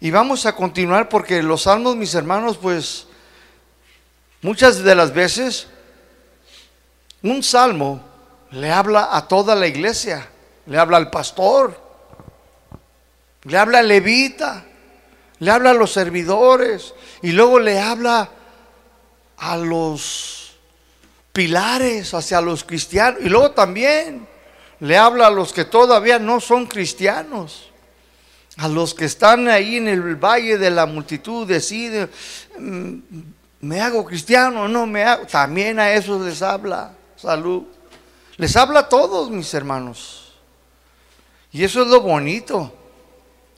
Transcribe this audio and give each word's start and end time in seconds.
Y 0.00 0.10
vamos 0.10 0.46
a 0.46 0.54
continuar 0.54 1.10
porque 1.10 1.42
los 1.42 1.62
salmos, 1.62 1.94
mis 1.94 2.14
hermanos, 2.14 2.56
pues 2.56 3.06
muchas 4.40 4.82
de 4.82 4.94
las 4.94 5.12
veces 5.12 5.66
un 7.22 7.42
salmo 7.42 8.00
le 8.50 8.72
habla 8.72 9.10
a 9.12 9.28
toda 9.28 9.54
la 9.54 9.66
iglesia, 9.66 10.26
le 10.64 10.78
habla 10.78 10.96
al 10.96 11.10
pastor, 11.10 11.78
le 13.42 13.58
habla 13.58 13.80
al 13.80 13.88
levita, 13.88 14.64
le 15.38 15.50
habla 15.50 15.70
a 15.70 15.74
los 15.74 15.92
servidores 15.92 16.94
y 17.20 17.32
luego 17.32 17.58
le 17.58 17.78
habla 17.78 18.30
a 19.36 19.56
los 19.58 20.56
pilares, 21.32 22.14
hacia 22.14 22.40
los 22.40 22.64
cristianos 22.64 23.20
y 23.22 23.28
luego 23.28 23.50
también 23.50 24.26
le 24.80 24.96
habla 24.96 25.26
a 25.26 25.30
los 25.30 25.52
que 25.52 25.66
todavía 25.66 26.18
no 26.18 26.40
son 26.40 26.66
cristianos. 26.66 27.69
A 28.60 28.68
los 28.68 28.92
que 28.92 29.06
están 29.06 29.48
ahí 29.48 29.76
en 29.76 29.88
el 29.88 30.16
valle 30.16 30.58
de 30.58 30.70
la 30.70 30.84
multitud 30.84 31.48
deciden, 31.48 32.10
mm, 32.58 32.94
me 33.62 33.80
hago 33.80 34.04
cristiano, 34.04 34.68
no 34.68 34.86
me 34.86 35.02
hago. 35.02 35.26
También 35.26 35.78
a 35.78 35.90
esos 35.92 36.20
les 36.20 36.42
habla. 36.42 36.92
Salud. 37.16 37.64
Les 38.36 38.54
habla 38.56 38.80
a 38.80 38.88
todos, 38.88 39.30
mis 39.30 39.52
hermanos. 39.54 40.34
Y 41.52 41.64
eso 41.64 41.80
es 41.80 41.88
lo 41.88 42.02
bonito. 42.02 42.70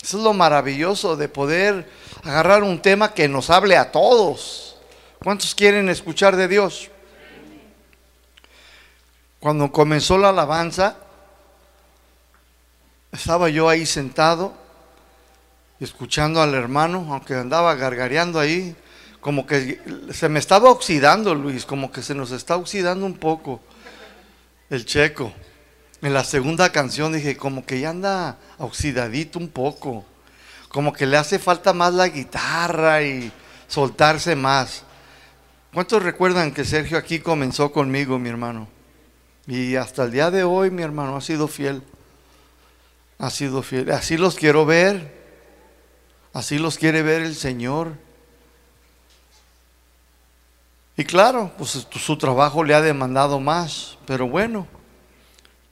Eso 0.01 0.19
es 0.19 0.23
lo 0.23 0.33
maravilloso 0.33 1.16
de 1.16 1.29
poder 1.29 1.91
agarrar 2.23 2.62
un 2.62 2.80
tema 2.80 3.12
que 3.12 3.27
nos 3.27 3.51
hable 3.51 3.77
a 3.77 3.91
todos. 3.91 4.77
¿Cuántos 5.19 5.52
quieren 5.52 5.88
escuchar 5.88 6.37
de 6.37 6.46
Dios? 6.46 6.91
Cuando 9.41 9.73
comenzó 9.73 10.16
la 10.16 10.29
alabanza, 10.29 10.96
estaba 13.10 13.48
yo 13.48 13.69
ahí 13.69 13.84
sentado, 13.84 14.62
escuchando 15.85 16.41
al 16.41 16.55
hermano, 16.55 17.07
aunque 17.11 17.35
andaba 17.35 17.75
gargareando 17.75 18.39
ahí, 18.39 18.77
como 19.21 19.47
que 19.47 19.80
se 20.13 20.29
me 20.29 20.39
estaba 20.39 20.71
oxidando, 20.71 21.35
Luis, 21.35 21.65
como 21.65 21.91
que 21.91 22.02
se 22.02 22.15
nos 22.15 22.30
está 22.30 22.57
oxidando 22.57 23.07
un 23.07 23.15
poco 23.15 23.61
el 24.71 24.85
checo. 24.85 25.33
En 26.01 26.15
la 26.15 26.24
segunda 26.24 26.73
canción 26.73 27.13
dije, 27.13 27.37
como 27.37 27.65
que 27.65 27.80
ya 27.80 27.91
anda 27.91 28.39
oxidadito 28.59 29.39
un 29.39 29.49
poco, 29.49 30.05
como 30.69 30.93
que 30.93 31.07
le 31.07 31.16
hace 31.16 31.39
falta 31.39 31.73
más 31.73 31.95
la 31.95 32.09
guitarra 32.09 33.02
y 33.02 33.30
soltarse 33.69 34.35
más. 34.35 34.85
¿Cuántos 35.73 36.02
recuerdan 36.02 36.52
que 36.52 36.65
Sergio 36.65 36.99
aquí 36.99 37.21
comenzó 37.21 37.73
conmigo, 37.73 38.19
mi 38.19 38.29
hermano? 38.29 38.69
Y 39.46 39.77
hasta 39.77 40.05
el 40.05 40.13
día 40.13 40.30
de 40.30 40.45
hoy, 40.45 40.71
mi 40.71 40.83
hermano, 40.83 41.17
ha 41.17 41.21
sido 41.21 41.49
fiel 41.49 41.83
ha 43.23 43.30
sido 43.30 43.63
fiel. 43.63 43.93
Así 43.93 44.17
los 44.17 44.35
quiero 44.35 44.67
ver. 44.67 45.21
Así 46.33 46.59
los 46.59 46.79
quiere 46.79 47.02
ver 47.02 47.23
el 47.23 47.35
Señor. 47.35 47.93
Y 50.97 51.05
claro, 51.05 51.51
pues 51.59 51.87
su 51.91 52.19
trabajo 52.19 52.65
le 52.65 52.74
ha 52.74 52.80
demandado 52.80 53.41
más, 53.41 53.99
pero 54.07 54.29
bueno, 54.29 54.66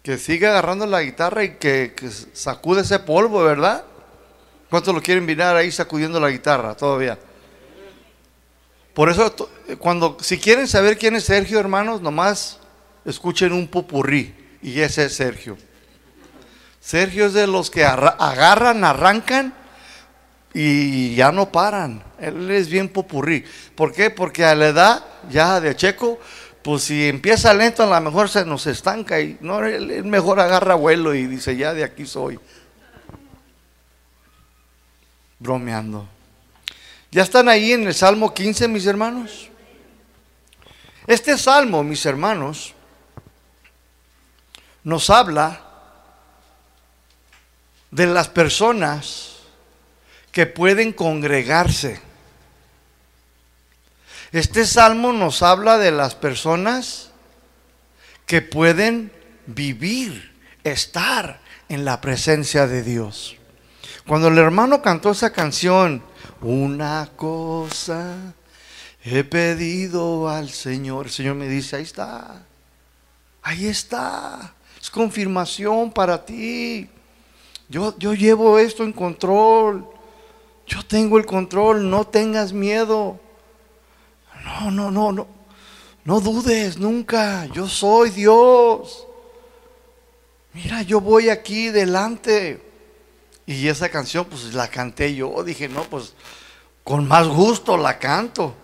que 0.02 0.17
siga 0.19 0.50
agarrando 0.50 0.86
la 0.86 1.02
guitarra 1.02 1.44
y 1.44 1.56
que, 1.56 1.94
sacude 2.33 2.83
ese 2.83 2.98
polvo, 2.98 3.42
¿verdad? 3.42 3.84
¿Cuántos 4.70 4.94
lo 4.94 5.02
quieren 5.02 5.27
mirar 5.27 5.56
ahí 5.56 5.70
sacudiendo 5.70 6.19
la 6.20 6.30
guitarra 6.30 6.74
todavía? 6.74 7.19
Por 8.95 9.11
eso, 9.11 9.34
cuando, 9.78 10.17
si 10.20 10.39
quieren 10.39 10.67
saber 10.69 10.97
quién 10.98 11.17
es 11.17 11.24
Sergio, 11.24 11.61
hermanos, 11.61 12.00
nomás 12.00 12.58
escuchen 13.05 13.52
un 13.52 13.67
pupurrí 13.69 14.34
y 14.62 14.80
ese 14.80 15.05
es 15.06 15.17
Sergio. 15.17 15.56
Sergio 16.80 17.27
es 17.27 17.34
de 17.34 17.47
los 17.47 17.70
que 17.70 17.84
agarran, 17.84 18.84
arrancan 18.84 19.55
y 20.52 21.14
ya 21.14 21.32
no 21.32 21.50
paran. 21.50 22.02
Él 22.18 22.50
es 22.50 22.68
bien 22.68 22.88
popurrí. 22.88 23.44
¿Por 23.74 23.92
qué? 23.92 24.10
Porque 24.10 24.44
a 24.44 24.54
la 24.54 24.68
edad 24.68 25.04
ya 25.30 25.60
de 25.60 25.76
Checo, 25.76 26.18
pues 26.62 26.84
si 26.84 27.08
empieza 27.08 27.55
lento, 27.55 27.83
a 27.83 27.86
lo 27.86 28.00
mejor 28.00 28.28
se 28.28 28.44
nos 28.44 28.66
estanca 28.66 29.20
y 29.20 29.39
no, 29.40 29.64
él 29.64 30.05
mejor 30.05 30.40
agarra 30.40 30.74
vuelo 30.74 31.14
y 31.14 31.27
dice, 31.27 31.56
ya 31.56 31.72
de 31.72 31.84
aquí 31.84 32.06
soy. 32.06 32.39
Bromeando. 35.39 36.06
¿Ya 37.10 37.22
están 37.22 37.48
ahí 37.48 37.72
en 37.72 37.86
el 37.86 37.94
Salmo 37.94 38.34
15, 38.34 38.68
mis 38.68 38.86
hermanos? 38.86 39.48
Este 41.06 41.36
salmo, 41.39 41.83
mis 41.83 42.05
hermanos, 42.06 42.74
nos 44.84 45.10
habla 45.10 45.60
de 47.90 48.06
las 48.06 48.28
personas 48.28 49.30
que 50.33 50.46
pueden 50.46 50.92
congregarse. 50.92 52.01
Este 54.33 54.64
salmo 54.67 55.13
nos 55.13 55.42
habla 55.42 55.79
de 55.79 55.91
las 55.91 56.14
personas 56.14 57.11
que 58.27 58.42
pueden 58.42 59.13
vivir, 59.46 60.33
estar 60.63 61.40
en 61.69 61.85
la 61.85 62.01
presencia 62.01 62.67
de 62.67 62.83
Dios. 62.83 63.36
Cuando 64.07 64.29
el 64.29 64.39
hermano 64.39 64.83
cantó 64.83 65.11
esa 65.11 65.33
canción, 65.33 66.02
una 66.40 67.11
cosa 67.17 68.35
he 69.02 69.24
pedido 69.24 70.29
al 70.29 70.51
Señor, 70.51 71.07
el 71.07 71.13
Señor 71.13 71.35
me 71.35 71.48
dice, 71.48 71.77
ahí 71.77 71.83
está, 71.83 72.42
ahí 73.42 73.67
está, 73.67 74.55
es 74.80 74.90
confirmación 74.90 75.92
para 75.92 76.24
ti. 76.24 76.89
Yo, 77.69 77.95
llevo 78.14 78.58
esto 78.58 78.83
en 78.83 78.92
control. 78.92 79.86
Yo 80.70 80.85
tengo 80.86 81.19
el 81.19 81.27
control. 81.27 81.91
No 81.91 82.07
tengas 82.07 82.53
miedo. 82.53 83.19
No, 84.45 84.70
no, 84.70 84.91
no, 84.91 85.11
no. 85.11 85.27
No 86.05 86.20
dudes 86.20 86.79
nunca. 86.79 87.47
Yo 87.47 87.69
soy 87.69 88.11
Dios. 88.11 89.07
Mira, 90.53 90.83
yo 90.83 91.01
voy 91.01 91.29
aquí 91.29 91.70
delante. 91.70 92.64
Y 93.47 93.67
esa 93.67 93.89
canción, 93.89 94.25
pues 94.27 94.55
la 94.55 94.69
canté 94.69 95.13
yo. 95.14 95.42
Dije, 95.42 95.69
no, 95.69 95.83
pues 95.85 96.14
con 96.85 97.07
más 97.08 97.27
gusto 97.27 97.77
la 97.77 97.98
canto. 97.98 98.55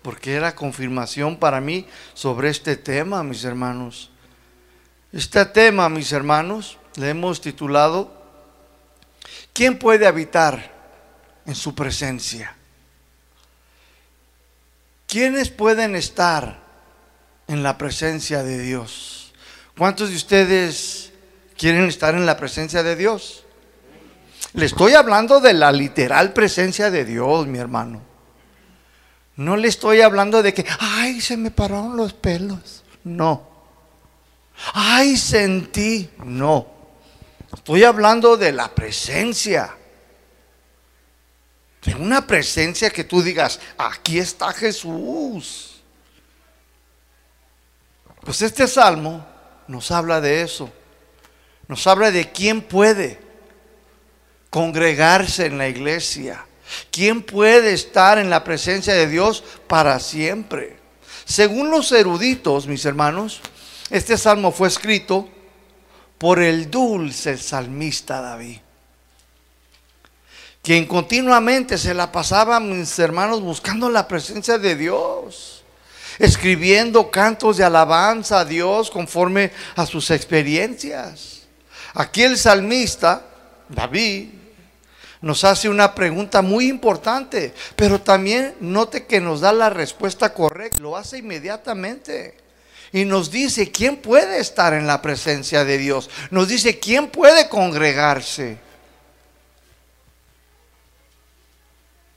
Porque 0.00 0.32
era 0.32 0.54
confirmación 0.54 1.36
para 1.36 1.60
mí 1.60 1.86
sobre 2.14 2.48
este 2.48 2.76
tema, 2.76 3.22
mis 3.22 3.44
hermanos. 3.44 4.10
Este 5.12 5.44
tema, 5.44 5.90
mis 5.90 6.10
hermanos, 6.12 6.78
le 6.96 7.10
hemos 7.10 7.42
titulado 7.42 8.22
¿Quién 9.52 9.78
puede 9.78 10.06
habitar 10.06 10.71
en 11.46 11.54
su 11.54 11.74
presencia? 11.74 12.54
¿Quiénes 15.06 15.50
pueden 15.50 15.94
estar 15.94 16.60
en 17.48 17.62
la 17.62 17.76
presencia 17.76 18.42
de 18.42 18.58
Dios? 18.58 19.32
¿Cuántos 19.76 20.10
de 20.10 20.16
ustedes 20.16 21.12
quieren 21.56 21.84
estar 21.84 22.14
en 22.14 22.24
la 22.24 22.36
presencia 22.36 22.82
de 22.82 22.96
Dios? 22.96 23.44
Le 24.54 24.66
estoy 24.66 24.94
hablando 24.94 25.40
de 25.40 25.54
la 25.54 25.72
literal 25.72 26.32
presencia 26.32 26.90
de 26.90 27.04
Dios, 27.04 27.46
mi 27.46 27.58
hermano. 27.58 28.02
No 29.36 29.56
le 29.56 29.68
estoy 29.68 30.02
hablando 30.02 30.42
de 30.42 30.52
que, 30.52 30.66
ay, 30.78 31.20
se 31.20 31.36
me 31.36 31.50
pararon 31.50 31.96
los 31.96 32.12
pelos. 32.12 32.82
No. 33.04 33.48
Ay, 34.74 35.16
sentí. 35.16 36.10
No. 36.24 36.66
Estoy 37.52 37.84
hablando 37.84 38.36
de 38.36 38.52
la 38.52 38.74
presencia. 38.74 39.74
De 41.84 41.94
una 41.94 42.26
presencia 42.26 42.90
que 42.90 43.04
tú 43.04 43.22
digas, 43.22 43.58
aquí 43.76 44.18
está 44.18 44.52
Jesús. 44.52 45.82
Pues 48.20 48.40
este 48.42 48.68
salmo 48.68 49.26
nos 49.66 49.90
habla 49.90 50.20
de 50.20 50.42
eso. 50.42 50.70
Nos 51.66 51.86
habla 51.86 52.10
de 52.10 52.30
quién 52.30 52.60
puede 52.62 53.18
congregarse 54.50 55.46
en 55.46 55.58
la 55.58 55.68
iglesia. 55.68 56.46
¿Quién 56.90 57.22
puede 57.22 57.72
estar 57.72 58.18
en 58.18 58.30
la 58.30 58.44
presencia 58.44 58.94
de 58.94 59.08
Dios 59.08 59.42
para 59.66 59.98
siempre? 59.98 60.76
Según 61.24 61.70
los 61.70 61.90
eruditos, 61.92 62.66
mis 62.66 62.84
hermanos, 62.84 63.40
este 63.90 64.16
salmo 64.16 64.52
fue 64.52 64.68
escrito 64.68 65.28
por 66.18 66.40
el 66.40 66.70
dulce 66.70 67.36
salmista 67.36 68.20
David, 68.20 68.58
quien 70.62 70.86
continuamente 70.86 71.76
se 71.76 71.92
la 71.92 72.12
pasaba, 72.12 72.60
mis 72.60 72.96
hermanos, 72.98 73.40
buscando 73.40 73.90
la 73.90 74.06
presencia 74.06 74.58
de 74.58 74.76
Dios, 74.76 75.64
escribiendo 76.18 77.10
cantos 77.10 77.56
de 77.56 77.64
alabanza 77.64 78.40
a 78.40 78.44
Dios 78.44 78.90
conforme 78.90 79.50
a 79.74 79.84
sus 79.86 80.10
experiencias. 80.12 81.42
Aquí 81.94 82.22
el 82.22 82.38
salmista, 82.38 83.26
David, 83.68 84.28
nos 85.20 85.44
hace 85.44 85.68
una 85.68 85.94
pregunta 85.94 86.42
muy 86.42 86.68
importante, 86.68 87.52
pero 87.74 88.00
también 88.00 88.54
note 88.60 89.06
que 89.06 89.20
nos 89.20 89.40
da 89.40 89.52
la 89.52 89.68
respuesta 89.68 90.32
correcta, 90.32 90.78
lo 90.80 90.96
hace 90.96 91.18
inmediatamente 91.18 92.36
y 92.92 93.04
nos 93.04 93.30
dice 93.30 93.70
quién 93.70 93.96
puede 93.96 94.38
estar 94.38 94.74
en 94.74 94.86
la 94.86 95.00
presencia 95.00 95.64
de 95.64 95.78
Dios. 95.78 96.10
Nos 96.30 96.48
dice 96.48 96.78
quién 96.78 97.08
puede 97.08 97.48
congregarse. 97.48 98.58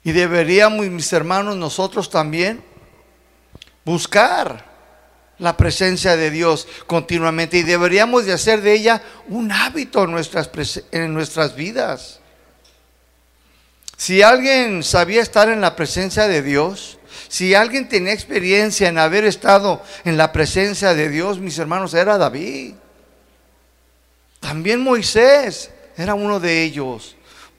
Y 0.06 0.12
deberíamos, 0.12 0.86
mis 0.86 1.12
hermanos, 1.14 1.58
nosotros 1.58 2.12
también 2.12 2.64
buscar 3.84 4.64
la 5.40 5.58
presencia 5.58 6.16
de 6.16 6.30
Dios 6.30 6.68
continuamente 6.86 7.58
y 7.58 7.64
deberíamos 7.64 8.28
de 8.28 8.34
hacer 8.34 8.62
de 8.62 8.74
ella 8.74 9.02
un 9.30 9.52
hábito 9.52 10.04
en 10.04 10.12
nuestras, 10.12 10.50
en 10.92 11.12
nuestras 11.12 11.56
vidas. 11.56 12.20
Si 13.98 14.22
alguien 14.22 14.84
sabía 14.84 15.24
estar 15.24 15.50
en 15.50 15.60
la 15.60 15.76
presencia 15.76 16.28
de 16.28 16.44
Dios, 16.44 17.00
si 17.28 17.56
alguien 17.56 17.90
tenía 17.90 18.14
experiencia 18.14 18.88
en 18.88 19.00
haber 19.00 19.26
estado 19.26 19.82
en 20.04 20.18
la 20.18 20.32
presencia 20.32 20.94
de 20.94 21.10
Dios, 21.10 21.40
mis 21.40 21.58
hermanos, 21.58 21.96
era 21.96 22.20
David. 22.20 22.76
También 24.40 24.82
Moisés 24.82 25.72
era 25.98 26.14
uno 26.14 26.40
de 26.40 26.62
ellos. 26.62 27.15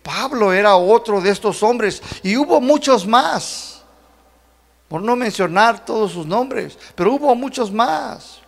Pablo 0.07 0.53
era 0.53 0.77
otro 0.77 1.21
de 1.21 1.31
estos 1.31 1.65
hombres 1.65 2.01
y 2.23 2.37
hubo 2.37 2.61
muchos 2.61 3.09
más 3.09 3.83
por 4.87 5.03
no 5.03 5.17
mencionar 5.17 5.85
todos 5.85 6.13
sus 6.13 6.25
nombres, 6.25 6.79
pero 6.95 7.13
hubo 7.15 7.35
muchos 7.35 7.73
más. 7.73 8.39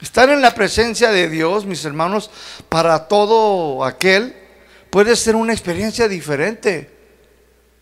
Estar 0.00 0.28
en 0.28 0.40
la 0.40 0.54
presencia 0.54 1.10
de 1.10 1.28
Dios, 1.28 1.66
mis 1.66 1.84
hermanos, 1.84 2.30
para 2.68 3.08
todo 3.08 3.84
aquel 3.84 4.36
puede 4.88 5.16
ser 5.16 5.34
una 5.34 5.52
experiencia 5.52 6.06
diferente. 6.06 6.96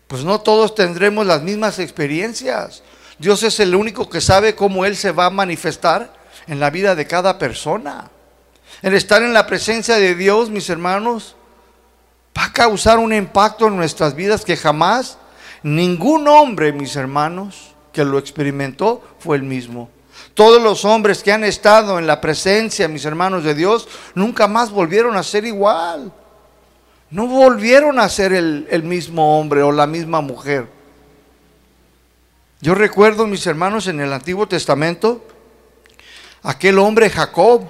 Pues 0.07 0.23
no 0.23 0.41
todos 0.41 0.73
tendremos 0.73 1.27
las 1.27 1.43
mismas 1.43 1.77
experiencias. 1.77 2.81
Dios 3.19 3.43
es 3.43 3.59
el 3.59 3.75
único 3.75 4.09
que 4.09 4.21
sabe 4.21 4.55
cómo 4.55 4.85
Él 4.85 4.95
se 4.95 5.11
va 5.11 5.27
a 5.27 5.29
manifestar 5.29 6.15
en 6.47 6.59
la 6.59 6.71
vida 6.71 6.95
de 6.95 7.05
cada 7.05 7.37
persona. 7.37 8.09
El 8.81 8.95
estar 8.95 9.21
en 9.21 9.33
la 9.33 9.45
presencia 9.45 9.97
de 9.97 10.15
Dios, 10.15 10.49
mis 10.49 10.67
hermanos, 10.67 11.35
va 12.37 12.45
a 12.45 12.53
causar 12.53 12.97
un 12.99 13.13
impacto 13.13 13.67
en 13.67 13.75
nuestras 13.75 14.15
vidas 14.15 14.45
que 14.45 14.57
jamás 14.57 15.17
Ningún 15.63 16.27
hombre, 16.27 16.73
mis 16.73 16.95
hermanos, 16.95 17.75
que 17.93 18.03
lo 18.03 18.17
experimentó 18.17 19.03
fue 19.19 19.37
el 19.37 19.43
mismo. 19.43 19.89
Todos 20.33 20.61
los 20.61 20.85
hombres 20.85 21.21
que 21.21 21.31
han 21.31 21.43
estado 21.43 21.99
en 21.99 22.07
la 22.07 22.19
presencia, 22.19 22.87
mis 22.87 23.05
hermanos 23.05 23.43
de 23.43 23.53
Dios, 23.53 23.87
nunca 24.15 24.47
más 24.47 24.71
volvieron 24.71 25.15
a 25.17 25.23
ser 25.23 25.45
igual. 25.45 26.11
No 27.11 27.27
volvieron 27.27 27.99
a 27.99 28.09
ser 28.09 28.33
el, 28.33 28.83
mismo 28.83 29.39
hombre 29.39 29.61
o 29.61 29.71
la 29.71 29.85
misma 29.85 30.21
mujer. 30.21 30.67
Yo 32.61 32.73
recuerdo, 32.73 33.27
mis 33.27 33.45
hermanos, 33.45 33.87
en 33.87 33.99
el 33.99 34.13
Antiguo 34.13 34.47
Testamento, 34.47 35.23
aquel 36.41 36.79
hombre 36.79 37.09
Jacob. 37.09 37.63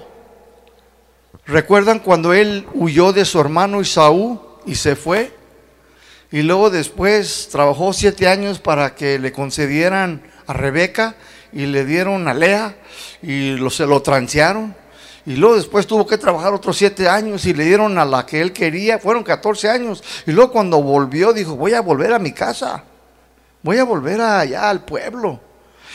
¿Recuerdan 1.44 1.98
cuando 1.98 2.32
él 2.32 2.66
huyó 2.72 3.12
de 3.12 3.24
su 3.24 3.40
hermano 3.40 3.80
Isaú 3.80 4.51
y 4.66 4.74
se 4.74 4.96
fue? 4.96 5.32
Y 6.30 6.42
luego 6.42 6.70
después 6.70 7.48
trabajó 7.50 7.92
siete 7.92 8.26
años 8.26 8.58
para 8.58 8.94
que 8.94 9.18
le 9.18 9.32
concedieran 9.32 10.22
a 10.46 10.54
Rebeca 10.54 11.14
y 11.52 11.66
le 11.66 11.84
dieron 11.84 12.26
a 12.26 12.34
Lea 12.34 12.76
y 13.22 13.52
lo, 13.56 13.68
se 13.68 13.86
lo 13.86 14.00
transearon. 14.00 14.74
Y 15.26 15.36
luego 15.36 15.56
después 15.56 15.86
tuvo 15.86 16.06
que 16.06 16.18
trabajar 16.18 16.52
otros 16.52 16.76
siete 16.76 17.08
años 17.08 17.44
y 17.44 17.54
le 17.54 17.64
dieron 17.64 17.98
a 17.98 18.04
la 18.04 18.26
que 18.26 18.40
él 18.40 18.52
quería. 18.52 18.98
Fueron 18.98 19.22
14 19.22 19.68
años. 19.68 20.02
Y 20.26 20.32
luego 20.32 20.52
cuando 20.52 20.82
volvió 20.82 21.32
dijo, 21.32 21.54
voy 21.54 21.74
a 21.74 21.80
volver 21.80 22.12
a 22.12 22.18
mi 22.18 22.32
casa. 22.32 22.82
Voy 23.62 23.78
a 23.78 23.84
volver 23.84 24.20
allá 24.20 24.70
al 24.70 24.84
pueblo. 24.84 25.38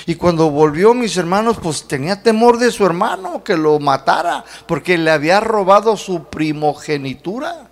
Y 0.06 0.16
cuando 0.16 0.50
volvió 0.50 0.94
mis 0.94 1.18
hermanos, 1.18 1.58
pues 1.62 1.88
tenía 1.88 2.22
temor 2.22 2.60
de 2.60 2.72
su 2.72 2.86
hermano 2.86 3.44
que 3.44 3.58
lo 3.58 3.80
matara 3.80 4.46
porque 4.68 4.98
le 4.98 5.12
había 5.12 5.40
robado 5.40 5.98
su 5.98 6.25
primogenitura. 6.25 7.67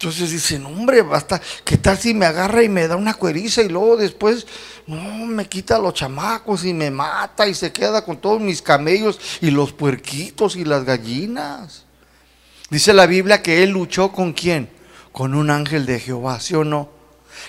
Entonces 0.00 0.30
dicen, 0.30 0.64
hombre, 0.64 1.02
basta, 1.02 1.38
¿qué 1.62 1.76
tal 1.76 1.98
si 1.98 2.14
me 2.14 2.24
agarra 2.24 2.62
y 2.62 2.70
me 2.70 2.88
da 2.88 2.96
una 2.96 3.12
cueriza 3.12 3.60
y 3.60 3.68
luego 3.68 3.98
después, 3.98 4.46
no, 4.86 5.26
me 5.26 5.46
quita 5.46 5.78
los 5.78 5.92
chamacos 5.92 6.64
y 6.64 6.72
me 6.72 6.90
mata 6.90 7.46
y 7.46 7.52
se 7.52 7.70
queda 7.70 8.02
con 8.02 8.16
todos 8.16 8.40
mis 8.40 8.62
camellos 8.62 9.20
y 9.42 9.50
los 9.50 9.74
puerquitos 9.74 10.56
y 10.56 10.64
las 10.64 10.84
gallinas? 10.86 11.84
Dice 12.70 12.94
la 12.94 13.04
Biblia 13.04 13.42
que 13.42 13.62
él 13.62 13.72
luchó 13.72 14.10
con 14.10 14.32
quién? 14.32 14.70
Con 15.12 15.34
un 15.34 15.50
ángel 15.50 15.84
de 15.84 16.00
Jehová, 16.00 16.40
¿sí 16.40 16.54
o 16.54 16.64
no? 16.64 16.88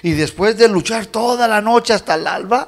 Y 0.04 0.12
después 0.12 0.58
de 0.58 0.68
luchar 0.68 1.06
toda 1.06 1.48
la 1.48 1.62
noche 1.62 1.94
hasta 1.94 2.16
el 2.16 2.28
alba, 2.28 2.68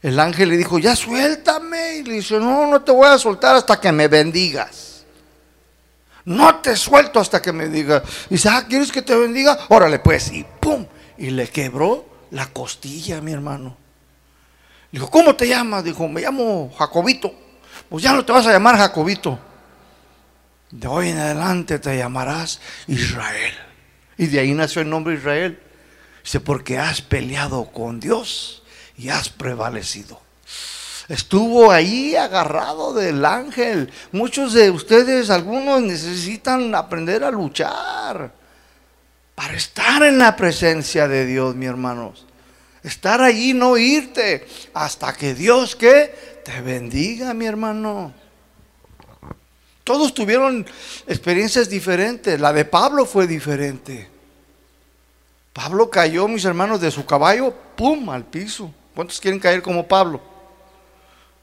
el 0.00 0.20
ángel 0.20 0.50
le 0.50 0.56
dijo, 0.56 0.78
ya 0.78 0.94
suéltame. 0.94 1.96
Y 1.96 2.02
le 2.04 2.14
dice, 2.14 2.38
no, 2.38 2.68
no 2.68 2.82
te 2.82 2.92
voy 2.92 3.08
a 3.08 3.18
soltar 3.18 3.56
hasta 3.56 3.80
que 3.80 3.90
me 3.90 4.06
bendigas 4.06 4.97
no 6.28 6.56
te 6.56 6.76
suelto 6.76 7.20
hasta 7.20 7.40
que 7.40 7.52
me 7.52 7.68
diga. 7.68 8.02
Y 8.28 8.34
dice, 8.34 8.50
ah, 8.50 8.66
¿quieres 8.68 8.92
que 8.92 9.00
te 9.00 9.16
bendiga? 9.16 9.58
Órale, 9.68 9.98
pues, 9.98 10.30
y 10.30 10.44
pum, 10.60 10.84
y 11.16 11.30
le 11.30 11.48
quebró 11.48 12.06
la 12.30 12.46
costilla, 12.46 13.22
mi 13.22 13.32
hermano. 13.32 13.76
Dijo, 14.92 15.10
¿cómo 15.10 15.34
te 15.34 15.48
llamas? 15.48 15.84
Dijo, 15.84 16.06
me 16.06 16.20
llamo 16.20 16.70
Jacobito. 16.78 17.32
Pues 17.88 18.04
ya 18.04 18.12
no 18.12 18.24
te 18.26 18.32
vas 18.32 18.46
a 18.46 18.52
llamar 18.52 18.76
Jacobito. 18.76 19.38
De 20.70 20.86
hoy 20.86 21.08
en 21.08 21.18
adelante 21.18 21.78
te 21.78 21.96
llamarás 21.96 22.60
Israel. 22.86 23.54
Y 24.18 24.26
de 24.26 24.40
ahí 24.40 24.52
nació 24.52 24.82
el 24.82 24.90
nombre 24.90 25.14
Israel. 25.14 25.58
Dice, 26.22 26.40
porque 26.40 26.78
has 26.78 27.00
peleado 27.00 27.70
con 27.72 28.00
Dios 28.00 28.62
y 28.98 29.08
has 29.08 29.30
prevalecido. 29.30 30.20
Estuvo 31.08 31.72
ahí 31.72 32.14
agarrado 32.16 32.92
del 32.92 33.24
ángel. 33.24 33.90
Muchos 34.12 34.52
de 34.52 34.70
ustedes, 34.70 35.30
algunos 35.30 35.80
necesitan 35.80 36.74
aprender 36.74 37.24
a 37.24 37.30
luchar 37.30 38.30
para 39.34 39.54
estar 39.54 40.02
en 40.02 40.18
la 40.18 40.36
presencia 40.36 41.08
de 41.08 41.24
Dios, 41.24 41.54
mi 41.54 41.64
hermanos. 41.64 42.26
Estar 42.82 43.22
allí, 43.22 43.54
no 43.54 43.78
irte 43.78 44.46
hasta 44.74 45.14
que 45.14 45.34
Dios 45.34 45.74
que 45.74 46.42
te 46.44 46.60
bendiga, 46.60 47.32
mi 47.32 47.46
hermano. 47.46 48.12
Todos 49.84 50.12
tuvieron 50.12 50.66
experiencias 51.06 51.70
diferentes. 51.70 52.38
La 52.38 52.52
de 52.52 52.66
Pablo 52.66 53.06
fue 53.06 53.26
diferente. 53.26 54.08
Pablo 55.54 55.88
cayó, 55.88 56.28
mis 56.28 56.44
hermanos, 56.44 56.82
de 56.82 56.90
su 56.90 57.06
caballo, 57.06 57.54
¡pum!, 57.74 58.10
al 58.10 58.24
piso. 58.24 58.70
¿Cuántos 58.94 59.18
quieren 59.18 59.40
caer 59.40 59.62
como 59.62 59.88
Pablo? 59.88 60.20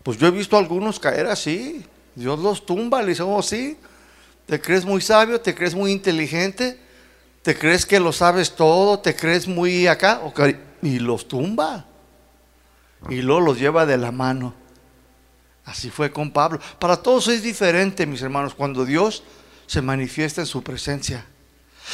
Pues 0.06 0.20
yo 0.20 0.28
he 0.28 0.32
visto 0.32 0.56
a 0.56 0.60
algunos 0.60 1.00
caer 1.00 1.26
así. 1.26 1.84
Dios 2.14 2.38
los 2.38 2.64
tumba, 2.64 3.02
le 3.02 3.10
dice, 3.10 3.24
oh 3.24 3.42
sí, 3.42 3.76
te 4.46 4.62
crees 4.62 4.86
muy 4.86 5.02
sabio, 5.02 5.42
te 5.42 5.56
crees 5.56 5.74
muy 5.74 5.92
inteligente, 5.92 6.80
te 7.42 7.58
crees 7.58 7.88
que 7.88 8.00
lo 8.00 8.14
sabes 8.14 8.56
todo, 8.56 9.00
te 9.00 9.16
crees 9.16 9.48
muy 9.48 9.88
acá, 9.88 10.22
y 10.84 11.00
los 11.00 11.28
tumba. 11.28 11.88
Y 13.10 13.24
luego 13.24 13.42
los 13.42 13.60
lleva 13.60 13.88
de 13.88 13.98
la 13.98 14.12
mano. 14.12 14.54
Así 15.66 15.90
fue 15.90 16.12
con 16.12 16.30
Pablo. 16.30 16.60
Para 16.78 16.98
todos 16.98 17.28
es 17.28 17.42
diferente, 17.42 18.06
mis 18.06 18.22
hermanos, 18.22 18.54
cuando 18.54 18.86
Dios 18.86 19.24
se 19.66 19.82
manifiesta 19.82 20.40
en 20.40 20.48
su 20.48 20.62
presencia. 20.62 21.26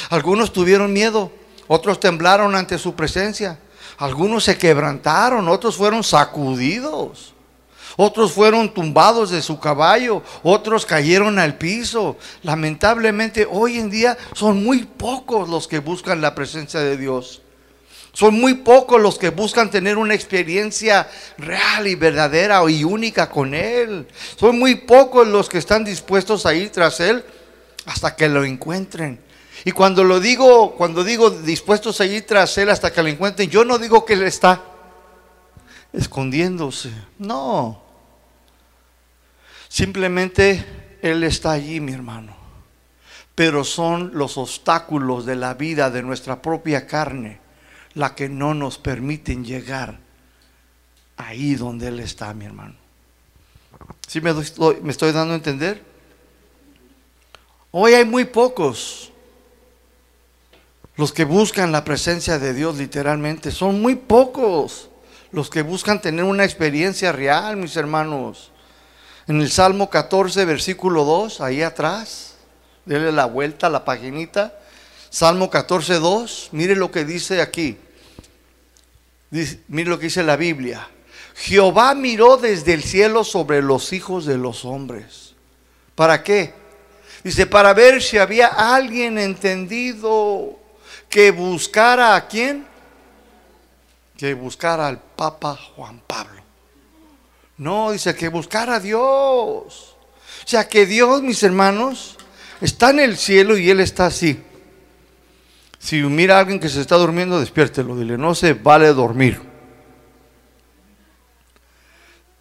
Algunos 0.10 0.52
tuvieron 0.52 0.92
miedo, 0.92 1.32
otros 1.70 2.02
temblaron 2.02 2.56
ante 2.56 2.78
su 2.78 2.94
presencia, 2.94 3.58
algunos 3.98 4.44
se 4.44 4.58
quebrantaron, 4.58 5.48
otros 5.48 5.78
fueron 5.78 6.04
sacudidos. 6.04 7.36
Otros 7.98 8.32
fueron 8.32 8.74
tumbados 8.74 9.30
de 9.30 9.42
su 9.42 9.60
caballo, 9.60 10.24
otros 10.44 10.86
cayeron 10.86 11.40
al 11.40 11.58
piso. 11.58 12.18
Lamentablemente 12.44 13.48
hoy 13.50 13.78
en 13.78 13.90
día 13.90 14.18
son 14.34 14.64
muy 14.64 14.84
pocos 14.84 15.50
los 15.50 15.68
que 15.68 15.80
buscan 15.80 16.22
la 16.22 16.36
presencia 16.36 16.80
de 16.80 16.98
Dios. 16.98 17.42
Son 18.14 18.34
muy 18.34 18.56
pocos 18.56 19.02
los 19.02 19.18
que 19.18 19.30
buscan 19.30 19.72
tener 19.72 19.98
una 19.98 20.14
experiencia 20.14 21.10
real 21.38 21.88
y 21.88 21.96
verdadera 21.96 22.62
y 22.70 22.84
única 22.84 23.30
con 23.30 23.54
Él. 23.54 24.06
Son 24.38 24.60
muy 24.60 24.76
pocos 24.76 25.28
los 25.28 25.48
que 25.48 25.58
están 25.58 25.86
dispuestos 25.86 26.46
a 26.46 26.54
ir 26.54 26.72
tras 26.72 27.00
Él 27.00 27.24
hasta 27.86 28.16
que 28.16 28.28
lo 28.28 28.44
encuentren. 28.44 29.20
Y 29.64 29.72
cuando 29.72 30.04
lo 30.04 30.20
digo, 30.20 30.76
cuando 30.76 31.04
digo 31.04 31.30
dispuestos 31.30 32.02
a 32.02 32.06
ir 32.06 32.26
tras 32.26 32.58
Él 32.58 32.70
hasta 32.70 32.92
que 32.92 33.02
lo 33.02 33.08
encuentren, 33.08 33.50
yo 33.50 33.64
no 33.64 33.78
digo 33.78 34.04
que 34.04 34.14
Él 34.14 34.24
está 34.24 34.62
escondiéndose. 35.94 36.92
No. 37.20 37.82
Simplemente 39.68 40.98
Él 41.02 41.24
está 41.24 41.52
allí, 41.52 41.80
mi 41.80 41.94
hermano. 41.94 42.36
Pero 43.36 43.64
son 43.64 44.12
los 44.14 44.38
obstáculos 44.38 45.26
de 45.26 45.36
la 45.36 45.54
vida 45.54 45.90
de 45.90 46.04
nuestra 46.04 46.42
propia 46.42 46.86
carne 46.86 47.40
la 47.94 48.16
que 48.16 48.30
no 48.30 48.54
nos 48.54 48.78
permiten 48.78 49.44
llegar 49.44 50.00
ahí 51.18 51.56
donde 51.56 51.88
Él 51.88 52.00
está, 52.00 52.34
mi 52.34 52.46
hermano. 52.46 52.76
¿Sí 54.08 54.22
me, 54.22 54.34
me 54.34 54.92
estoy 54.92 55.12
dando 55.12 55.34
a 55.34 55.38
entender? 55.38 55.84
Hoy 57.72 57.94
hay 57.94 58.06
muy 58.06 58.26
pocos 58.26 59.12
los 60.96 61.14
que 61.14 61.24
buscan 61.24 61.72
la 61.72 61.84
presencia 61.84 62.38
de 62.38 62.54
Dios 62.54 62.78
literalmente. 62.78 63.52
Son 63.52 63.82
muy 63.82 63.96
pocos 63.96 64.91
los 65.32 65.50
que 65.50 65.62
buscan 65.62 66.02
tener 66.02 66.26
una 66.26 66.44
experiencia 66.44 67.12
real, 67.12 67.58
mis 67.58 67.76
hermanos. 67.76 68.52
En 69.28 69.40
el 69.40 69.50
Salmo 69.50 69.90
14, 69.90 70.44
versículo 70.46 71.06
2, 71.06 71.42
ahí 71.42 71.62
atrás, 71.62 72.36
déle 72.86 73.12
la 73.12 73.26
vuelta 73.26 73.68
a 73.68 73.70
la 73.70 73.86
paginita. 73.86 74.58
Salmo 75.10 75.50
14, 75.50 75.96
2, 76.00 76.50
mire 76.52 76.76
lo 76.76 76.92
que 76.92 77.06
dice 77.06 77.42
aquí. 77.42 77.78
mire 79.68 79.90
lo 79.90 80.00
que 80.00 80.06
dice 80.06 80.24
la 80.24 80.36
Biblia. 80.36 80.88
Jehová 81.36 81.96
miró 81.96 82.38
desde 82.38 82.74
el 82.74 82.84
cielo 82.84 83.24
sobre 83.24 83.62
los 83.62 83.94
hijos 83.94 84.26
de 84.26 84.38
los 84.38 84.66
hombres. 84.66 85.34
¿Para 85.96 86.24
qué? 86.24 86.54
Dice, 87.24 87.46
para 87.46 87.74
ver 87.74 88.02
si 88.02 88.18
había 88.18 88.48
alguien 88.48 89.18
entendido 89.18 90.60
que 91.08 91.32
buscara 91.32 92.16
a 92.16 92.28
quién? 92.28 92.71
Que 94.22 94.36
buscara 94.36 94.88
al 94.88 95.02
Papa 95.02 95.58
Juan 95.76 96.00
Pablo. 96.06 96.44
No, 97.58 97.90
dice 97.90 98.14
que 98.14 98.28
buscara 98.28 98.76
a 98.76 98.80
Dios. 98.80 99.98
O 100.46 100.48
sea 100.48 100.70
que 100.70 100.86
Dios, 100.86 101.24
mis 101.24 101.42
hermanos, 101.42 102.18
está 102.62 102.92
en 102.92 103.00
el 103.00 103.18
cielo 103.18 103.58
y 103.58 103.72
Él 103.72 103.80
está 103.80 104.06
así. 104.06 104.40
Si 105.80 106.04
mira 106.04 106.38
a 106.38 106.42
alguien 106.42 106.60
que 106.60 106.70
se 106.70 106.82
está 106.82 106.98
durmiendo, 106.98 107.40
despiértelo. 107.40 107.98
Dile, 107.98 108.16
no 108.16 108.36
se 108.36 108.54
vale 108.54 108.94
dormir. 108.94 109.42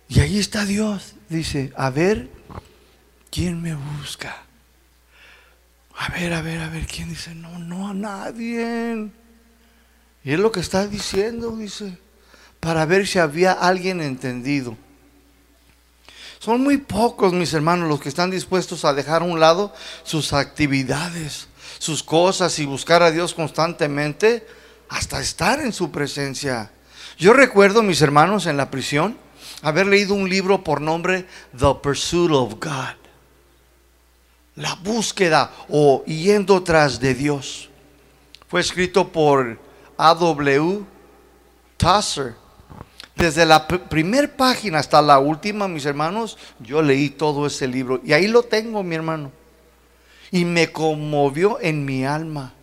Y 0.07 0.21
ahí 0.21 0.39
está 0.39 0.67
Dios. 0.67 1.15
Dice, 1.31 1.73
a 1.77 1.89
ver, 1.89 2.29
¿quién 3.31 3.63
me 3.63 3.75
busca? 3.75 4.37
A 5.97 6.11
ver, 6.11 6.35
a 6.35 6.43
ver, 6.43 6.61
a 6.61 6.69
ver, 6.69 6.87
¿quién 6.87 7.09
dice? 7.09 7.35
No, 7.35 7.59
no 7.59 7.89
a 7.89 7.95
nadie. 7.95 9.09
Y 10.25 10.33
es 10.33 10.39
lo 10.39 10.53
que 10.53 10.61
está 10.61 10.87
diciendo, 10.87 11.57
dice, 11.57 11.97
para 12.61 12.85
ver 12.85 13.07
si 13.07 13.19
había 13.19 13.53
alguien 13.53 14.01
entendido. 14.01 14.77
Son 16.39 16.63
muy 16.63 16.79
pocos, 16.79 17.33
mis 17.33 17.53
hermanos, 17.53 17.89
los 17.89 18.01
que 18.01 18.09
están 18.09 18.31
dispuestos 18.31 18.85
a 18.85 18.95
dejar 18.95 19.23
a 19.23 19.27
un 19.27 19.41
lado 19.41 19.75
sus 20.05 20.33
actividades, 20.33 21.49
sus 21.79 22.03
cosas 22.03 22.59
y 22.59 22.67
buscar 22.67 23.03
a 23.03 23.11
Dios 23.11 23.35
constantemente 23.35 24.47
hasta 24.89 25.21
estar 25.21 25.61
en 25.61 25.73
su 25.73 25.91
presencia. 25.91 26.71
Yo 27.19 27.33
recuerdo, 27.33 27.83
mis 27.83 28.01
hermanos, 28.01 28.47
en 28.47 28.57
la 28.57 28.71
prisión, 28.71 29.19
haber 29.63 29.87
leído 29.87 30.15
un 30.15 30.29
libro 30.29 30.65
por 30.65 30.81
nombre 30.81 31.27
The 31.59 31.75
Pursuit 31.83 32.33
of 32.33 32.55
God. 32.55 32.97
La 34.57 34.75
búsqueda 34.77 35.53
o 35.69 36.05
yendo 36.05 36.63
tras 36.63 37.01
de 37.01 37.15
Dios. 37.15 37.69
Fue 38.49 38.61
escrito 38.61 39.13
por 39.13 39.59
A.W. 40.01 40.85
Tusser. 41.77 42.35
Desde 43.15 43.45
la 43.45 43.69
primera 43.69 44.29
página 44.35 44.79
hasta 44.79 45.03
la 45.03 45.19
última, 45.19 45.69
mis 45.69 45.85
hermanos, 45.85 46.39
yo 46.59 46.81
leí 46.81 47.11
todo 47.11 47.47
ese 47.47 47.69
libro. 47.69 48.01
Y 48.03 48.15
ahí 48.15 48.27
lo 48.27 48.43
tengo, 48.43 48.83
mi 48.83 48.95
hermano. 48.95 49.31
Y 50.31 50.47
me 50.47 50.73
conmovió 50.73 51.59
en 51.61 51.85
mi 51.85 52.07
alma. 52.07 52.55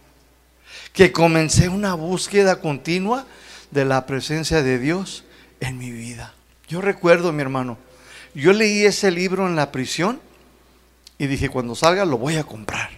Que 0.93 1.11
comencé 1.11 1.69
una 1.69 1.93
búsqueda 1.93 2.59
continua 2.59 3.27
de 3.69 3.85
la 3.85 4.07
presencia 4.07 4.63
de 4.63 4.79
Dios 4.79 5.23
en 5.59 5.77
mi 5.77 5.91
vida. 5.91 6.33
Yo 6.67 6.81
recuerdo, 6.81 7.31
mi 7.31 7.43
hermano, 7.43 7.77
yo 8.33 8.51
leí 8.51 8.83
ese 8.83 9.11
libro 9.11 9.45
en 9.45 9.55
la 9.55 9.71
prisión 9.71 10.19
y 11.19 11.27
dije, 11.27 11.49
cuando 11.49 11.75
salga 11.75 12.03
lo 12.03 12.17
voy 12.17 12.37
a 12.37 12.43
comprar. 12.43 12.96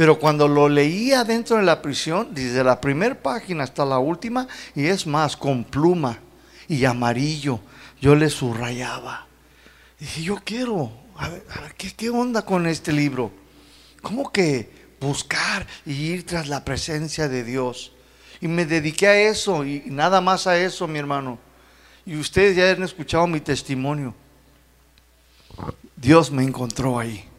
Pero 0.00 0.18
cuando 0.18 0.48
lo 0.48 0.66
leía 0.66 1.24
dentro 1.24 1.58
de 1.58 1.62
la 1.62 1.82
prisión, 1.82 2.28
desde 2.30 2.64
la 2.64 2.80
primera 2.80 3.14
página 3.14 3.64
hasta 3.64 3.84
la 3.84 3.98
última, 3.98 4.48
y 4.74 4.86
es 4.86 5.06
más, 5.06 5.36
con 5.36 5.62
pluma, 5.62 6.18
y 6.68 6.86
amarillo. 6.86 7.60
Yo 8.00 8.14
le 8.14 8.30
subrayaba. 8.30 9.26
Dije, 9.98 10.22
yo 10.22 10.40
quiero, 10.42 10.90
a 11.16 11.28
ver, 11.28 11.44
¿qué, 11.76 11.92
¿qué, 11.92 12.08
onda 12.08 12.46
con 12.46 12.66
este 12.66 12.94
libro? 12.94 13.30
¿Cómo 14.00 14.32
que 14.32 14.70
buscar 14.98 15.66
y 15.84 15.92
ir 15.92 16.24
tras 16.24 16.48
la 16.48 16.64
presencia 16.64 17.28
de 17.28 17.44
Dios? 17.44 17.92
Y 18.40 18.48
me 18.48 18.64
dediqué 18.64 19.06
a 19.06 19.20
eso 19.20 19.66
y 19.66 19.82
nada 19.88 20.22
más 20.22 20.46
a 20.46 20.58
eso, 20.58 20.88
mi 20.88 20.98
hermano. 20.98 21.38
Y 22.06 22.16
ustedes 22.16 22.56
ya 22.56 22.70
han 22.70 22.82
escuchado 22.82 23.26
mi 23.26 23.42
testimonio. 23.42 24.14
Dios 25.94 26.30
me 26.30 26.42
encontró 26.42 26.98
ahí. 26.98 27.29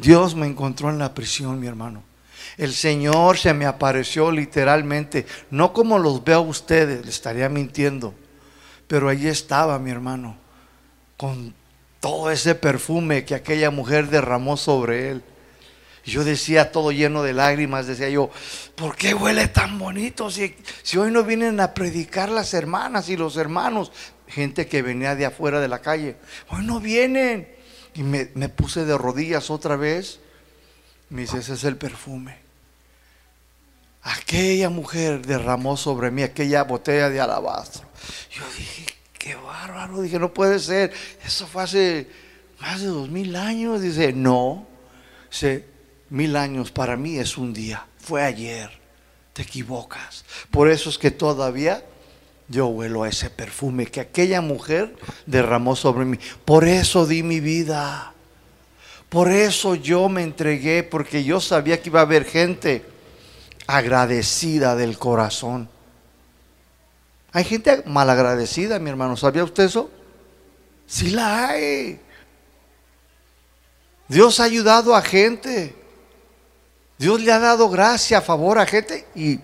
Dios 0.00 0.34
me 0.34 0.46
encontró 0.46 0.90
en 0.90 0.98
la 0.98 1.14
prisión, 1.14 1.60
mi 1.60 1.66
hermano. 1.66 2.02
El 2.56 2.72
Señor 2.72 3.38
se 3.38 3.54
me 3.54 3.66
apareció 3.66 4.30
literalmente, 4.30 5.26
no 5.50 5.72
como 5.72 5.98
los 5.98 6.24
veo 6.24 6.38
a 6.38 6.40
ustedes, 6.40 7.04
le 7.04 7.10
estaría 7.10 7.48
mintiendo, 7.48 8.14
pero 8.86 9.08
allí 9.08 9.28
estaba 9.28 9.78
mi 9.78 9.90
hermano, 9.90 10.36
con 11.16 11.54
todo 12.00 12.30
ese 12.30 12.54
perfume 12.54 13.24
que 13.24 13.34
aquella 13.34 13.70
mujer 13.70 14.08
derramó 14.08 14.56
sobre 14.56 15.10
él. 15.10 15.22
Yo 16.04 16.24
decía 16.24 16.72
todo 16.72 16.92
lleno 16.92 17.22
de 17.22 17.34
lágrimas, 17.34 17.86
decía 17.86 18.08
yo, 18.08 18.30
¿por 18.74 18.96
qué 18.96 19.14
huele 19.14 19.48
tan 19.48 19.78
bonito? 19.78 20.30
Si, 20.30 20.56
si, 20.82 20.96
hoy 20.96 21.10
no 21.10 21.24
vienen 21.24 21.60
a 21.60 21.74
predicar 21.74 22.30
las 22.30 22.54
hermanas 22.54 23.10
y 23.10 23.16
los 23.16 23.36
hermanos, 23.36 23.92
gente 24.26 24.66
que 24.66 24.80
venía 24.80 25.14
de 25.14 25.26
afuera 25.26 25.60
de 25.60 25.68
la 25.68 25.80
calle, 25.80 26.16
hoy 26.48 26.64
no 26.64 26.80
vienen. 26.80 27.59
Y 27.94 28.02
me, 28.02 28.26
puse 28.48 28.84
de 28.84 28.96
rodillas 28.96 29.50
otra 29.50 29.76
vez 29.76 30.20
me 31.10 31.22
dice, 31.22 31.38
ese 31.38 31.54
es 31.54 31.64
el 31.64 31.76
perfume. 31.76 32.38
Aquella 34.02 34.70
mujer 34.70 35.26
derramó 35.26 35.76
sobre 35.76 36.10
mí 36.10 36.22
aquella 36.22 36.62
botella 36.62 37.10
de 37.10 37.20
alabastro. 37.20 37.86
Yo 38.30 38.44
dije, 38.56 38.86
qué 39.18 39.34
bárbaro. 39.34 40.00
Dije, 40.00 40.18
no 40.18 40.32
puede 40.32 40.58
ser. 40.60 40.92
Eso 41.24 41.46
fue 41.46 41.64
hace 41.64 42.08
más 42.60 42.80
de 42.80 42.86
dos 42.86 43.10
mil 43.10 43.34
años. 43.34 43.82
Dice, 43.82 44.12
no. 44.12 44.66
Dice, 45.30 45.66
mil 46.08 46.36
años 46.36 46.70
para 46.70 46.96
mí 46.96 47.18
es 47.18 47.36
un 47.36 47.52
día. 47.52 47.84
Fue 47.98 48.22
ayer. 48.22 48.70
Te 49.32 49.42
equivocas. 49.42 50.24
Por 50.50 50.70
eso 50.70 50.90
es 50.90 50.96
que 50.96 51.10
todavía 51.10 51.84
yo 52.50 52.66
huelo 52.66 53.04
a 53.04 53.08
ese 53.08 53.30
perfume 53.30 53.86
que 53.86 54.00
aquella 54.00 54.40
mujer 54.40 54.96
derramó 55.24 55.76
sobre 55.76 56.04
mí. 56.04 56.18
Por 56.44 56.66
eso 56.66 57.06
di 57.06 57.22
mi 57.22 57.38
vida. 57.38 58.12
Por 59.08 59.30
eso 59.30 59.76
yo 59.76 60.08
me 60.08 60.22
entregué, 60.22 60.82
porque 60.82 61.22
yo 61.22 61.40
sabía 61.40 61.80
que 61.80 61.88
iba 61.88 62.00
a 62.00 62.02
haber 62.02 62.24
gente 62.24 62.84
agradecida 63.68 64.74
del 64.74 64.98
corazón. 64.98 65.68
Hay 67.32 67.44
gente 67.44 67.84
malagradecida, 67.86 68.80
mi 68.80 68.90
hermano. 68.90 69.16
¿Sabía 69.16 69.44
usted 69.44 69.64
eso? 69.64 69.88
Sí 70.88 71.10
la 71.10 71.50
hay. 71.50 72.00
Dios 74.08 74.40
ha 74.40 74.44
ayudado 74.44 74.96
a 74.96 75.02
gente. 75.02 75.76
Dios 76.98 77.20
le 77.20 77.30
ha 77.30 77.38
dado 77.38 77.70
gracia, 77.70 78.20
favor 78.20 78.58
a 78.58 78.66
gente 78.66 79.06
y 79.14 79.38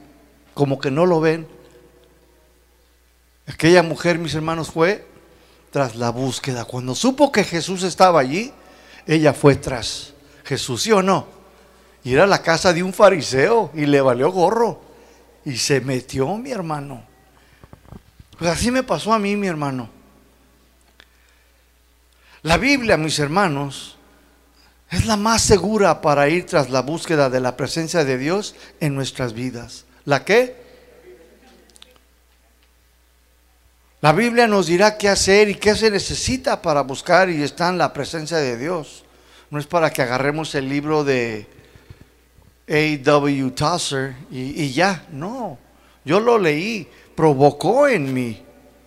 como 0.54 0.80
que 0.80 0.90
no 0.90 1.06
lo 1.06 1.20
ven. 1.20 1.55
Aquella 3.46 3.82
mujer, 3.82 4.18
mis 4.18 4.34
hermanos, 4.34 4.70
fue 4.70 5.06
tras 5.70 5.96
la 5.96 6.10
búsqueda. 6.10 6.64
Cuando 6.64 6.94
supo 6.94 7.30
que 7.30 7.44
Jesús 7.44 7.82
estaba 7.82 8.20
allí, 8.20 8.52
ella 9.06 9.32
fue 9.32 9.56
tras 9.56 10.14
Jesús, 10.44 10.82
¿sí 10.82 10.92
o 10.92 11.02
no? 11.02 11.26
Y 12.02 12.14
era 12.14 12.26
la 12.26 12.42
casa 12.42 12.72
de 12.72 12.82
un 12.82 12.92
fariseo 12.92 13.70
y 13.74 13.86
le 13.86 14.00
valió 14.00 14.30
gorro. 14.30 14.80
Y 15.44 15.56
se 15.56 15.80
metió, 15.80 16.36
mi 16.36 16.50
hermano. 16.50 17.04
Pues 18.38 18.50
así 18.50 18.70
me 18.70 18.82
pasó 18.82 19.12
a 19.12 19.18
mí, 19.18 19.36
mi 19.36 19.46
hermano. 19.46 19.88
La 22.42 22.58
Biblia, 22.58 22.96
mis 22.96 23.18
hermanos, 23.18 23.96
es 24.90 25.06
la 25.06 25.16
más 25.16 25.42
segura 25.42 26.00
para 26.00 26.28
ir 26.28 26.46
tras 26.46 26.70
la 26.70 26.82
búsqueda 26.82 27.28
de 27.28 27.40
la 27.40 27.56
presencia 27.56 28.04
de 28.04 28.18
Dios 28.18 28.54
en 28.80 28.94
nuestras 28.94 29.32
vidas. 29.32 29.84
¿La 30.04 30.24
qué? 30.24 30.65
La 34.06 34.12
Biblia 34.12 34.46
nos 34.46 34.68
dirá 34.68 34.96
qué 34.96 35.08
hacer 35.08 35.48
y 35.48 35.56
qué 35.56 35.74
se 35.74 35.90
necesita 35.90 36.62
para 36.62 36.82
buscar 36.82 37.28
y 37.28 37.42
estar 37.42 37.72
en 37.72 37.78
la 37.78 37.92
presencia 37.92 38.36
de 38.36 38.56
Dios. 38.56 39.04
No 39.50 39.58
es 39.58 39.66
para 39.66 39.90
que 39.90 40.00
agarremos 40.00 40.54
el 40.54 40.68
libro 40.68 41.02
de 41.02 41.48
A.W. 42.68 43.50
Tosser 43.50 44.14
y, 44.30 44.62
y 44.62 44.72
ya, 44.72 45.04
no. 45.10 45.58
Yo 46.04 46.20
lo 46.20 46.38
leí, 46.38 46.88
provocó 47.16 47.88
en 47.88 48.14
mí 48.14 48.44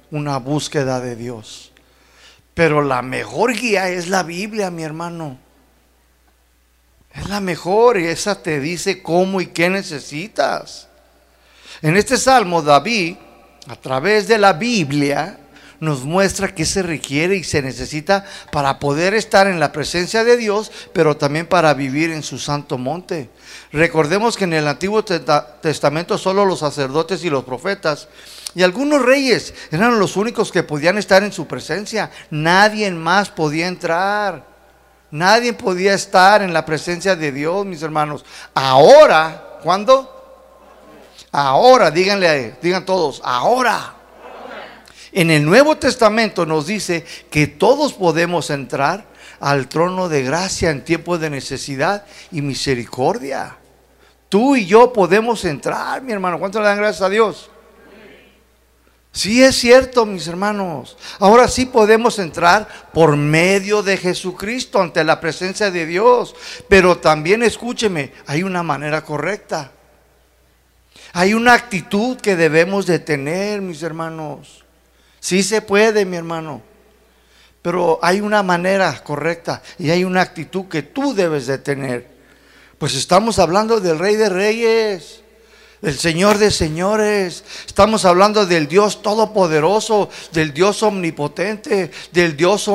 una 0.10 0.38
búsqueda 0.38 1.02
de 1.02 1.18
Dios. 1.18 1.74
Pero 2.54 2.82
la 2.82 3.02
mejor 3.02 3.52
guía 3.52 3.90
es 3.90 4.08
la 4.08 4.24
Biblia, 4.24 4.72
mi 4.72 4.84
hermano. 4.84 5.38
Es 7.14 7.28
la 7.28 7.42
mejor 7.42 8.00
y 8.00 8.06
esa 8.06 8.42
te 8.42 8.62
dice 8.62 9.04
cómo 9.04 9.42
y 9.42 9.48
qué 9.48 9.70
necesitas. 9.70 10.88
En 11.82 11.98
este 11.98 12.16
salmo, 12.16 12.62
David 12.62 13.18
a 13.70 13.76
través 13.76 14.28
de 14.28 14.40
la 14.40 14.54
Biblia 14.54 15.38
nos 15.80 16.04
muestra 16.04 16.54
qué 16.54 16.66
se 16.66 16.82
requiere 16.82 17.36
y 17.38 17.44
se 17.44 17.62
necesita 17.62 18.26
para 18.52 18.80
poder 18.80 19.14
estar 19.14 19.46
en 19.46 19.60
la 19.60 19.72
presencia 19.72 20.24
de 20.24 20.38
Dios, 20.38 20.72
pero 20.92 21.16
también 21.16 21.46
para 21.46 21.74
vivir 21.76 22.10
en 22.10 22.24
su 22.24 22.40
santo 22.40 22.80
monte. 22.80 23.30
Recordemos 23.72 24.36
que 24.36 24.46
en 24.46 24.54
el 24.54 24.68
Antiguo 24.68 25.06
Testamento 25.06 26.18
solo 26.18 26.46
los 26.46 26.60
sacerdotes 26.60 27.24
y 27.24 27.30
los 27.30 27.44
profetas 27.44 28.10
y 28.56 28.64
algunos 28.64 29.04
reyes 29.04 29.54
eran 29.72 30.00
los 30.00 30.18
únicos 30.18 30.52
que 30.52 30.64
podían 30.64 30.98
estar 30.98 31.22
en 31.22 31.32
su 31.32 31.46
presencia. 31.46 32.10
Nadie 32.32 32.90
más 32.90 33.30
podía 33.30 33.68
entrar. 33.68 34.44
Nadie 35.12 35.54
podía 35.54 35.94
estar 35.94 36.42
en 36.42 36.54
la 36.54 36.66
presencia 36.66 37.16
de 37.16 37.32
Dios, 37.32 37.68
mis 37.68 37.84
hermanos. 37.84 38.26
Ahora, 38.56 39.60
¿cuándo? 39.62 40.19
Ahora, 41.32 41.92
díganle, 41.92 42.56
digan 42.62 42.86
todos, 42.86 43.22
ahora. 43.24 43.96
En 45.12 45.32
el 45.32 45.44
Nuevo 45.44 45.78
Testamento 45.78 46.46
nos 46.46 46.68
dice 46.68 47.06
que 47.30 47.48
todos 47.48 47.94
podemos 47.94 48.50
entrar 48.50 49.06
al 49.40 49.68
trono 49.68 50.10
de 50.10 50.24
gracia 50.24 50.70
en 50.70 50.84
tiempos 50.84 51.20
de 51.20 51.30
necesidad 51.30 52.06
y 52.32 52.42
misericordia. 52.42 53.58
Tú 54.28 54.56
y 54.56 54.66
yo 54.66 54.94
podemos 54.94 55.46
entrar, 55.46 56.02
mi 56.02 56.12
hermano. 56.12 56.40
¿Cuánto 56.40 56.60
le 56.60 56.68
dan 56.68 56.78
gracias 56.78 57.02
a 57.02 57.10
Dios? 57.10 57.50
Sí 59.12 59.44
es 59.44 59.56
cierto, 59.56 60.06
mis 60.06 60.28
hermanos. 60.28 60.96
Ahora 61.18 61.48
sí 61.48 61.66
podemos 61.66 62.20
entrar 62.20 62.68
por 62.94 63.18
medio 63.18 63.82
de 63.82 63.98
Jesucristo 63.98 64.80
ante 64.80 65.04
la 65.04 65.20
presencia 65.20 65.72
de 65.72 65.88
Dios. 65.88 66.36
Pero 66.68 67.00
también 67.00 67.42
escúcheme, 67.42 68.14
hay 68.28 68.44
una 68.44 68.62
manera 68.62 69.04
correcta. 69.04 69.72
Hay 71.14 71.34
una 71.34 71.54
actitud 71.54 72.18
que 72.18 72.36
debemos 72.36 72.86
de 72.86 73.00
tener, 73.00 73.62
mis 73.62 73.82
hermanos. 73.84 74.64
Sí 75.20 75.44
se 75.44 75.62
puede, 75.62 76.06
mi 76.06 76.18
hermano. 76.18 76.62
Pero 77.62 78.00
hay 78.02 78.22
una 78.22 78.44
manera 78.44 79.04
correcta 79.04 79.62
y 79.78 79.90
hay 79.90 80.04
una 80.04 80.22
actitud 80.22 80.66
que 80.66 80.84
tú 80.84 81.14
debes 81.14 81.48
de 81.48 81.58
tener. 81.58 82.08
Pues 82.78 82.96
estamos 82.96 83.40
hablando 83.40 83.82
del 83.82 84.00
Rey 84.00 84.16
de 84.16 84.30
Reyes, 84.30 85.22
del 85.82 85.98
Señor 85.98 86.38
de 86.38 86.52
Señores. 86.52 87.44
Estamos 87.66 88.06
hablando 88.06 88.46
del 88.46 88.68
Dios 88.68 89.02
Todopoderoso, 89.02 90.10
del 90.32 90.54
Dios 90.54 90.82
Omnipotente, 90.84 91.92
del 92.14 92.38
Dios 92.38 92.70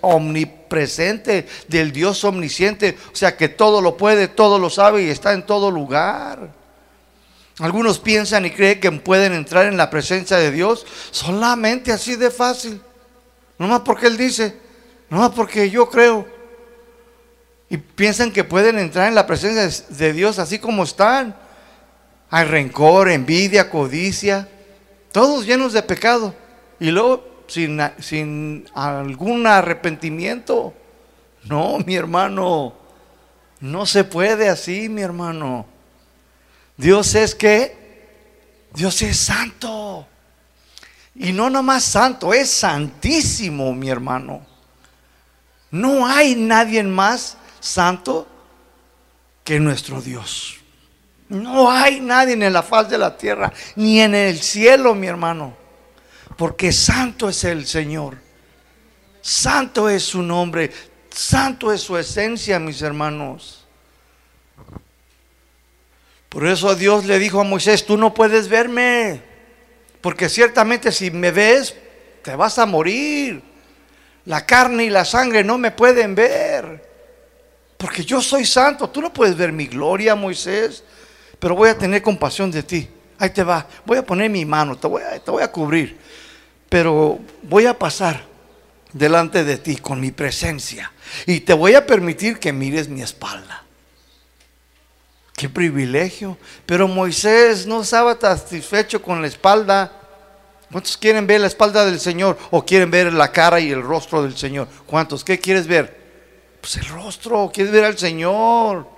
omnipresente, 0.00 1.48
del 1.66 1.92
Dios 1.92 2.22
omnisciente. 2.22 2.96
O 3.12 3.16
sea 3.16 3.36
que 3.36 3.48
todo 3.48 3.82
lo 3.82 3.96
puede, 3.96 4.28
todo 4.28 4.60
lo 4.60 4.70
sabe 4.70 5.02
y 5.02 5.08
está 5.08 5.32
en 5.32 5.44
todo 5.44 5.72
lugar. 5.72 6.65
Algunos 7.58 7.98
piensan 7.98 8.44
y 8.44 8.50
creen 8.50 8.80
que 8.80 8.92
pueden 8.92 9.32
entrar 9.32 9.66
en 9.66 9.78
la 9.78 9.88
presencia 9.88 10.36
de 10.36 10.50
Dios 10.50 10.86
solamente 11.10 11.90
así 11.90 12.14
de 12.16 12.30
fácil. 12.30 12.80
No 13.58 13.66
más 13.66 13.80
porque 13.80 14.06
Él 14.06 14.18
dice, 14.18 14.56
no 15.08 15.18
más 15.18 15.30
porque 15.30 15.70
yo 15.70 15.88
creo. 15.88 16.26
Y 17.70 17.78
piensan 17.78 18.30
que 18.30 18.44
pueden 18.44 18.78
entrar 18.78 19.08
en 19.08 19.14
la 19.14 19.26
presencia 19.26 19.86
de 19.88 20.12
Dios 20.12 20.38
así 20.38 20.58
como 20.58 20.84
están. 20.84 21.34
Hay 22.28 22.44
rencor, 22.44 23.08
envidia, 23.08 23.70
codicia, 23.70 24.48
todos 25.10 25.46
llenos 25.46 25.72
de 25.72 25.82
pecado. 25.82 26.34
Y 26.78 26.90
luego 26.90 27.44
sin, 27.46 27.80
sin 28.00 28.66
algún 28.74 29.46
arrepentimiento. 29.46 30.74
No, 31.44 31.78
mi 31.86 31.94
hermano, 31.94 32.74
no 33.60 33.86
se 33.86 34.04
puede 34.04 34.50
así, 34.50 34.88
mi 34.90 35.00
hermano. 35.00 35.66
Dios 36.76 37.14
es 37.14 37.34
que, 37.34 37.76
Dios 38.74 39.00
es 39.02 39.16
santo. 39.16 40.06
Y 41.14 41.32
no 41.32 41.48
nomás 41.48 41.84
santo, 41.84 42.34
es 42.34 42.50
santísimo, 42.50 43.72
mi 43.72 43.88
hermano. 43.88 44.44
No 45.70 46.06
hay 46.06 46.34
nadie 46.34 46.82
más 46.82 47.36
santo 47.60 48.26
que 49.42 49.58
nuestro 49.58 50.02
Dios. 50.02 50.56
No 51.28 51.70
hay 51.70 52.00
nadie 52.00 52.34
en 52.34 52.52
la 52.52 52.62
faz 52.62 52.88
de 52.88 52.98
la 52.98 53.16
tierra, 53.16 53.52
ni 53.74 54.00
en 54.00 54.14
el 54.14 54.38
cielo, 54.40 54.94
mi 54.94 55.06
hermano. 55.06 55.56
Porque 56.36 56.70
santo 56.72 57.28
es 57.28 57.42
el 57.44 57.66
Señor. 57.66 58.18
Santo 59.22 59.88
es 59.88 60.04
su 60.04 60.22
nombre. 60.22 60.70
Santo 61.10 61.72
es 61.72 61.80
su 61.80 61.96
esencia, 61.96 62.60
mis 62.60 62.82
hermanos. 62.82 63.65
Por 66.28 66.46
eso 66.46 66.74
Dios 66.74 67.06
le 67.06 67.18
dijo 67.18 67.40
a 67.40 67.44
Moisés, 67.44 67.86
tú 67.86 67.96
no 67.96 68.12
puedes 68.12 68.48
verme, 68.48 69.22
porque 70.00 70.28
ciertamente 70.28 70.92
si 70.92 71.10
me 71.10 71.30
ves, 71.30 71.74
te 72.22 72.34
vas 72.36 72.58
a 72.58 72.66
morir. 72.66 73.42
La 74.24 74.44
carne 74.44 74.84
y 74.84 74.90
la 74.90 75.04
sangre 75.04 75.44
no 75.44 75.56
me 75.56 75.70
pueden 75.70 76.14
ver, 76.14 76.84
porque 77.76 78.04
yo 78.04 78.20
soy 78.20 78.44
santo. 78.44 78.90
Tú 78.90 79.00
no 79.00 79.12
puedes 79.12 79.36
ver 79.36 79.52
mi 79.52 79.66
gloria, 79.66 80.16
Moisés, 80.16 80.82
pero 81.38 81.54
voy 81.54 81.68
a 81.68 81.78
tener 81.78 82.02
compasión 82.02 82.50
de 82.50 82.64
ti. 82.64 82.88
Ahí 83.18 83.30
te 83.30 83.44
va, 83.44 83.66
voy 83.84 83.98
a 83.98 84.04
poner 84.04 84.28
mi 84.28 84.44
mano, 84.44 84.76
te 84.76 84.88
voy 84.88 85.02
a, 85.02 85.18
te 85.18 85.30
voy 85.30 85.42
a 85.42 85.50
cubrir, 85.50 85.96
pero 86.68 87.18
voy 87.42 87.66
a 87.66 87.78
pasar 87.78 88.24
delante 88.92 89.44
de 89.44 89.58
ti 89.58 89.76
con 89.76 90.00
mi 90.00 90.10
presencia 90.10 90.92
y 91.26 91.40
te 91.40 91.52
voy 91.52 91.74
a 91.74 91.86
permitir 91.86 92.38
que 92.38 92.52
mires 92.52 92.88
mi 92.88 93.02
espalda. 93.02 93.65
Qué 95.36 95.50
privilegio. 95.50 96.38
Pero 96.64 96.88
Moisés 96.88 97.66
no 97.66 97.82
estaba 97.82 98.18
satisfecho 98.18 99.02
con 99.02 99.20
la 99.20 99.28
espalda. 99.28 99.92
¿Cuántos 100.72 100.96
quieren 100.96 101.26
ver 101.26 101.42
la 101.42 101.46
espalda 101.46 101.84
del 101.84 102.00
Señor 102.00 102.38
o 102.50 102.64
quieren 102.64 102.90
ver 102.90 103.12
la 103.12 103.30
cara 103.30 103.60
y 103.60 103.70
el 103.70 103.82
rostro 103.82 104.22
del 104.22 104.36
Señor? 104.36 104.66
¿Cuántos? 104.86 105.22
¿Qué 105.22 105.38
quieres 105.38 105.66
ver? 105.66 106.04
Pues 106.60 106.76
el 106.76 106.86
rostro, 106.86 107.50
quieres 107.52 107.72
ver 107.72 107.84
al 107.84 107.98
Señor. 107.98 108.88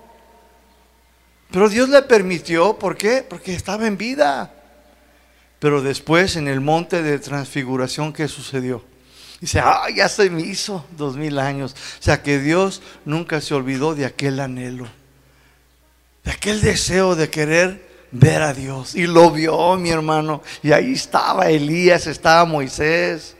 Pero 1.51 1.69
Dios 1.69 1.89
le 1.89 2.03
permitió, 2.03 2.79
¿por 2.79 2.97
qué? 2.97 3.27
Porque 3.29 3.55
estaba 3.55 3.87
en 3.87 3.99
vida. 3.99 4.55
Pero 5.59 5.83
después 5.83 6.37
en 6.37 6.47
el 6.47 6.61
monte 6.61 7.03
de 7.03 7.19
transfiguración, 7.19 8.13
¿qué 8.13 8.29
sucedió? 8.29 8.85
Dice, 9.41 9.59
ah, 9.61 9.87
ya 9.95 10.09
se 10.09 10.31
me 10.31 10.43
hizo 10.43 10.85
dos 10.97 11.17
mil 11.17 11.39
años. 11.41 11.75
O 11.99 12.03
sea 12.03 12.23
que 12.23 12.39
Dios 12.39 12.81
nunca 13.05 13.41
se 13.41 13.55
olvidó 13.55 13.97
de 13.97 14.07
aquel 14.07 14.39
anhelo 14.39 14.98
aquel 16.31 16.61
deseo 16.61 17.15
de 17.15 17.31
querer 17.31 17.89
ver 18.11 18.43
a 18.43 18.53
Dios. 18.55 18.95
Y 18.95 19.07
lo 19.07 19.31
vio, 19.31 19.77
mi 19.77 19.91
hermano. 19.91 20.43
Y 20.63 20.73
ahí 20.73 20.93
estaba 20.93 21.49
Elías, 21.49 22.07
estaba 22.07 22.45
Moisés. 22.45 23.37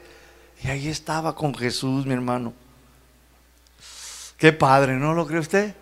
Y 0.63 0.67
ahí 0.67 0.87
estaba 0.87 1.35
con 1.35 1.55
Jesús, 1.55 2.05
mi 2.05 2.13
hermano. 2.13 2.53
Qué 4.37 4.53
padre, 4.53 4.93
¿no 4.93 5.13
lo 5.13 5.27
cree 5.27 5.39
usted? 5.39 5.75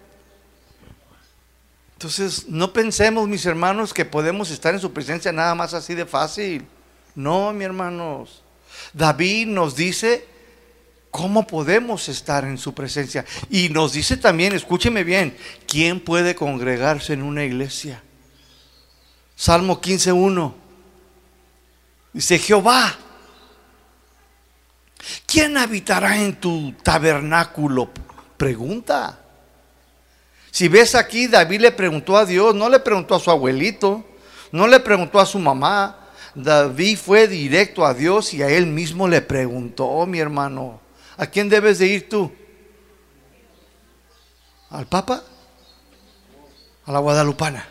Entonces, 1.94 2.48
no 2.48 2.74
pensemos, 2.74 3.28
mis 3.28 3.46
hermanos, 3.46 3.94
que 3.94 4.06
podemos 4.06 4.52
estar 4.52 4.74
en 4.74 4.80
su 4.80 4.94
presencia 4.94 5.32
nada 5.32 5.56
más 5.56 5.74
así 5.74 5.96
de 5.96 6.06
fácil. 6.06 6.66
No, 7.16 7.52
mi 7.54 7.66
hermanos. 7.66 8.44
David 8.94 9.48
nos 9.48 9.76
dice 9.76 10.26
¿Cómo 11.18 11.48
podemos 11.48 12.10
estar 12.10 12.44
en 12.44 12.60
su 12.60 12.76
presencia? 12.76 13.26
Y 13.50 13.70
nos 13.70 13.94
dice 13.94 14.18
también, 14.18 14.54
escúcheme 14.54 15.04
bien, 15.04 15.36
¿quién 15.68 16.00
puede 16.00 16.36
congregarse 16.36 17.14
en 17.14 17.24
una 17.24 17.44
iglesia? 17.44 18.04
Salmo 19.36 19.82
15.1. 19.82 20.54
Dice 22.14 22.38
Jehová, 22.38 22.96
¿quién 25.26 25.58
habitará 25.58 26.22
en 26.22 26.36
tu 26.36 26.74
tabernáculo? 26.84 27.90
Pregunta. 28.38 29.20
Si 30.52 30.68
ves 30.68 30.94
aquí, 30.94 31.26
David 31.26 31.62
le 31.62 31.72
preguntó 31.72 32.16
a 32.16 32.28
Dios, 32.28 32.54
no 32.54 32.70
le 32.70 32.80
preguntó 32.80 33.16
a 33.16 33.20
su 33.20 33.32
abuelito, 33.32 34.06
no 34.52 34.68
le 34.68 34.80
preguntó 34.82 35.20
a 35.20 35.26
su 35.26 35.40
mamá. 35.40 35.98
David 36.36 37.00
fue 37.04 37.28
directo 37.28 37.84
a 37.88 37.96
Dios 37.96 38.36
y 38.36 38.44
a 38.44 38.50
él 38.50 38.68
mismo 38.68 39.08
le 39.08 39.24
preguntó, 39.24 40.06
mi 40.06 40.20
hermano. 40.20 40.86
¿A 41.18 41.26
quién 41.26 41.50
debes 41.50 41.80
de 41.80 41.88
ir 41.88 42.10
tú? 42.10 42.32
¿Al 44.70 44.86
Papa? 44.86 45.24
¿A 46.86 46.92
la 46.92 47.00
Guadalupana? 47.00 47.68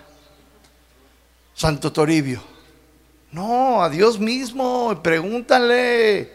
Santo 1.54 1.92
Toribio. 1.92 2.42
No, 3.30 3.82
a 3.82 3.88
Dios 3.88 4.18
mismo, 4.18 5.00
pregúntale. 5.02 6.32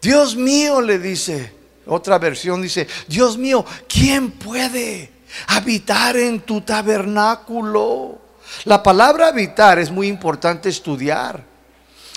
Dios 0.00 0.36
mío, 0.36 0.80
le 0.80 0.98
dice. 0.98 1.54
Otra 1.86 2.18
versión 2.18 2.62
dice, 2.62 2.88
Dios 3.06 3.36
mío, 3.38 3.64
¿quién 3.88 4.32
puede 4.32 5.12
habitar 5.48 6.16
en 6.16 6.40
tu 6.40 6.62
tabernáculo? 6.62 8.18
La 8.64 8.82
palabra 8.82 9.28
habitar 9.28 9.78
es 9.78 9.90
muy 9.90 10.08
importante 10.08 10.68
estudiar. 10.68 11.44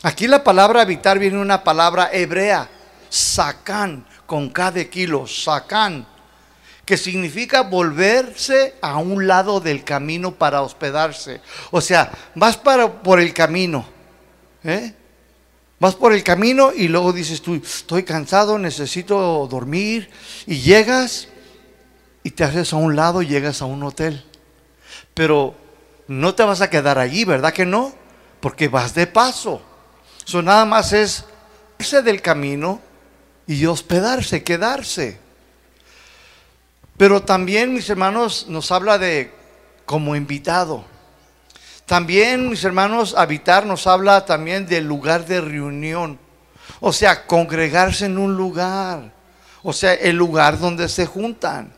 Aquí 0.02 0.28
la 0.28 0.44
palabra 0.44 0.82
habitar 0.82 1.20
viene 1.20 1.38
una 1.38 1.64
palabra 1.64 2.10
hebrea 2.12 2.70
sacán, 3.10 4.06
con 4.26 4.50
cada 4.50 4.84
kilo, 4.86 5.28
sacán, 5.28 6.06
que 6.86 6.98
significa 6.98 7.62
volverse 7.62 8.76
a 8.82 8.98
un 8.98 9.28
lado 9.28 9.60
del 9.60 9.84
camino 9.84 10.34
para 10.34 10.62
hospedarse. 10.62 11.42
O 11.72 11.82
sea, 11.82 12.12
vas 12.36 12.58
para, 12.58 13.02
por 13.02 13.20
el 13.20 13.34
camino, 13.34 13.86
¿eh? 14.64 14.94
Vas 15.80 15.96
por 15.96 16.12
el 16.12 16.24
camino 16.24 16.74
y 16.76 16.90
luego 16.90 17.14
dices 17.14 17.42
tú, 17.42 17.56
estoy 17.56 18.04
cansado, 18.04 18.60
necesito 18.60 19.48
dormir. 19.50 20.10
Y 20.46 20.60
llegas 20.60 21.30
y 22.22 22.32
te 22.32 22.44
haces 22.44 22.74
a 22.74 22.76
un 22.76 22.96
lado 22.96 23.22
y 23.22 23.28
llegas 23.28 23.62
a 23.62 23.66
un 23.66 23.84
hotel. 23.84 24.26
Pero 25.14 25.56
no 26.08 26.36
te 26.36 26.44
vas 26.44 26.62
a 26.62 26.70
quedar 26.70 27.00
allí, 27.00 27.24
¿verdad 27.24 27.54
que 27.54 27.66
no? 27.66 27.94
Porque 28.42 28.68
vas 28.68 28.94
de 28.94 29.08
paso. 29.08 29.62
Eso 30.28 30.42
nada 30.42 30.66
más 30.66 30.92
es 30.92 31.24
irse 31.80 32.02
del 32.02 32.22
camino 32.22 32.82
y 33.50 33.66
hospedarse, 33.66 34.44
quedarse. 34.44 35.18
Pero 36.98 37.24
también, 37.24 37.74
mis 37.74 37.90
hermanos, 37.90 38.46
nos 38.48 38.72
habla 38.72 39.00
de 39.00 39.32
como 39.88 40.16
invitado. 40.16 40.86
También, 41.88 42.48
mis 42.48 42.64
hermanos, 42.64 43.16
habitar 43.18 43.66
nos 43.66 43.88
habla 43.88 44.24
también 44.24 44.68
del 44.68 44.86
lugar 44.86 45.26
de 45.26 45.42
reunión. 45.42 46.20
O 46.80 46.94
sea, 46.94 47.26
congregarse 47.26 48.06
en 48.06 48.20
un 48.20 48.38
lugar. 48.38 49.12
O 49.64 49.74
sea, 49.74 49.96
el 49.96 50.16
lugar 50.16 50.60
donde 50.60 50.88
se 50.88 51.08
juntan. 51.08 51.74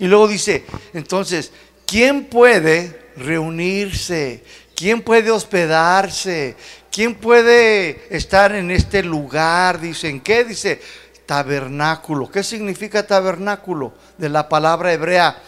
Y 0.00 0.08
luego 0.08 0.26
dice, 0.26 0.66
entonces, 0.92 1.52
¿quién 1.86 2.24
puede 2.24 3.12
reunirse? 3.16 4.42
¿Quién 4.74 5.02
puede 5.02 5.30
hospedarse? 5.30 6.56
¿Quién 6.90 7.14
puede 7.14 8.06
estar 8.14 8.52
en 8.54 8.70
este 8.70 9.02
lugar? 9.02 9.80
Dicen, 9.80 10.20
¿qué? 10.20 10.44
Dice, 10.44 10.80
tabernáculo. 11.24 12.28
¿Qué 12.28 12.42
significa 12.42 13.06
tabernáculo? 13.06 13.92
De 14.18 14.28
la 14.28 14.48
palabra 14.48 14.92
hebrea, 14.92 15.40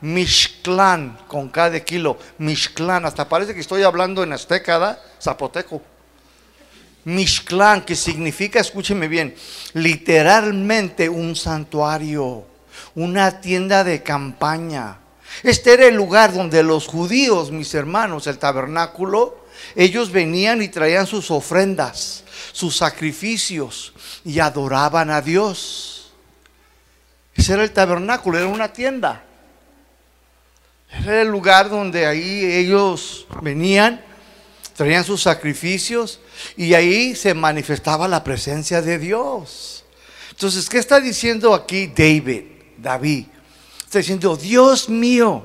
Mishklán, 0.00 1.18
con 1.28 1.50
cada 1.50 1.78
kilo. 1.80 2.18
Mishklán, 2.38 3.04
hasta 3.04 3.28
parece 3.28 3.52
que 3.52 3.60
estoy 3.60 3.82
hablando 3.82 4.22
en 4.22 4.32
azteca, 4.32 4.98
zapoteco. 5.20 5.82
Mishklán, 7.04 7.82
que 7.82 7.94
significa, 7.94 8.60
escúcheme 8.60 9.06
bien, 9.06 9.34
literalmente 9.74 11.10
un 11.10 11.36
santuario, 11.36 12.44
una 12.94 13.42
tienda 13.42 13.84
de 13.84 14.02
campaña. 14.02 14.98
Este 15.42 15.74
era 15.74 15.86
el 15.86 15.94
lugar 15.94 16.32
donde 16.32 16.62
los 16.62 16.86
judíos, 16.86 17.50
mis 17.50 17.74
hermanos, 17.74 18.26
el 18.26 18.38
tabernáculo, 18.38 19.45
ellos 19.74 20.10
venían 20.10 20.62
y 20.62 20.68
traían 20.68 21.06
sus 21.06 21.30
ofrendas, 21.30 22.24
sus 22.52 22.76
sacrificios 22.76 23.92
y 24.24 24.38
adoraban 24.38 25.10
a 25.10 25.20
Dios. 25.20 26.12
Ese 27.34 27.54
era 27.54 27.64
el 27.64 27.72
tabernáculo, 27.72 28.38
era 28.38 28.46
una 28.46 28.72
tienda. 28.72 29.22
Era 30.90 31.22
el 31.22 31.28
lugar 31.28 31.68
donde 31.68 32.06
ahí 32.06 32.44
ellos 32.44 33.26
venían 33.42 34.02
traían 34.76 35.04
sus 35.04 35.22
sacrificios 35.22 36.20
y 36.56 36.74
ahí 36.74 37.16
se 37.16 37.32
manifestaba 37.34 38.06
la 38.06 38.22
presencia 38.22 38.82
de 38.82 38.98
Dios. 38.98 39.84
Entonces, 40.30 40.68
¿qué 40.68 40.78
está 40.78 41.00
diciendo 41.00 41.54
aquí 41.54 41.86
David, 41.86 42.42
David? 42.76 43.26
Está 43.84 43.98
diciendo, 43.98 44.36
Dios 44.36 44.88
mío, 44.90 45.44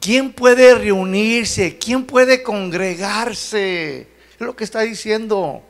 ¿quién 0.00 0.32
puede 0.32 0.74
reunirse? 0.74 1.78
¿Quién 1.78 2.04
puede 2.04 2.42
congregarse? 2.42 4.08
Es 4.38 4.40
lo 4.40 4.54
que 4.54 4.64
está 4.64 4.80
diciendo. 4.80 5.62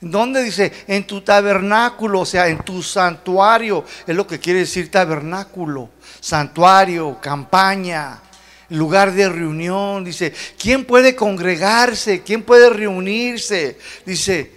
¿Dónde 0.00 0.42
dice? 0.42 0.72
En 0.88 1.06
tu 1.06 1.20
tabernáculo, 1.20 2.20
o 2.20 2.26
sea, 2.26 2.48
en 2.48 2.58
tu 2.58 2.82
santuario. 2.82 3.84
Es 4.06 4.16
lo 4.16 4.26
que 4.26 4.40
quiere 4.40 4.60
decir 4.60 4.90
tabernáculo. 4.90 5.90
Santuario, 6.20 7.18
campaña 7.20 8.20
lugar 8.72 9.12
de 9.12 9.28
reunión. 9.28 10.04
Dice, 10.04 10.32
¿quién 10.58 10.84
puede 10.84 11.14
congregarse? 11.14 12.22
¿Quién 12.22 12.42
puede 12.42 12.70
reunirse? 12.70 13.78
Dice, 14.04 14.52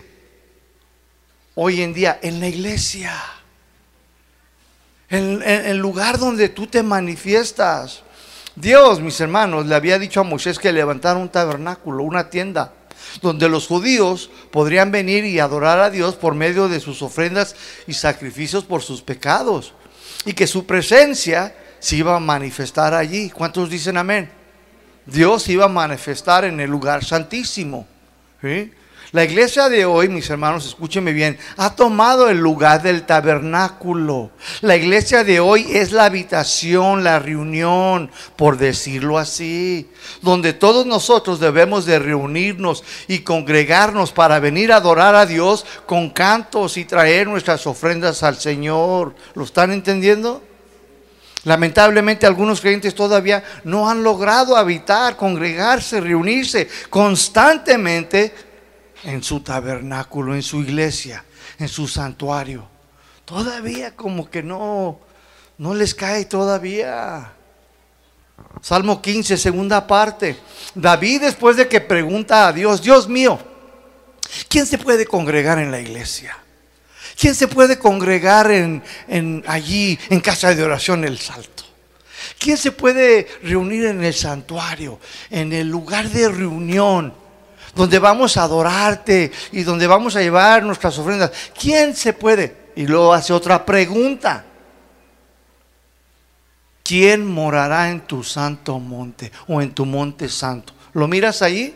hoy 1.56 1.82
en 1.82 1.94
día 1.94 2.20
en 2.22 2.40
la 2.40 2.48
iglesia, 2.48 3.14
en 5.10 5.42
el 5.44 5.78
lugar 5.78 6.18
donde 6.18 6.50
tú 6.50 6.68
te 6.68 6.82
manifiestas. 6.82 8.04
Dios, 8.56 9.02
mis 9.02 9.20
hermanos, 9.20 9.66
le 9.66 9.76
había 9.76 10.00
dicho 10.00 10.22
a 10.22 10.24
Moisés 10.24 10.60
que 10.60 10.72
levantara 10.72 11.20
un 11.20 11.30
tabernáculo, 11.30 12.04
una 12.04 12.30
tienda, 12.30 12.74
donde 13.22 13.50
los 13.50 13.68
judíos 13.68 14.30
podrían 14.52 14.92
venir 14.92 15.26
y 15.26 15.40
adorar 15.40 15.80
a 15.80 15.90
Dios 15.90 16.16
por 16.16 16.36
medio 16.36 16.70
de 16.70 16.80
sus 16.80 17.02
ofrendas 17.02 17.56
y 17.86 17.94
sacrificios 17.94 18.64
por 18.64 18.82
sus 18.82 19.02
pecados. 19.02 19.74
Y 20.26 20.34
que 20.34 20.48
su 20.48 20.66
presencia 20.66 21.56
se 21.80 21.98
iba 21.98 22.16
a 22.16 22.20
manifestar 22.20 22.94
allí. 22.94 23.30
¿Cuántos 23.30 23.70
dicen 23.70 23.98
amén? 23.98 24.30
Dios 25.06 25.48
iba 25.50 25.66
a 25.66 25.70
manifestar 25.70 26.46
en 26.46 26.60
el 26.60 26.70
lugar 26.70 27.04
santísimo. 27.04 27.86
La 29.16 29.24
iglesia 29.24 29.70
de 29.70 29.86
hoy, 29.86 30.10
mis 30.10 30.30
hermanos, 30.30 30.66
escúchenme 30.66 31.14
bien, 31.14 31.38
ha 31.56 31.74
tomado 31.74 32.28
el 32.28 32.38
lugar 32.38 32.82
del 32.82 33.04
tabernáculo. 33.04 34.30
La 34.60 34.76
iglesia 34.76 35.24
de 35.24 35.40
hoy 35.40 35.66
es 35.72 35.94
la 35.94 36.04
habitación, 36.04 37.06
la 37.06 37.20
reunión, 37.20 38.12
por 38.36 38.58
decirlo 38.58 39.18
así, 39.18 39.90
donde 40.22 40.52
todos 40.52 40.86
nosotros 40.86 41.40
debemos 41.40 41.86
de 41.86 41.98
reunirnos 41.98 42.84
y 43.08 43.20
congregarnos 43.20 44.12
para 44.12 44.42
venir 44.42 44.74
a 44.74 44.78
adorar 44.78 45.16
a 45.16 45.26
Dios 45.26 45.66
con 45.86 46.10
cantos 46.10 46.76
y 46.76 46.84
traer 46.84 47.28
nuestras 47.28 47.66
ofrendas 47.68 48.22
al 48.22 48.36
Señor. 48.36 49.16
¿Lo 49.34 49.46
están 49.46 49.72
entendiendo? 49.72 50.44
Lamentablemente 51.46 52.26
algunos 52.26 52.60
creyentes 52.60 52.96
todavía 52.96 53.44
no 53.64 53.88
han 53.88 54.04
logrado 54.04 54.58
habitar, 54.58 55.16
congregarse, 55.16 56.02
reunirse 56.02 56.68
constantemente 56.90 58.34
en 59.06 59.24
su 59.24 59.40
tabernáculo, 59.40 60.36
en 60.36 60.44
su 60.44 60.62
iglesia, 60.62 61.24
en 61.60 61.68
su 61.68 61.88
santuario. 61.88 62.68
Todavía 63.24 63.96
como 63.96 64.30
que 64.30 64.44
no, 64.44 65.00
no 65.58 65.74
les 65.74 65.94
cae 65.96 66.26
todavía. 66.26 67.32
Salmo 68.62 69.02
15, 69.02 69.38
segunda 69.38 69.86
parte. 69.88 70.38
David 70.74 71.22
después 71.22 71.56
de 71.56 71.68
que 71.68 71.82
pregunta 71.82 72.48
a 72.48 72.54
Dios, 72.54 72.82
Dios 72.82 73.08
mío, 73.08 73.40
¿quién 74.50 74.66
se 74.66 74.78
puede 74.78 75.06
congregar 75.06 75.60
en 75.60 75.72
la 75.72 75.80
iglesia? 75.80 76.38
¿Quién 77.18 77.36
se 77.36 77.48
puede 77.48 77.80
congregar 77.80 78.52
en, 78.52 78.84
allí 79.48 79.98
en 80.10 80.20
casa 80.20 80.54
de 80.54 80.64
oración 80.64 81.06
El 81.06 81.18
Salto? 81.18 81.64
¿Quién 82.38 82.58
se 82.58 82.72
puede 82.72 83.28
reunir 83.44 83.86
en 83.86 84.04
el 84.04 84.14
santuario, 84.14 85.00
en 85.30 85.54
el 85.54 85.70
lugar 85.70 86.10
de 86.10 86.28
reunión, 86.28 87.14
donde 87.76 88.00
vamos 88.00 88.38
a 88.38 88.44
adorarte 88.44 89.32
y 89.52 89.64
donde 89.64 89.86
vamos 89.86 90.16
a 90.16 90.22
llevar 90.22 90.64
nuestras 90.64 90.98
ofrendas? 90.98 91.32
¿Quién 91.60 91.96
se 91.96 92.14
puede? 92.14 92.72
Y 92.76 92.88
luego 92.88 93.14
hace 93.14 93.34
otra 93.34 93.66
pregunta. 93.66 94.46
¿Quién 96.84 97.26
morará 97.26 97.90
en 97.90 98.02
tu 98.02 98.24
santo 98.24 98.80
monte 98.80 99.32
o 99.48 99.62
en 99.62 99.74
tu 99.74 99.86
monte 99.86 100.30
santo? 100.30 100.74
¿Lo 100.94 101.08
miras 101.08 101.42
ahí? 101.42 101.76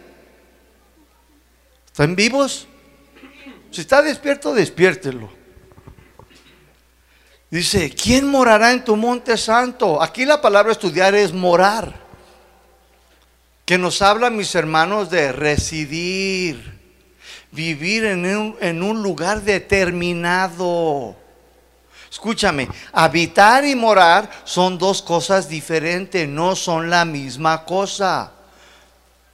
¿Están 1.88 2.16
vivos? 2.16 2.68
Si 3.72 3.82
está 3.82 4.02
despierto, 4.02 4.54
despiértelo. 4.54 5.30
Dice, 7.50 7.90
¿quién 7.90 8.28
morará 8.28 8.72
en 8.72 8.84
tu 8.84 8.96
monte 8.96 9.36
santo? 9.36 10.02
Aquí 10.02 10.26
la 10.26 10.40
palabra 10.40 10.72
estudiar 10.72 11.16
es 11.16 11.34
morar. 11.34 12.09
Que 13.70 13.78
nos 13.78 14.02
habla, 14.02 14.32
mis 14.32 14.56
hermanos, 14.56 15.12
de 15.12 15.32
residir, 15.32 16.80
vivir 17.52 18.04
en 18.04 18.26
un, 18.26 18.58
en 18.62 18.82
un 18.82 19.04
lugar 19.04 19.44
determinado. 19.44 21.16
Escúchame, 22.10 22.68
habitar 22.92 23.64
y 23.66 23.76
morar 23.76 24.28
son 24.44 24.80
dos 24.80 25.04
cosas 25.04 25.48
diferentes, 25.48 26.28
no 26.28 26.56
son 26.56 26.90
la 26.90 27.06
misma 27.06 27.64
cosa. 27.64 28.32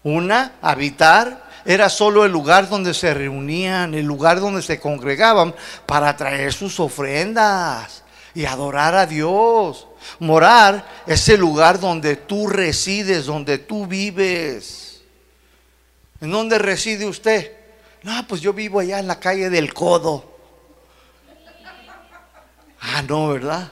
Una, 0.04 0.56
habitar 0.62 1.46
era 1.64 1.88
solo 1.88 2.26
el 2.26 2.34
lugar 2.34 2.68
donde 2.68 2.94
se 2.94 3.14
reunían, 3.14 3.94
el 3.94 4.06
lugar 4.06 4.42
donde 4.42 4.62
se 4.62 4.82
congregaban 4.82 5.56
para 5.86 6.14
traer 6.18 6.52
sus 6.52 6.78
ofrendas 6.82 8.04
y 8.34 8.44
adorar 8.44 8.96
a 8.96 9.06
Dios. 9.06 9.88
Morar 10.20 10.86
es 11.06 11.28
el 11.30 11.40
lugar 11.40 11.80
donde 11.80 12.16
tú 12.16 12.48
resides, 12.48 13.26
donde 13.26 13.58
tú 13.58 13.88
vives. 13.88 15.02
¿En 16.22 16.32
dónde 16.32 16.58
reside 16.58 17.06
usted? 17.06 17.52
No, 18.04 18.26
pues 18.28 18.42
yo 18.42 18.54
vivo 18.54 18.80
allá 18.80 19.00
en 19.00 19.08
la 19.08 19.20
calle 19.20 19.50
del 19.50 19.74
Codo. 19.74 20.34
Ah, 22.80 23.02
no, 23.08 23.30
¿verdad? 23.30 23.72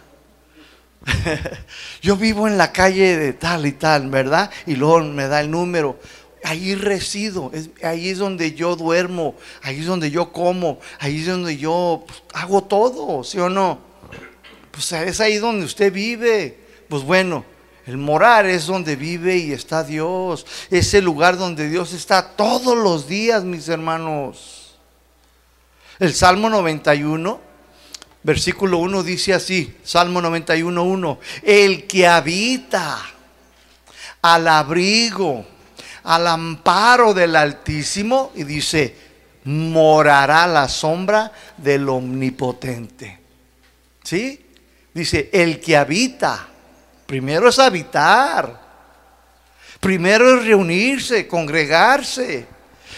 yo 2.02 2.16
vivo 2.16 2.48
en 2.48 2.58
la 2.58 2.72
calle 2.72 3.18
de 3.18 3.34
tal 3.34 3.66
y 3.66 3.74
tal, 3.74 4.10
¿verdad? 4.10 4.50
Y 4.66 4.76
luego 4.76 5.02
me 5.02 5.28
da 5.28 5.42
el 5.42 5.52
número 5.52 6.00
ahí 6.44 6.76
resido, 6.76 7.52
ahí 7.82 8.10
es 8.10 8.18
donde 8.18 8.54
yo 8.54 8.76
duermo, 8.76 9.36
ahí 9.62 9.80
es 9.80 9.86
donde 9.86 10.12
yo 10.12 10.32
como, 10.32 10.80
ahí 11.00 11.22
es 11.22 11.28
donde 11.28 11.58
yo 11.58 12.04
pues, 12.06 12.24
hago 12.34 12.64
todo, 12.64 13.24
¿sí 13.24 13.40
o 13.40 13.50
no? 13.50 13.80
Pues 14.74 14.92
es 14.92 15.22
ahí 15.22 15.38
donde 15.38 15.66
usted 15.66 15.94
vive. 15.94 16.58
Pues 16.90 17.04
bueno, 17.04 17.46
el 17.86 17.98
morar 17.98 18.48
es 18.48 18.66
donde 18.66 18.96
vive 18.96 19.38
y 19.38 19.52
está 19.54 19.84
Dios, 19.84 20.46
es 20.72 20.94
el 20.96 21.06
lugar 21.06 21.38
donde 21.38 21.70
Dios 21.70 21.94
está 21.94 22.36
todos 22.36 22.76
los 22.76 23.08
días, 23.08 23.44
mis 23.44 23.70
hermanos. 23.70 24.76
El 26.00 26.14
Salmo 26.14 26.50
91, 26.50 27.40
versículo 28.24 28.80
1 28.80 29.04
dice 29.04 29.34
así, 29.34 29.78
Salmo 29.84 30.22
91, 30.22 30.84
1, 30.84 31.20
el 31.44 31.86
que 31.86 32.08
habita 32.08 33.00
al 34.24 34.48
abrigo 34.48 35.46
al 36.04 36.28
amparo 36.28 37.14
del 37.14 37.36
Altísimo 37.36 38.32
y 38.36 38.44
dice, 38.44 38.96
morará 39.46 40.48
la 40.48 40.68
sombra 40.68 41.32
del 41.58 41.88
Omnipotente. 41.88 43.20
¿Sí? 44.04 44.43
Dice, 44.94 45.30
el 45.34 45.60
que 45.60 45.76
habita. 45.76 46.48
Primero 47.06 47.50
es 47.50 47.60
habitar. 47.60 48.62
Primero 49.80 50.38
es 50.38 50.46
reunirse, 50.46 51.28
congregarse. 51.28 52.46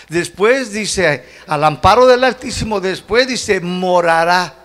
Después 0.10 0.72
dice, 0.72 1.26
al 1.48 1.64
amparo 1.64 2.06
del 2.06 2.24
Altísimo, 2.24 2.80
después 2.80 3.28
dice, 3.28 3.60
morará 3.60 4.65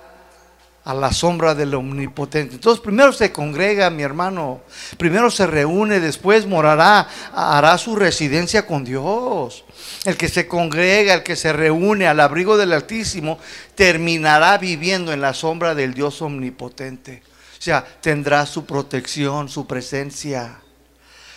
a 0.84 0.94
la 0.94 1.12
sombra 1.12 1.54
del 1.54 1.74
Omnipotente. 1.74 2.54
Entonces 2.54 2.80
primero 2.80 3.12
se 3.12 3.32
congrega, 3.32 3.90
mi 3.90 4.02
hermano, 4.02 4.60
primero 4.96 5.30
se 5.30 5.46
reúne, 5.46 6.00
después 6.00 6.46
morará, 6.46 7.06
hará 7.34 7.76
su 7.78 7.96
residencia 7.96 8.66
con 8.66 8.84
Dios. 8.84 9.64
El 10.04 10.16
que 10.16 10.28
se 10.28 10.46
congrega, 10.48 11.14
el 11.14 11.22
que 11.22 11.36
se 11.36 11.52
reúne 11.52 12.06
al 12.06 12.20
abrigo 12.20 12.56
del 12.56 12.72
Altísimo, 12.72 13.38
terminará 13.74 14.58
viviendo 14.58 15.12
en 15.12 15.20
la 15.20 15.34
sombra 15.34 15.74
del 15.74 15.94
Dios 15.94 16.22
Omnipotente. 16.22 17.22
O 17.58 17.62
sea, 17.62 17.84
tendrá 18.00 18.46
su 18.46 18.64
protección, 18.64 19.48
su 19.48 19.66
presencia. 19.66 20.60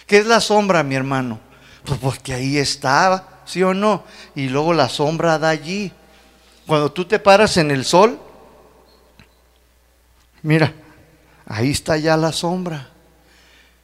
¿Qué 0.07 0.17
es 0.17 0.25
la 0.25 0.39
sombra, 0.39 0.83
mi 0.83 0.95
hermano? 0.95 1.39
Pues 1.83 1.99
porque 1.99 2.33
ahí 2.33 2.57
estaba 2.57 3.33
¿sí 3.45 3.63
o 3.63 3.73
no? 3.73 4.03
Y 4.35 4.49
luego 4.49 4.73
la 4.73 4.89
sombra 4.89 5.39
da 5.39 5.49
allí. 5.49 5.91
Cuando 6.65 6.91
tú 6.91 7.05
te 7.05 7.19
paras 7.19 7.57
en 7.57 7.71
el 7.71 7.85
sol, 7.85 8.19
mira, 10.43 10.73
ahí 11.45 11.71
está 11.71 11.97
ya 11.97 12.15
la 12.15 12.31
sombra. 12.31 12.89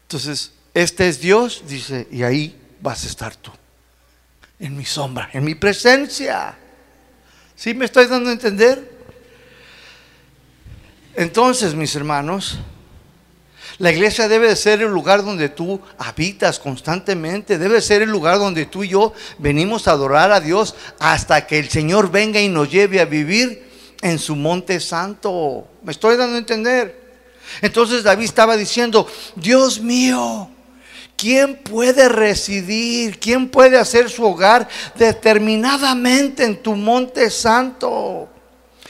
Entonces, 0.04 0.54
este 0.74 1.08
es 1.08 1.20
Dios, 1.20 1.64
dice, 1.68 2.08
y 2.12 2.24
ahí 2.24 2.56
vas 2.82 3.04
a 3.04 3.08
estar 3.08 3.36
tú, 3.36 3.52
en 4.60 4.78
mi 4.78 4.86
sombra, 4.86 5.30
en 5.34 5.44
mi 5.44 5.56
presencia. 5.56 6.56
¿Sí 7.56 7.74
me 7.74 7.86
estoy 7.86 8.06
dando 8.06 8.30
a 8.30 8.34
entender? 8.34 9.00
Entonces, 11.16 11.74
mis 11.74 11.94
hermanos, 11.96 12.60
la 13.78 13.92
iglesia 13.92 14.28
debe 14.28 14.50
de 14.50 14.56
ser 14.56 14.82
el 14.82 14.90
lugar 14.90 15.24
donde 15.24 15.50
tú 15.50 15.82
habitas 15.98 16.60
constantemente, 16.60 17.58
debe 17.58 17.82
ser 17.82 18.02
el 18.02 18.10
lugar 18.10 18.38
donde 18.38 18.66
tú 18.66 18.84
y 18.84 18.90
yo 18.90 19.14
venimos 19.38 19.88
a 19.88 19.92
adorar 19.92 20.32
a 20.32 20.40
Dios 20.40 20.76
hasta 21.00 21.48
que 21.48 21.60
el 21.60 21.70
Señor 21.70 22.12
venga 22.12 22.42
y 22.42 22.50
nos 22.50 22.70
lleve 22.70 23.00
a 23.00 23.06
vivir 23.06 23.69
en 24.02 24.20
su 24.20 24.36
monte 24.36 24.80
santo. 24.80 25.68
¿Me 25.84 25.92
estoy 25.92 26.18
dando 26.18 26.36
a 26.36 26.40
entender? 26.40 27.10
Entonces 27.62 28.04
David 28.04 28.26
estaba 28.26 28.56
diciendo, 28.56 29.08
Dios 29.36 29.82
mío, 29.82 30.50
¿quién 31.18 31.58
puede 31.58 32.10
residir? 32.10 33.20
¿Quién 33.20 33.50
puede 33.50 33.78
hacer 33.78 34.10
su 34.10 34.24
hogar 34.24 34.68
determinadamente 34.96 36.44
en 36.44 36.62
tu 36.62 36.76
monte 36.76 37.30
santo? 37.30 38.30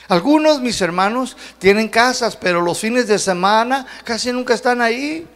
Algunos, 0.07 0.59
mis 0.59 0.81
hermanos, 0.81 1.37
tienen 1.59 1.87
casas, 1.87 2.35
pero 2.35 2.61
los 2.61 2.79
fines 2.79 3.07
de 3.07 3.19
semana 3.19 3.85
casi 4.03 4.31
nunca 4.31 4.55
están 4.55 4.81
ahí. 4.81 5.27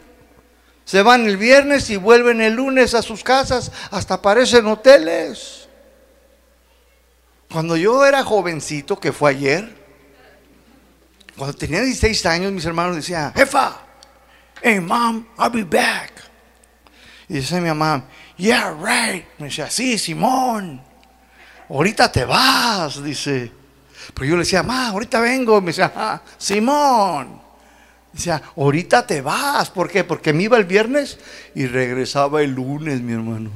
Se 0.84 1.02
van 1.02 1.26
el 1.26 1.36
viernes 1.36 1.88
y 1.90 1.96
vuelven 1.96 2.40
el 2.40 2.54
lunes 2.54 2.94
a 2.94 3.02
sus 3.02 3.22
casas, 3.22 3.72
hasta 3.90 4.14
aparecen 4.14 4.66
hoteles. 4.66 5.63
Cuando 7.54 7.76
yo 7.76 8.04
era 8.04 8.24
jovencito, 8.24 8.98
que 8.98 9.12
fue 9.12 9.30
ayer, 9.30 9.72
cuando 11.36 11.56
tenía 11.56 11.82
16 11.82 12.26
años, 12.26 12.50
mis 12.50 12.64
hermanos 12.64 12.96
decían, 12.96 13.32
jefa, 13.32 13.76
hey 14.60 14.80
mom, 14.80 15.24
I'll 15.38 15.52
be 15.52 15.62
back. 15.62 16.10
Y 17.28 17.34
dice 17.34 17.60
mi 17.60 17.68
mamá, 17.68 18.06
yeah, 18.36 18.72
right. 18.72 19.24
Me 19.38 19.46
decía, 19.46 19.70
sí, 19.70 19.98
Simón, 19.98 20.82
ahorita 21.68 22.10
te 22.10 22.24
vas, 22.24 23.00
dice. 23.00 23.52
Pero 24.14 24.26
yo 24.30 24.34
le 24.34 24.40
decía, 24.40 24.64
ma, 24.64 24.88
ahorita 24.88 25.20
vengo. 25.20 25.60
Me 25.60 25.68
decía, 25.68 25.92
ah, 25.94 26.20
Simón. 26.36 27.40
Decía, 28.12 28.42
ahorita 28.56 29.06
te 29.06 29.20
vas. 29.20 29.70
¿Por 29.70 29.88
qué? 29.88 30.02
Porque 30.02 30.32
me 30.32 30.42
iba 30.42 30.56
el 30.56 30.64
viernes 30.64 31.20
y 31.54 31.66
regresaba 31.66 32.42
el 32.42 32.50
lunes, 32.50 33.00
mi 33.00 33.12
hermano. 33.12 33.50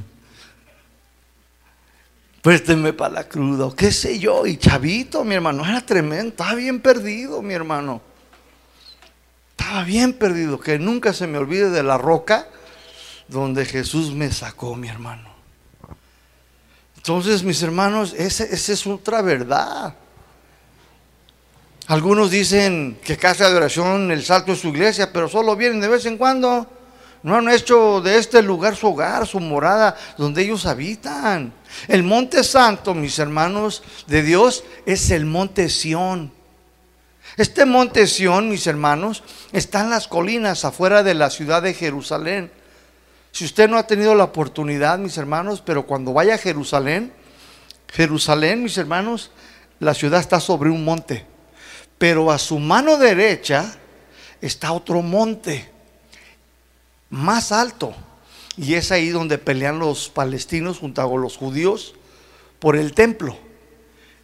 Présteme 2.49 2.93
para 2.93 3.13
la 3.13 3.29
cruda, 3.29 3.69
qué 3.77 3.91
sé 3.91 4.17
yo. 4.17 4.47
Y 4.47 4.57
chavito, 4.57 5.23
mi 5.23 5.35
hermano, 5.35 5.63
era 5.63 5.85
tremendo. 5.85 6.29
Estaba 6.29 6.55
bien 6.55 6.79
perdido, 6.79 7.43
mi 7.43 7.53
hermano. 7.53 8.01
Estaba 9.51 9.83
bien 9.83 10.13
perdido. 10.13 10.59
Que 10.59 10.79
nunca 10.79 11.13
se 11.13 11.27
me 11.27 11.37
olvide 11.37 11.69
de 11.69 11.83
la 11.83 11.99
roca 11.99 12.47
donde 13.27 13.65
Jesús 13.65 14.15
me 14.15 14.31
sacó, 14.31 14.75
mi 14.75 14.87
hermano. 14.87 15.29
Entonces, 16.97 17.43
mis 17.43 17.61
hermanos, 17.61 18.15
esa 18.17 18.45
es 18.45 18.87
otra 18.87 19.21
verdad. 19.21 19.93
Algunos 21.85 22.31
dicen 22.31 22.97
que 23.03 23.15
casa 23.15 23.47
de 23.47 23.57
oración, 23.57 24.09
el 24.09 24.25
salto 24.25 24.53
es 24.53 24.59
su 24.61 24.69
iglesia, 24.69 25.13
pero 25.13 25.29
solo 25.29 25.55
vienen 25.55 25.81
de 25.81 25.87
vez 25.87 26.03
en 26.07 26.17
cuando. 26.17 26.78
No 27.21 27.35
han 27.35 27.49
hecho 27.49 28.01
de 28.01 28.17
este 28.17 28.41
lugar 28.41 28.75
su 28.75 28.87
hogar, 28.87 29.27
su 29.27 29.39
morada, 29.39 29.95
donde 30.17 30.43
ellos 30.43 30.65
habitan. 30.65 31.53
El 31.87 32.03
monte 32.03 32.43
santo, 32.43 32.93
mis 32.93 33.19
hermanos 33.19 33.83
de 34.07 34.23
Dios, 34.23 34.63
es 34.85 35.11
el 35.11 35.25
monte 35.25 35.69
Sión. 35.69 36.31
Este 37.35 37.65
monte 37.65 38.07
Sión, 38.07 38.49
mis 38.49 38.67
hermanos, 38.67 39.23
está 39.51 39.81
en 39.81 39.89
las 39.89 40.07
colinas 40.07 40.63
afuera 40.63 41.03
de 41.03 41.13
la 41.13 41.29
ciudad 41.29 41.61
de 41.61 41.73
Jerusalén. 41.73 42.51
Si 43.31 43.45
usted 43.45 43.69
no 43.69 43.77
ha 43.77 43.85
tenido 43.85 44.15
la 44.15 44.23
oportunidad, 44.23 44.97
mis 44.97 45.17
hermanos, 45.17 45.61
pero 45.63 45.85
cuando 45.85 46.13
vaya 46.13 46.35
a 46.35 46.39
Jerusalén, 46.39 47.13
Jerusalén, 47.91 48.63
mis 48.63 48.77
hermanos, 48.77 49.31
la 49.79 49.93
ciudad 49.93 50.21
está 50.21 50.39
sobre 50.39 50.69
un 50.69 50.85
monte. 50.85 51.25
Pero 51.97 52.31
a 52.31 52.37
su 52.37 52.59
mano 52.59 52.97
derecha 52.97 53.75
está 54.41 54.71
otro 54.71 55.01
monte 55.01 55.69
más 57.09 57.51
alto. 57.51 57.93
Y 58.57 58.73
es 58.73 58.91
ahí 58.91 59.09
donde 59.09 59.37
pelean 59.37 59.79
los 59.79 60.09
palestinos 60.09 60.79
junto 60.79 61.07
con 61.09 61.21
los 61.21 61.37
judíos 61.37 61.95
por 62.59 62.75
el 62.75 62.93
templo. 62.93 63.37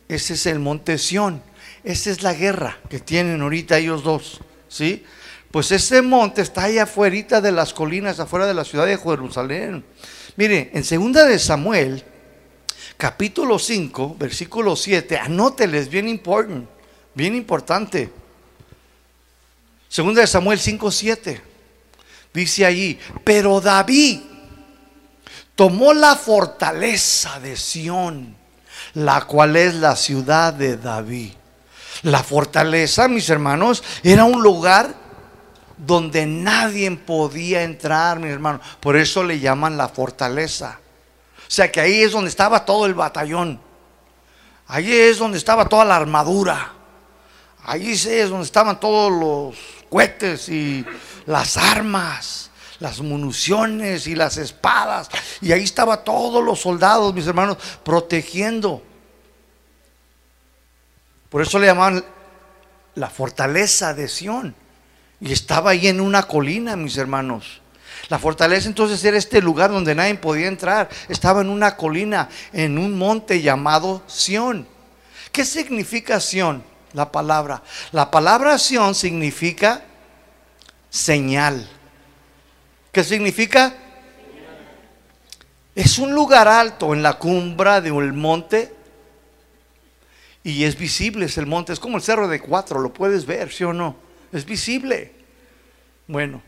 Ese 0.07 0.33
es 0.33 0.45
el 0.45 0.59
monte 0.59 0.97
Sión. 0.97 1.41
Esa 1.83 2.09
es 2.11 2.23
la 2.23 2.33
guerra 2.33 2.79
que 2.89 2.99
tienen 2.99 3.41
ahorita 3.41 3.77
ellos 3.77 4.03
dos. 4.03 4.41
¿Sí? 4.67 5.03
Pues 5.51 5.71
ese 5.71 6.01
monte 6.01 6.41
está 6.41 6.63
ahí 6.63 6.79
afuera 6.79 7.39
de 7.39 7.51
las 7.51 7.73
colinas, 7.73 8.19
afuera 8.19 8.45
de 8.45 8.53
la 8.53 8.65
ciudad 8.65 8.85
de 8.85 8.97
Jerusalén. 8.97 9.85
Mire, 10.35 10.71
en 10.73 10.83
segunda 10.83 11.25
de 11.25 11.39
Samuel, 11.39 12.03
capítulo 12.97 13.57
5, 13.57 14.17
versículo 14.19 14.75
7, 14.75 15.17
anóteles, 15.17 15.89
bien 15.89 16.09
importante. 16.09 16.75
Bien 17.15 17.33
importante. 17.33 18.11
Segunda 19.87 20.19
de 20.19 20.27
Samuel 20.27 20.59
5:7. 20.59 21.39
Dice 22.35 22.65
allí, 22.65 22.99
pero 23.23 23.61
David 23.61 24.19
tomó 25.55 25.93
la 25.93 26.17
fortaleza 26.17 27.39
de 27.39 27.55
Sión, 27.55 28.35
la 28.93 29.21
cual 29.21 29.55
es 29.55 29.75
la 29.75 29.95
ciudad 29.95 30.51
de 30.53 30.75
David. 30.75 31.31
La 32.01 32.21
fortaleza, 32.23 33.07
mis 33.07 33.29
hermanos, 33.29 33.85
era 34.03 34.25
un 34.25 34.43
lugar 34.43 34.93
donde 35.77 36.25
nadie 36.25 36.91
podía 36.91 37.63
entrar, 37.63 38.19
mis 38.19 38.31
hermanos. 38.31 38.59
Por 38.81 38.97
eso 38.97 39.23
le 39.23 39.39
llaman 39.39 39.77
la 39.77 39.87
fortaleza. 39.87 40.81
O 41.37 41.49
sea 41.49 41.71
que 41.71 41.79
ahí 41.79 42.01
es 42.01 42.11
donde 42.11 42.29
estaba 42.29 42.65
todo 42.65 42.85
el 42.85 42.95
batallón. 42.95 43.61
Ahí 44.67 44.91
es 44.91 45.19
donde 45.19 45.37
estaba 45.37 45.69
toda 45.69 45.85
la 45.85 45.95
armadura. 45.95 46.73
Allí 47.63 47.93
es 47.93 48.29
donde 48.29 48.45
estaban 48.45 48.77
todos 48.77 49.09
los 49.09 49.55
cohetes 49.89 50.49
y 50.49 50.85
las 51.25 51.57
armas, 51.57 52.51
las 52.79 53.01
municiones 53.01 54.07
y 54.07 54.15
las 54.15 54.37
espadas. 54.37 55.09
Y 55.41 55.51
ahí 55.51 55.63
estaban 55.63 56.03
todos 56.03 56.43
los 56.43 56.59
soldados, 56.59 57.13
mis 57.13 57.27
hermanos, 57.27 57.57
protegiendo. 57.83 58.81
Por 61.29 61.41
eso 61.41 61.59
le 61.59 61.67
llamaban 61.67 62.03
la 62.95 63.09
fortaleza 63.09 63.93
de 63.93 64.07
Sión. 64.07 64.55
Y 65.19 65.31
estaba 65.31 65.71
ahí 65.71 65.87
en 65.87 66.01
una 66.01 66.23
colina, 66.23 66.75
mis 66.75 66.97
hermanos. 66.97 67.61
La 68.09 68.19
fortaleza 68.19 68.67
entonces 68.67 69.03
era 69.03 69.17
este 69.17 69.41
lugar 69.41 69.71
donde 69.71 69.95
nadie 69.95 70.15
podía 70.15 70.47
entrar. 70.47 70.89
Estaba 71.09 71.41
en 71.41 71.49
una 71.49 71.75
colina, 71.75 72.29
en 72.53 72.77
un 72.77 72.97
monte 72.97 73.41
llamado 73.41 74.03
Sión. 74.07 74.67
¿Qué 75.31 75.43
significa 75.43 76.19
Sión? 76.19 76.63
la 76.95 77.11
palabra. 77.11 77.61
La 77.91 78.09
palabra 78.09 78.57
Sión 78.57 78.95
significa 78.95 79.83
señal. 80.95 81.67
¿Qué 82.91 83.03
significa? 83.03 83.73
Es 85.75 85.99
un 85.99 86.13
lugar 86.13 86.47
alto 86.47 86.93
en 86.93 87.03
la 87.03 87.19
cumbre 87.19 87.81
de 87.81 87.91
un 87.91 88.17
monte 88.17 88.73
y 90.41 90.63
es 90.63 90.77
visible, 90.77 91.25
es 91.25 91.37
el 91.37 91.47
monte, 91.47 91.73
es 91.73 91.79
como 91.79 91.97
el 91.97 92.03
cerro 92.03 92.29
de 92.29 92.39
cuatro, 92.39 92.79
lo 92.79 92.93
puedes 92.93 93.25
ver, 93.25 93.51
¿sí 93.51 93.65
o 93.65 93.73
no? 93.73 93.97
Es 94.31 94.45
visible. 94.45 95.11
Bueno, 96.07 96.41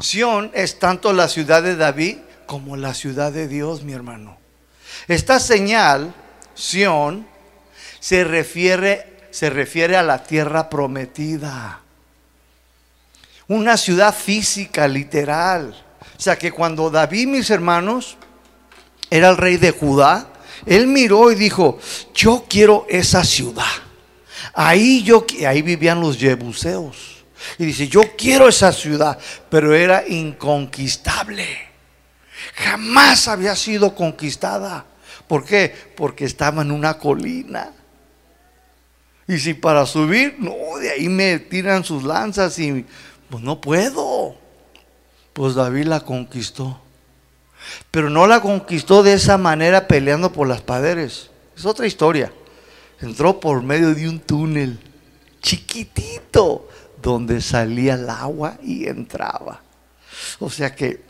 Sión 0.00 0.50
es 0.54 0.78
tanto 0.78 1.12
la 1.12 1.28
ciudad 1.28 1.62
de 1.62 1.76
David 1.76 2.18
como 2.46 2.76
la 2.76 2.94
ciudad 2.94 3.32
de 3.32 3.48
Dios, 3.48 3.82
mi 3.82 3.92
hermano. 3.92 4.38
Esta 5.08 5.38
señal, 5.38 6.14
Sión, 6.54 7.26
se 7.98 8.24
refiere 8.24 9.10
se 9.30 9.48
refiere 9.48 9.96
a 9.96 10.02
la 10.02 10.24
tierra 10.24 10.68
prometida. 10.68 11.82
Una 13.50 13.76
ciudad 13.76 14.14
física, 14.14 14.86
literal. 14.86 15.74
O 16.16 16.20
sea 16.20 16.38
que 16.38 16.52
cuando 16.52 16.88
David, 16.88 17.26
mis 17.26 17.50
hermanos, 17.50 18.16
era 19.10 19.30
el 19.30 19.36
rey 19.36 19.56
de 19.56 19.72
Judá, 19.72 20.28
él 20.66 20.86
miró 20.86 21.32
y 21.32 21.34
dijo, 21.34 21.80
yo 22.14 22.44
quiero 22.48 22.86
esa 22.88 23.24
ciudad. 23.24 23.64
Ahí 24.54 25.02
yo 25.02 25.26
ahí 25.44 25.62
vivían 25.62 26.00
los 26.00 26.16
jebuseos. 26.16 27.24
Y 27.58 27.64
dice, 27.64 27.88
yo 27.88 28.02
quiero 28.16 28.46
esa 28.46 28.72
ciudad, 28.72 29.18
pero 29.48 29.74
era 29.74 30.06
inconquistable. 30.06 31.44
Jamás 32.54 33.26
había 33.26 33.56
sido 33.56 33.96
conquistada. 33.96 34.84
¿Por 35.26 35.44
qué? 35.44 35.74
Porque 35.96 36.24
estaba 36.24 36.62
en 36.62 36.70
una 36.70 36.98
colina. 36.98 37.72
Y 39.26 39.38
si 39.38 39.54
para 39.54 39.86
subir, 39.86 40.36
no, 40.38 40.52
de 40.80 40.90
ahí 40.90 41.08
me 41.08 41.38
tiran 41.38 41.84
sus 41.84 42.04
lanzas 42.04 42.56
y 42.58 42.84
pues 43.30 43.42
no 43.42 43.60
puedo. 43.60 44.36
Pues 45.32 45.54
David 45.54 45.86
la 45.86 46.00
conquistó. 46.00 46.80
Pero 47.90 48.10
no 48.10 48.26
la 48.26 48.40
conquistó 48.40 49.02
de 49.02 49.14
esa 49.14 49.38
manera 49.38 49.86
peleando 49.86 50.32
por 50.32 50.48
las 50.48 50.60
paredes. 50.60 51.30
Es 51.56 51.64
otra 51.64 51.86
historia. 51.86 52.32
Entró 53.00 53.40
por 53.40 53.62
medio 53.62 53.94
de 53.94 54.08
un 54.08 54.20
túnel 54.20 54.78
chiquitito 55.40 56.68
donde 57.00 57.40
salía 57.40 57.94
el 57.94 58.10
agua 58.10 58.58
y 58.62 58.86
entraba. 58.86 59.62
O 60.38 60.50
sea 60.50 60.74
que 60.74 61.02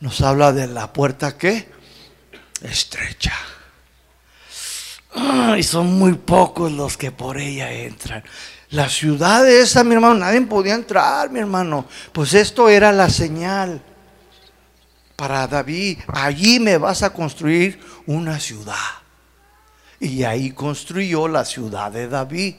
nos 0.00 0.20
habla 0.22 0.52
de 0.52 0.66
la 0.66 0.92
puerta 0.92 1.36
que 1.36 1.68
estrecha. 2.62 3.34
Y 5.58 5.62
son 5.62 5.98
muy 5.98 6.14
pocos 6.14 6.72
los 6.72 6.96
que 6.96 7.10
por 7.10 7.38
ella 7.38 7.72
entran. 7.72 8.22
La 8.70 8.88
ciudad 8.88 9.48
esa, 9.48 9.82
mi 9.82 9.94
hermano, 9.94 10.14
nadie 10.14 10.40
podía 10.42 10.74
entrar, 10.74 11.30
mi 11.30 11.40
hermano. 11.40 11.86
Pues 12.12 12.34
esto 12.34 12.68
era 12.68 12.92
la 12.92 13.10
señal 13.10 13.82
para 15.16 15.46
David. 15.46 15.98
Allí 16.06 16.60
me 16.60 16.78
vas 16.78 17.02
a 17.02 17.12
construir 17.12 17.80
una 18.06 18.38
ciudad. 18.38 18.76
Y 19.98 20.22
ahí 20.22 20.52
construyó 20.52 21.28
la 21.28 21.44
ciudad 21.44 21.90
de 21.90 22.08
David, 22.08 22.54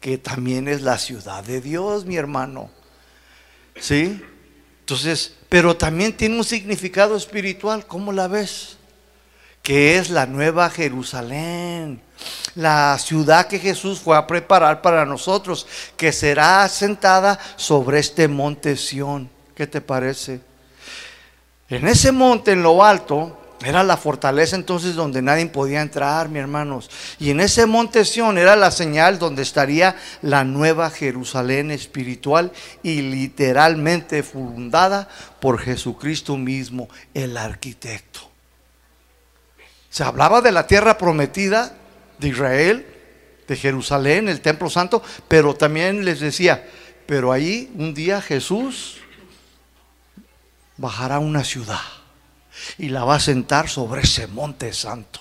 que 0.00 0.18
también 0.18 0.68
es 0.68 0.82
la 0.82 0.98
ciudad 0.98 1.44
de 1.44 1.60
Dios, 1.60 2.04
mi 2.04 2.16
hermano. 2.16 2.70
¿Sí? 3.78 4.22
Entonces, 4.80 5.34
pero 5.48 5.76
también 5.76 6.16
tiene 6.16 6.36
un 6.36 6.44
significado 6.44 7.16
espiritual. 7.16 7.86
¿Cómo 7.86 8.12
la 8.12 8.28
ves? 8.28 8.76
que 9.66 9.98
es 9.98 10.10
la 10.10 10.26
nueva 10.26 10.70
Jerusalén, 10.70 12.00
la 12.54 12.98
ciudad 12.98 13.46
que 13.46 13.58
Jesús 13.58 14.00
fue 14.00 14.16
a 14.16 14.26
preparar 14.26 14.82
para 14.82 15.04
nosotros, 15.04 15.66
que 15.96 16.12
será 16.12 16.62
asentada 16.62 17.38
sobre 17.56 17.98
este 17.98 18.28
monte 18.28 18.76
Sión. 18.76 19.30
¿Qué 19.54 19.66
te 19.66 19.80
parece? 19.80 20.40
En 21.68 21.86
ese 21.86 22.12
monte, 22.12 22.52
en 22.52 22.62
lo 22.62 22.84
alto, 22.84 23.38
era 23.64 23.82
la 23.82 23.96
fortaleza 23.96 24.54
entonces 24.54 24.94
donde 24.94 25.22
nadie 25.22 25.46
podía 25.46 25.80
entrar, 25.80 26.28
mi 26.28 26.38
hermanos. 26.38 26.90
Y 27.18 27.30
en 27.30 27.40
ese 27.40 27.66
monte 27.66 28.04
Sión 28.04 28.38
era 28.38 28.54
la 28.54 28.70
señal 28.70 29.18
donde 29.18 29.42
estaría 29.42 29.96
la 30.22 30.44
nueva 30.44 30.90
Jerusalén 30.90 31.70
espiritual 31.70 32.52
y 32.82 33.02
literalmente 33.02 34.22
fundada 34.22 35.08
por 35.40 35.58
Jesucristo 35.58 36.36
mismo, 36.36 36.88
el 37.14 37.36
arquitecto. 37.36 38.20
Se 39.90 40.04
hablaba 40.04 40.42
de 40.42 40.52
la 40.52 40.66
tierra 40.66 40.98
prometida 40.98 41.72
de 42.18 42.28
Israel, 42.28 42.86
de 43.46 43.56
Jerusalén, 43.56 44.28
el 44.28 44.40
templo 44.40 44.70
santo, 44.70 45.02
pero 45.28 45.54
también 45.54 46.04
les 46.04 46.20
decía, 46.20 46.68
pero 47.06 47.32
ahí 47.32 47.70
un 47.74 47.94
día 47.94 48.20
Jesús 48.20 48.98
bajará 50.76 51.18
una 51.18 51.44
ciudad 51.44 51.80
y 52.78 52.88
la 52.88 53.04
va 53.04 53.16
a 53.16 53.20
sentar 53.20 53.68
sobre 53.68 54.02
ese 54.02 54.26
monte 54.26 54.72
santo. 54.72 55.20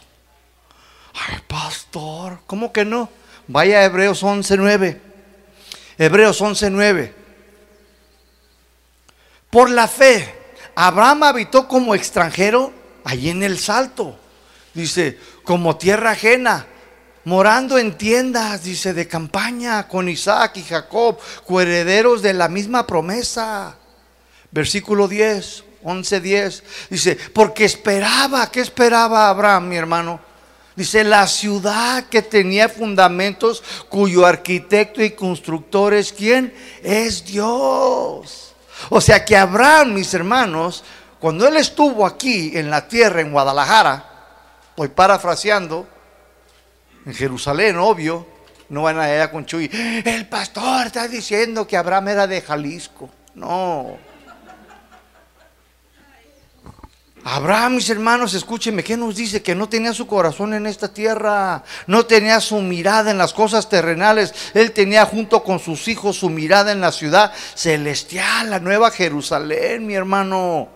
Ay, 1.13 1.39
pastor, 1.47 2.39
¿cómo 2.47 2.73
que 2.73 2.83
no? 2.83 3.09
Vaya 3.47 3.79
a 3.79 3.85
Hebreos 3.85 4.23
11:9. 4.23 4.99
Hebreos 5.97 6.41
11:9. 6.41 7.13
Por 9.49 9.69
la 9.69 9.87
fe, 9.87 10.33
Abraham 10.75 11.23
habitó 11.23 11.67
como 11.67 11.95
extranjero 11.95 12.73
allí 13.05 13.29
en 13.29 13.43
el 13.43 13.59
salto 13.59 14.19
dice, 14.75 15.17
como 15.43 15.77
tierra 15.77 16.11
ajena, 16.11 16.67
morando 17.25 17.77
en 17.77 17.97
tiendas, 17.97 18.63
dice, 18.63 18.93
de 18.93 19.07
campaña 19.07 19.87
con 19.87 20.07
Isaac 20.07 20.57
y 20.57 20.63
Jacob, 20.63 21.17
coherederos 21.45 22.21
de 22.21 22.33
la 22.33 22.47
misma 22.47 22.87
promesa. 22.87 23.75
Versículo 24.51 25.07
10, 25.07 25.63
11, 25.83 26.21
10, 26.21 26.63
dice, 26.89 27.17
porque 27.33 27.65
esperaba, 27.65 28.49
¿qué 28.49 28.61
esperaba 28.61 29.29
Abraham, 29.29 29.67
mi 29.67 29.75
hermano? 29.75 30.19
Dice, 30.75 31.03
la 31.03 31.27
ciudad 31.27 32.05
que 32.05 32.21
tenía 32.21 32.69
fundamentos, 32.69 33.63
cuyo 33.89 34.25
arquitecto 34.25 35.03
y 35.03 35.11
constructor 35.11 35.93
es 35.93 36.11
quién? 36.11 36.53
Es 36.83 37.25
Dios. 37.25 38.53
O 38.89 38.99
sea 38.99 39.23
que 39.23 39.37
Abraham, 39.37 39.93
mis 39.93 40.13
hermanos, 40.13 40.83
cuando 41.19 41.47
él 41.47 41.57
estuvo 41.57 42.05
aquí 42.05 42.51
en 42.55 42.69
la 42.69 42.87
tierra, 42.87 43.21
en 43.21 43.31
Guadalajara, 43.31 44.15
Estoy 44.75 44.89
parafraseando. 44.89 45.87
En 47.05 47.13
Jerusalén, 47.13 47.77
obvio. 47.77 48.27
No 48.69 48.83
van 48.83 48.99
allá 48.99 49.29
con 49.29 49.45
Chuy. 49.45 49.69
El 50.03 50.27
pastor 50.27 50.87
está 50.87 51.07
diciendo 51.07 51.67
que 51.67 51.77
Abraham 51.77 52.07
era 52.09 52.27
de 52.27 52.41
Jalisco. 52.41 53.09
No. 53.35 53.97
Abraham, 57.27 57.75
mis 57.75 57.89
hermanos, 57.89 58.35
escúchenme, 58.35 58.83
¿qué 58.83 58.95
nos 58.95 59.15
dice? 59.15 59.41
Que 59.41 59.55
no 59.55 59.67
tenía 59.67 59.93
su 59.93 60.05
corazón 60.05 60.53
en 60.53 60.67
esta 60.67 60.93
tierra, 60.93 61.63
no 61.87 62.05
tenía 62.05 62.39
su 62.39 62.61
mirada 62.61 63.09
en 63.09 63.17
las 63.17 63.33
cosas 63.33 63.67
terrenales, 63.67 64.31
él 64.53 64.73
tenía 64.73 65.05
junto 65.05 65.43
con 65.43 65.57
sus 65.57 65.87
hijos 65.87 66.17
su 66.17 66.29
mirada 66.29 66.71
en 66.71 66.81
la 66.81 66.91
ciudad 66.91 67.33
celestial, 67.55 68.51
la 68.51 68.59
nueva 68.59 68.91
Jerusalén, 68.91 69.87
mi 69.87 69.95
hermano. 69.95 70.69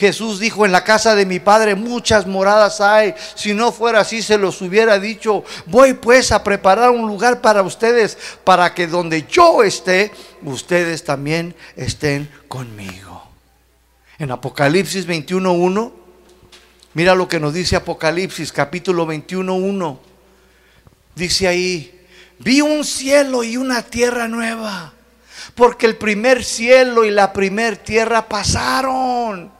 Jesús 0.00 0.40
dijo, 0.40 0.64
en 0.64 0.72
la 0.72 0.82
casa 0.82 1.14
de 1.14 1.26
mi 1.26 1.40
Padre 1.40 1.74
muchas 1.74 2.26
moradas 2.26 2.80
hay. 2.80 3.14
Si 3.34 3.52
no 3.52 3.70
fuera 3.70 4.00
así, 4.00 4.22
se 4.22 4.38
los 4.38 4.62
hubiera 4.62 4.98
dicho. 4.98 5.44
Voy 5.66 5.92
pues 5.92 6.32
a 6.32 6.42
preparar 6.42 6.88
un 6.88 7.06
lugar 7.06 7.42
para 7.42 7.60
ustedes, 7.60 8.16
para 8.42 8.72
que 8.72 8.86
donde 8.86 9.26
yo 9.26 9.62
esté, 9.62 10.10
ustedes 10.42 11.04
también 11.04 11.54
estén 11.76 12.30
conmigo. 12.48 13.28
En 14.18 14.30
Apocalipsis 14.30 15.06
21.1, 15.06 15.92
mira 16.94 17.14
lo 17.14 17.28
que 17.28 17.38
nos 17.38 17.52
dice 17.52 17.76
Apocalipsis 17.76 18.52
capítulo 18.52 19.06
21.1. 19.06 19.98
Dice 21.14 21.46
ahí, 21.46 22.06
vi 22.38 22.62
un 22.62 22.86
cielo 22.86 23.44
y 23.44 23.58
una 23.58 23.82
tierra 23.82 24.28
nueva, 24.28 24.94
porque 25.54 25.84
el 25.84 25.98
primer 25.98 26.42
cielo 26.42 27.04
y 27.04 27.10
la 27.10 27.34
primer 27.34 27.76
tierra 27.76 28.26
pasaron 28.26 29.59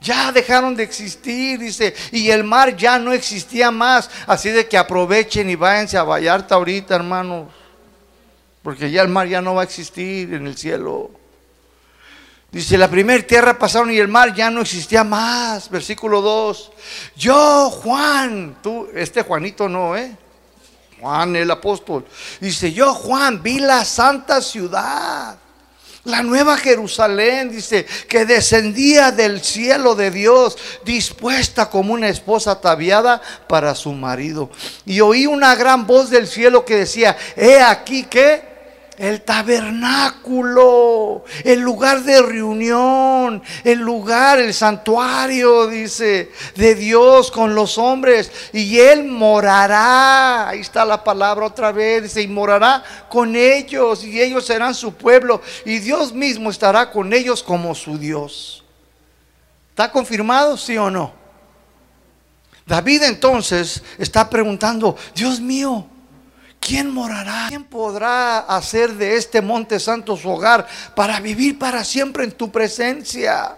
ya 0.00 0.30
dejaron 0.30 0.76
de 0.76 0.84
existir, 0.84 1.58
dice, 1.58 1.94
y 2.12 2.30
el 2.30 2.44
mar 2.44 2.76
ya 2.76 2.98
no 2.98 3.12
existía 3.12 3.70
más. 3.70 4.10
Así 4.26 4.50
de 4.50 4.68
que 4.68 4.78
aprovechen 4.78 5.50
y 5.50 5.56
váyanse 5.56 5.98
a 5.98 6.04
Vallarta 6.04 6.54
ahorita, 6.54 6.94
hermanos. 6.94 7.48
Porque 8.62 8.90
ya 8.90 9.02
el 9.02 9.08
mar 9.08 9.26
ya 9.26 9.42
no 9.42 9.54
va 9.54 9.62
a 9.62 9.64
existir 9.64 10.32
en 10.34 10.46
el 10.46 10.56
cielo. 10.56 11.10
Dice, 12.50 12.78
la 12.78 12.88
primera 12.88 13.26
tierra 13.26 13.58
pasaron 13.58 13.90
y 13.90 13.98
el 13.98 14.08
mar 14.08 14.34
ya 14.34 14.50
no 14.50 14.60
existía 14.60 15.04
más. 15.04 15.68
Versículo 15.68 16.22
2. 16.22 16.72
Yo, 17.16 17.68
Juan, 17.70 18.56
tú, 18.62 18.88
este 18.94 19.22
Juanito 19.22 19.68
no, 19.68 19.96
¿eh? 19.96 20.16
Juan 21.00 21.36
el 21.36 21.50
apóstol. 21.50 22.06
Dice, 22.40 22.72
yo, 22.72 22.94
Juan, 22.94 23.42
vi 23.42 23.58
la 23.58 23.84
santa 23.84 24.40
ciudad 24.40 25.38
la 26.08 26.22
nueva 26.22 26.56
Jerusalén, 26.56 27.50
dice, 27.50 27.86
que 28.08 28.24
descendía 28.24 29.12
del 29.12 29.42
cielo 29.42 29.94
de 29.94 30.10
Dios, 30.10 30.56
dispuesta 30.84 31.70
como 31.70 31.94
una 31.94 32.08
esposa 32.08 32.52
ataviada 32.52 33.20
para 33.46 33.74
su 33.74 33.92
marido. 33.92 34.50
Y 34.86 35.00
oí 35.00 35.26
una 35.26 35.54
gran 35.54 35.86
voz 35.86 36.10
del 36.10 36.26
cielo 36.26 36.64
que 36.64 36.76
decía, 36.76 37.16
he 37.36 37.60
aquí 37.60 38.04
que 38.04 38.57
el 38.98 39.22
tabernáculo, 39.22 41.24
el 41.44 41.60
lugar 41.60 42.02
de 42.02 42.20
reunión, 42.20 43.42
el 43.62 43.78
lugar, 43.78 44.40
el 44.40 44.52
santuario, 44.52 45.68
dice, 45.68 46.32
de 46.56 46.74
Dios 46.74 47.30
con 47.30 47.54
los 47.54 47.78
hombres. 47.78 48.30
Y 48.52 48.78
Él 48.78 49.04
morará, 49.04 50.48
ahí 50.48 50.60
está 50.60 50.84
la 50.84 51.04
palabra 51.04 51.46
otra 51.46 51.70
vez, 51.70 52.02
dice, 52.02 52.22
y 52.22 52.28
morará 52.28 52.82
con 53.08 53.36
ellos, 53.36 54.04
y 54.04 54.20
ellos 54.20 54.44
serán 54.44 54.74
su 54.74 54.92
pueblo, 54.92 55.40
y 55.64 55.78
Dios 55.78 56.12
mismo 56.12 56.50
estará 56.50 56.90
con 56.90 57.12
ellos 57.12 57.42
como 57.42 57.74
su 57.74 57.96
Dios. 57.96 58.64
¿Está 59.70 59.92
confirmado, 59.92 60.56
sí 60.56 60.76
o 60.76 60.90
no? 60.90 61.12
David 62.66 63.04
entonces 63.04 63.82
está 63.96 64.28
preguntando, 64.28 64.96
Dios 65.14 65.40
mío, 65.40 65.86
¿Quién 66.60 66.90
morará? 66.92 67.46
¿Quién 67.48 67.64
podrá 67.64 68.40
hacer 68.40 68.94
de 68.94 69.16
este 69.16 69.40
monte 69.40 69.80
santo 69.80 70.16
su 70.16 70.28
hogar 70.28 70.66
para 70.94 71.20
vivir 71.20 71.58
para 71.58 71.84
siempre 71.84 72.24
en 72.24 72.32
tu 72.32 72.50
presencia? 72.50 73.56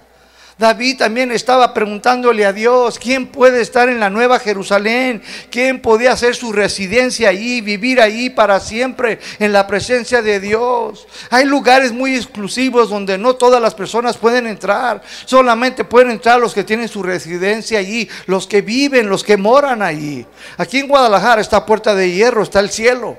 David 0.60 0.98
también 0.98 1.32
estaba 1.32 1.72
preguntándole 1.72 2.44
a 2.44 2.52
Dios, 2.52 2.98
¿quién 2.98 3.28
puede 3.28 3.62
estar 3.62 3.88
en 3.88 3.98
la 3.98 4.10
nueva 4.10 4.38
Jerusalén? 4.38 5.22
¿Quién 5.50 5.80
podía 5.80 6.12
hacer 6.12 6.36
su 6.36 6.52
residencia 6.52 7.30
ahí, 7.30 7.62
vivir 7.62 7.98
ahí 7.98 8.28
para 8.28 8.60
siempre 8.60 9.20
en 9.38 9.54
la 9.54 9.66
presencia 9.66 10.20
de 10.20 10.38
Dios? 10.38 11.06
Hay 11.30 11.46
lugares 11.46 11.92
muy 11.92 12.14
exclusivos 12.14 12.90
donde 12.90 13.16
no 13.16 13.36
todas 13.36 13.62
las 13.62 13.74
personas 13.74 14.18
pueden 14.18 14.46
entrar, 14.46 15.00
solamente 15.24 15.82
pueden 15.82 16.10
entrar 16.10 16.38
los 16.38 16.52
que 16.52 16.62
tienen 16.62 16.88
su 16.88 17.02
residencia 17.02 17.78
allí, 17.78 18.06
los 18.26 18.46
que 18.46 18.60
viven, 18.60 19.08
los 19.08 19.24
que 19.24 19.38
moran 19.38 19.80
allí. 19.80 20.26
Aquí 20.58 20.80
en 20.80 20.88
Guadalajara 20.88 21.40
está 21.40 21.64
Puerta 21.64 21.94
de 21.94 22.12
Hierro, 22.12 22.42
está 22.42 22.60
el 22.60 22.68
cielo. 22.68 23.16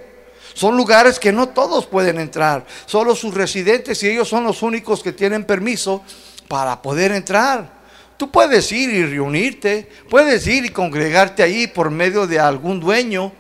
Son 0.54 0.78
lugares 0.78 1.18
que 1.18 1.32
no 1.32 1.50
todos 1.50 1.88
pueden 1.88 2.20
entrar, 2.20 2.68
solo 2.86 3.16
sus 3.16 3.34
residentes 3.34 4.04
y 4.04 4.10
ellos 4.10 4.30
son 4.30 4.44
los 4.44 4.62
únicos 4.62 5.02
que 5.02 5.12
tienen 5.12 5.44
permiso 5.44 6.04
para 6.52 6.82
poder 6.82 7.14
entrar. 7.14 7.72
Tú 8.18 8.30
puedes 8.30 8.70
ir 8.74 8.90
y 8.90 9.06
reunirte, 9.06 9.90
puedes 10.10 10.46
ir 10.48 10.66
y 10.66 10.70
congregarte 10.70 11.42
ahí 11.44 11.66
por 11.66 11.90
medio 11.90 12.28
de 12.28 12.42
algún 12.42 12.82
dueño 12.82 13.32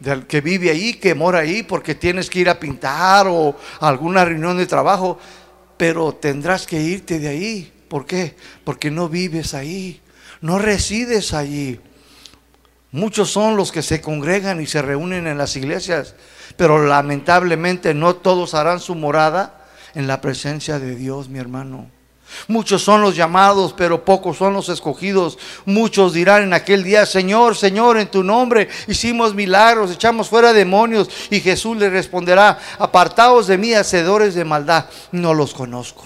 del 0.00 0.26
que 0.26 0.40
vive 0.40 0.70
ahí, 0.70 0.94
que 0.94 1.14
mora 1.14 1.38
ahí, 1.38 1.62
porque 1.62 1.94
tienes 1.94 2.28
que 2.28 2.40
ir 2.40 2.50
a 2.50 2.58
pintar 2.58 3.28
o 3.28 3.56
a 3.78 3.86
alguna 3.86 4.24
reunión 4.24 4.58
de 4.58 4.66
trabajo, 4.66 5.16
pero 5.76 6.12
tendrás 6.12 6.66
que 6.66 6.82
irte 6.82 7.20
de 7.20 7.28
ahí. 7.28 7.72
¿Por 7.86 8.04
qué? 8.04 8.34
Porque 8.64 8.90
no 8.90 9.08
vives 9.08 9.54
ahí, 9.54 10.00
no 10.40 10.58
resides 10.58 11.34
allí. 11.34 11.78
Muchos 12.90 13.30
son 13.30 13.56
los 13.56 13.70
que 13.70 13.82
se 13.82 14.00
congregan 14.00 14.60
y 14.60 14.66
se 14.66 14.82
reúnen 14.82 15.28
en 15.28 15.38
las 15.38 15.54
iglesias, 15.54 16.16
pero 16.56 16.84
lamentablemente 16.84 17.94
no 17.94 18.16
todos 18.16 18.54
harán 18.54 18.80
su 18.80 18.96
morada 18.96 19.68
en 19.94 20.08
la 20.08 20.20
presencia 20.20 20.80
de 20.80 20.96
Dios, 20.96 21.28
mi 21.28 21.38
hermano. 21.38 21.94
Muchos 22.48 22.82
son 22.82 23.02
los 23.02 23.16
llamados, 23.16 23.74
pero 23.76 24.04
pocos 24.04 24.36
son 24.36 24.52
los 24.52 24.68
escogidos. 24.68 25.38
Muchos 25.64 26.12
dirán 26.12 26.42
en 26.42 26.52
aquel 26.52 26.84
día, 26.84 27.06
Señor, 27.06 27.56
Señor, 27.56 27.98
en 27.98 28.08
tu 28.08 28.22
nombre 28.22 28.68
hicimos 28.86 29.34
milagros, 29.34 29.90
echamos 29.90 30.28
fuera 30.28 30.52
demonios. 30.52 31.08
Y 31.30 31.40
Jesús 31.40 31.76
le 31.76 31.90
responderá, 31.90 32.58
apartaos 32.78 33.46
de 33.46 33.58
mí, 33.58 33.74
hacedores 33.74 34.34
de 34.34 34.44
maldad, 34.44 34.86
no 35.12 35.34
los 35.34 35.54
conozco. 35.54 36.04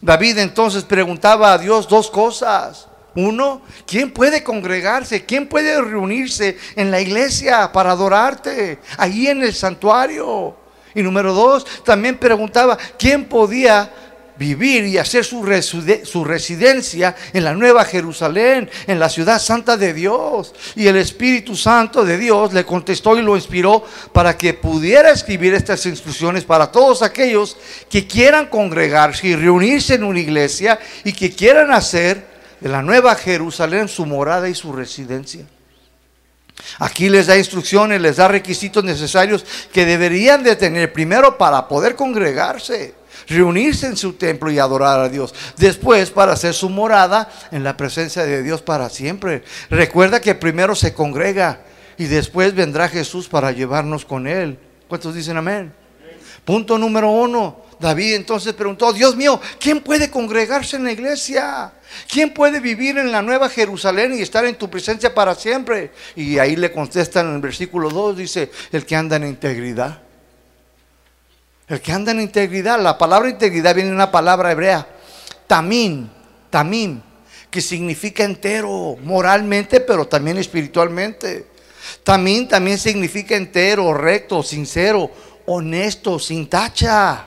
David 0.00 0.38
entonces 0.38 0.84
preguntaba 0.84 1.52
a 1.52 1.58
Dios 1.58 1.88
dos 1.88 2.10
cosas. 2.10 2.88
Uno, 3.14 3.62
¿quién 3.86 4.12
puede 4.12 4.42
congregarse? 4.44 5.24
¿Quién 5.24 5.48
puede 5.48 5.80
reunirse 5.80 6.56
en 6.76 6.90
la 6.90 7.00
iglesia 7.00 7.70
para 7.72 7.92
adorarte? 7.92 8.78
Ahí 8.96 9.26
en 9.26 9.42
el 9.42 9.54
santuario. 9.54 10.56
Y 10.94 11.02
número 11.02 11.32
dos, 11.32 11.66
también 11.84 12.18
preguntaba, 12.18 12.76
¿quién 12.98 13.24
podía 13.26 13.92
vivir 14.40 14.86
y 14.86 14.96
hacer 14.96 15.22
su, 15.22 15.46
su, 16.02 16.24
residencia 16.24 17.14
en 17.34 17.44
la 17.44 17.52
nueva 17.52 17.84
Jerusalén, 17.84 18.70
en 18.86 18.98
la 18.98 19.10
ciudad 19.10 19.38
santa 19.38 19.76
de 19.76 19.92
Dios. 19.92 20.54
Y 20.74 20.86
el 20.86 20.96
Espíritu 20.96 21.54
Santo 21.54 22.06
de 22.06 22.16
Dios 22.16 22.54
le 22.54 22.64
contestó 22.64 23.18
y 23.18 23.22
lo 23.22 23.36
inspiró 23.36 23.84
para 24.14 24.38
que 24.38 24.54
pudiera 24.54 25.10
escribir 25.10 25.52
estas 25.52 25.84
instrucciones 25.84 26.44
para 26.44 26.72
todos 26.72 27.02
aquellos 27.02 27.58
que 27.90 28.06
quieran 28.06 28.46
congregarse 28.46 29.26
y 29.26 29.36
reunirse 29.36 29.96
en 29.96 30.04
una 30.04 30.20
iglesia 30.20 30.80
y 31.04 31.12
que 31.12 31.30
quieran 31.30 31.70
hacer 31.70 32.26
de 32.60 32.70
la 32.70 32.80
nueva 32.80 33.14
Jerusalén 33.16 33.88
su 33.88 34.06
morada 34.06 34.48
y 34.48 34.54
su 34.54 34.72
residencia. 34.72 35.44
Aquí 36.78 37.10
les 37.10 37.26
da 37.26 37.36
instrucciones, 37.36 38.00
les 38.00 38.16
da 38.16 38.26
requisitos 38.26 38.84
necesarios 38.84 39.44
que 39.70 39.84
deberían 39.84 40.42
de 40.42 40.56
tener 40.56 40.94
primero 40.94 41.36
para 41.36 41.68
poder 41.68 41.94
congregarse 41.94 42.99
reunirse 43.28 43.86
en 43.86 43.96
su 43.96 44.14
templo 44.14 44.50
y 44.50 44.58
adorar 44.58 45.00
a 45.00 45.08
Dios. 45.08 45.34
Después 45.56 46.10
para 46.10 46.32
hacer 46.32 46.54
su 46.54 46.68
morada 46.68 47.30
en 47.50 47.64
la 47.64 47.76
presencia 47.76 48.24
de 48.24 48.42
Dios 48.42 48.62
para 48.62 48.88
siempre. 48.88 49.42
Recuerda 49.68 50.20
que 50.20 50.34
primero 50.34 50.74
se 50.74 50.94
congrega 50.94 51.60
y 51.98 52.06
después 52.06 52.54
vendrá 52.54 52.88
Jesús 52.88 53.28
para 53.28 53.52
llevarnos 53.52 54.04
con 54.04 54.26
él. 54.26 54.58
¿Cuántos 54.88 55.14
dicen 55.14 55.36
amén? 55.36 55.72
Punto 56.44 56.78
número 56.78 57.10
uno. 57.10 57.64
David 57.78 58.14
entonces 58.14 58.52
preguntó, 58.52 58.92
Dios 58.92 59.16
mío, 59.16 59.40
¿quién 59.58 59.80
puede 59.80 60.10
congregarse 60.10 60.76
en 60.76 60.84
la 60.84 60.92
iglesia? 60.92 61.72
¿Quién 62.10 62.34
puede 62.34 62.60
vivir 62.60 62.98
en 62.98 63.10
la 63.10 63.22
nueva 63.22 63.48
Jerusalén 63.48 64.14
y 64.14 64.20
estar 64.20 64.44
en 64.44 64.56
tu 64.56 64.68
presencia 64.68 65.14
para 65.14 65.34
siempre? 65.34 65.92
Y 66.14 66.38
ahí 66.38 66.56
le 66.56 66.72
contestan 66.72 67.28
en 67.28 67.36
el 67.36 67.40
versículo 67.40 67.88
2, 67.88 68.18
dice, 68.18 68.50
el 68.72 68.84
que 68.84 68.96
anda 68.96 69.16
en 69.16 69.26
integridad. 69.26 70.02
El 71.70 71.80
que 71.80 71.92
anda 71.92 72.10
en 72.10 72.20
integridad, 72.20 72.82
la 72.82 72.98
palabra 72.98 73.30
integridad 73.30 73.76
viene 73.76 73.90
de 73.90 73.94
una 73.94 74.10
palabra 74.10 74.50
hebrea, 74.50 74.88
tamín, 75.46 76.10
tamín, 76.50 77.00
que 77.48 77.60
significa 77.60 78.24
entero, 78.24 78.96
moralmente, 79.04 79.78
pero 79.78 80.08
también 80.08 80.36
espiritualmente. 80.38 81.46
Tamín 82.02 82.48
también 82.48 82.76
significa 82.76 83.36
entero, 83.36 83.94
recto, 83.94 84.42
sincero, 84.42 85.12
honesto, 85.46 86.18
sin 86.18 86.48
tacha. 86.48 87.26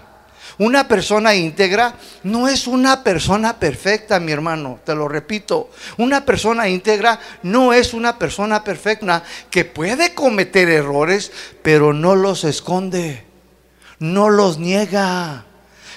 Una 0.58 0.89
persona 0.89 1.34
íntegra 1.34 1.96
no 2.24 2.50
es 2.50 2.68
una 2.68 3.02
persona 3.02 3.58
perfecta, 3.58 4.20
mi 4.20 4.34
hermano, 4.34 4.82
te 4.84 4.94
lo 4.94 5.08
repito. 5.08 5.70
Una 5.98 6.26
persona 6.26 6.68
íntegra 6.68 7.18
no 7.44 7.72
es 7.72 7.94
una 7.94 8.20
persona 8.20 8.62
perfecta 8.62 9.24
que 9.50 9.64
puede 9.64 10.14
cometer 10.14 10.68
errores, 10.68 11.32
pero 11.62 11.94
no 11.94 12.18
los 12.18 12.44
esconde 12.44 13.32
no 14.04 14.30
los 14.30 14.60
niega. 14.60 15.45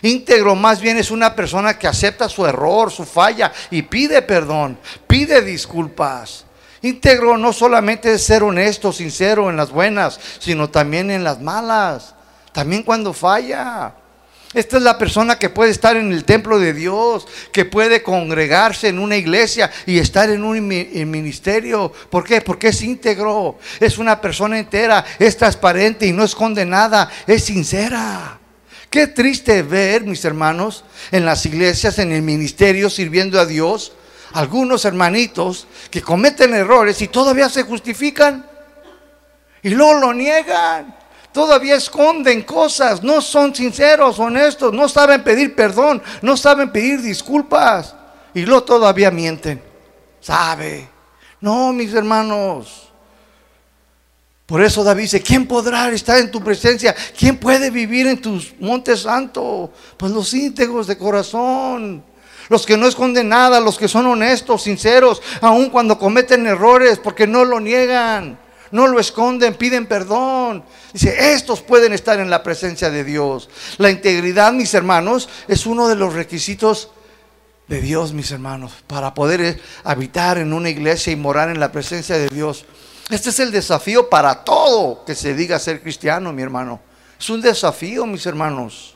Íntegro 0.00 0.54
más 0.54 0.80
bien 0.80 0.96
es 0.96 1.10
una 1.10 1.34
persona 1.34 1.76
que 1.76 1.88
acepta 1.88 2.28
su 2.28 2.46
error, 2.46 2.92
su 2.92 3.04
falla 3.04 3.52
y 3.68 3.82
pide 3.82 4.22
perdón, 4.22 4.78
pide 5.08 5.42
disculpas. 5.42 6.44
Íntegro 6.82 7.36
no 7.36 7.52
solamente 7.52 8.12
es 8.12 8.22
ser 8.22 8.44
honesto, 8.44 8.92
sincero 8.92 9.50
en 9.50 9.56
las 9.56 9.70
buenas, 9.70 10.20
sino 10.38 10.70
también 10.70 11.10
en 11.10 11.24
las 11.24 11.40
malas, 11.40 12.14
también 12.52 12.84
cuando 12.84 13.12
falla. 13.12 13.92
Esta 14.56 14.78
es 14.78 14.82
la 14.84 14.96
persona 14.96 15.38
que 15.38 15.50
puede 15.50 15.70
estar 15.70 15.98
en 15.98 16.10
el 16.10 16.24
templo 16.24 16.58
de 16.58 16.72
Dios, 16.72 17.28
que 17.52 17.66
puede 17.66 18.02
congregarse 18.02 18.88
en 18.88 18.98
una 18.98 19.14
iglesia 19.14 19.70
y 19.84 19.98
estar 19.98 20.30
en 20.30 20.42
un 20.42 20.66
ministerio. 20.66 21.92
¿Por 22.08 22.24
qué? 22.24 22.40
Porque 22.40 22.68
es 22.68 22.80
íntegro, 22.80 23.58
es 23.78 23.98
una 23.98 24.18
persona 24.18 24.58
entera, 24.58 25.04
es 25.18 25.36
transparente 25.36 26.06
y 26.06 26.12
no 26.12 26.24
esconde 26.24 26.64
nada, 26.64 27.10
es 27.26 27.44
sincera. 27.44 28.38
Qué 28.88 29.08
triste 29.08 29.62
ver, 29.62 30.04
mis 30.04 30.24
hermanos, 30.24 30.84
en 31.12 31.26
las 31.26 31.44
iglesias, 31.44 31.98
en 31.98 32.12
el 32.12 32.22
ministerio, 32.22 32.88
sirviendo 32.88 33.38
a 33.38 33.44
Dios, 33.44 33.92
algunos 34.32 34.86
hermanitos 34.86 35.66
que 35.90 36.00
cometen 36.00 36.54
errores 36.54 37.02
y 37.02 37.08
todavía 37.08 37.50
se 37.50 37.62
justifican 37.62 38.46
y 39.62 39.68
luego 39.68 40.00
lo 40.00 40.14
niegan 40.14 40.96
todavía 41.36 41.74
esconden 41.74 42.44
cosas, 42.44 43.02
no 43.02 43.20
son 43.20 43.54
sinceros, 43.54 44.18
honestos, 44.18 44.72
no 44.72 44.88
saben 44.88 45.22
pedir 45.22 45.54
perdón, 45.54 46.02
no 46.22 46.34
saben 46.34 46.72
pedir 46.72 47.02
disculpas 47.02 47.94
y 48.32 48.46
luego 48.46 48.62
todavía 48.62 49.10
mienten. 49.10 49.62
¿Sabe? 50.18 50.88
No, 51.42 51.74
mis 51.74 51.92
hermanos. 51.92 52.90
Por 54.46 54.62
eso 54.62 54.82
David 54.82 55.02
dice, 55.02 55.20
¿quién 55.20 55.46
podrá 55.46 55.90
estar 55.90 56.16
en 56.16 56.30
tu 56.30 56.42
presencia? 56.42 56.96
¿Quién 57.14 57.36
puede 57.36 57.68
vivir 57.68 58.06
en 58.06 58.18
tus 58.18 58.54
montes 58.58 59.02
santos? 59.02 59.68
Pues 59.98 60.12
los 60.12 60.32
íntegros 60.32 60.86
de 60.86 60.96
corazón. 60.96 62.02
Los 62.48 62.64
que 62.64 62.78
no 62.78 62.86
esconden 62.86 63.28
nada, 63.28 63.60
los 63.60 63.76
que 63.76 63.88
son 63.88 64.06
honestos, 64.06 64.62
sinceros, 64.62 65.20
aun 65.42 65.68
cuando 65.68 65.98
cometen 65.98 66.46
errores, 66.46 66.98
porque 66.98 67.26
no 67.26 67.44
lo 67.44 67.60
niegan 67.60 68.45
no 68.70 68.86
lo 68.86 68.98
esconden, 68.98 69.54
piden 69.54 69.86
perdón. 69.86 70.64
Dice, 70.92 71.32
estos 71.32 71.60
pueden 71.62 71.92
estar 71.92 72.18
en 72.20 72.30
la 72.30 72.42
presencia 72.42 72.90
de 72.90 73.04
Dios. 73.04 73.48
La 73.78 73.90
integridad, 73.90 74.52
mis 74.52 74.74
hermanos, 74.74 75.28
es 75.48 75.66
uno 75.66 75.88
de 75.88 75.96
los 75.96 76.14
requisitos 76.14 76.90
de 77.68 77.80
Dios, 77.80 78.12
mis 78.12 78.30
hermanos, 78.30 78.72
para 78.86 79.14
poder 79.14 79.60
habitar 79.84 80.38
en 80.38 80.52
una 80.52 80.70
iglesia 80.70 81.12
y 81.12 81.16
morar 81.16 81.50
en 81.50 81.60
la 81.60 81.72
presencia 81.72 82.16
de 82.16 82.28
Dios. 82.28 82.64
Este 83.10 83.30
es 83.30 83.40
el 83.40 83.52
desafío 83.52 84.08
para 84.08 84.44
todo 84.44 85.04
que 85.04 85.14
se 85.14 85.34
diga 85.34 85.58
ser 85.58 85.82
cristiano, 85.82 86.32
mi 86.32 86.42
hermano. 86.42 86.80
Es 87.18 87.30
un 87.30 87.40
desafío, 87.40 88.06
mis 88.06 88.26
hermanos. 88.26 88.94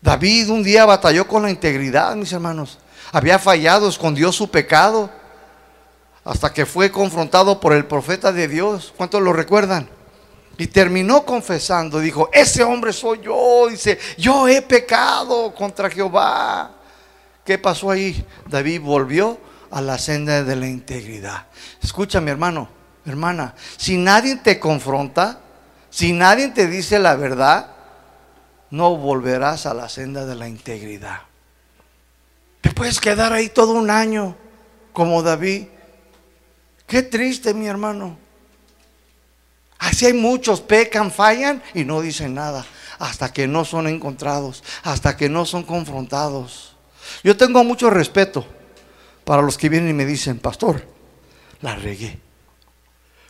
David 0.00 0.50
un 0.50 0.62
día 0.62 0.86
batalló 0.86 1.26
con 1.26 1.42
la 1.42 1.50
integridad, 1.50 2.14
mis 2.16 2.32
hermanos. 2.32 2.78
Había 3.12 3.38
fallado, 3.38 3.88
escondió 3.88 4.32
su 4.32 4.50
pecado 4.50 5.10
hasta 6.24 6.52
que 6.52 6.66
fue 6.66 6.90
confrontado 6.90 7.60
por 7.60 7.72
el 7.72 7.86
profeta 7.86 8.32
de 8.32 8.48
Dios. 8.48 8.92
¿Cuántos 8.96 9.22
lo 9.22 9.32
recuerdan? 9.32 9.88
Y 10.58 10.66
terminó 10.66 11.24
confesando, 11.24 12.00
dijo, 12.00 12.28
ese 12.32 12.62
hombre 12.62 12.92
soy 12.92 13.20
yo, 13.22 13.68
dice, 13.70 13.98
yo 14.18 14.46
he 14.46 14.60
pecado 14.60 15.54
contra 15.54 15.88
Jehová. 15.88 16.72
¿Qué 17.44 17.56
pasó 17.56 17.90
ahí? 17.90 18.24
David 18.46 18.82
volvió 18.82 19.38
a 19.70 19.80
la 19.80 19.96
senda 19.96 20.44
de 20.44 20.56
la 20.56 20.66
integridad. 20.66 21.46
Escucha, 21.82 22.20
mi 22.20 22.30
hermano, 22.30 22.68
hermana, 23.06 23.54
si 23.76 23.96
nadie 23.96 24.36
te 24.36 24.60
confronta, 24.60 25.40
Si 25.92 26.12
nadie 26.12 26.48
te 26.48 26.68
dice 26.68 27.00
la 27.00 27.16
verdad, 27.16 27.72
no 28.70 28.96
volverás 28.96 29.66
a 29.66 29.74
la 29.74 29.88
senda 29.88 30.24
de 30.24 30.36
la 30.36 30.48
integridad. 30.48 31.22
Te 32.60 32.70
puedes 32.70 33.00
quedar 33.00 33.32
ahí 33.32 33.48
todo 33.48 33.72
un 33.72 33.90
año 33.90 34.36
como 34.92 35.22
David. 35.22 35.66
Qué 36.90 37.04
triste, 37.04 37.54
mi 37.54 37.68
hermano. 37.68 38.18
Así 39.78 40.06
hay 40.06 40.12
muchos, 40.12 40.60
pecan, 40.60 41.12
fallan 41.12 41.62
y 41.72 41.84
no 41.84 42.00
dicen 42.00 42.34
nada 42.34 42.66
hasta 42.98 43.32
que 43.32 43.46
no 43.46 43.64
son 43.64 43.86
encontrados, 43.86 44.64
hasta 44.82 45.16
que 45.16 45.28
no 45.28 45.46
son 45.46 45.62
confrontados. 45.62 46.74
Yo 47.22 47.36
tengo 47.36 47.62
mucho 47.62 47.90
respeto 47.90 48.44
para 49.24 49.40
los 49.40 49.56
que 49.56 49.68
vienen 49.68 49.90
y 49.90 49.94
me 49.94 50.04
dicen, 50.04 50.40
pastor, 50.40 50.84
la 51.60 51.76
regué. 51.76 52.18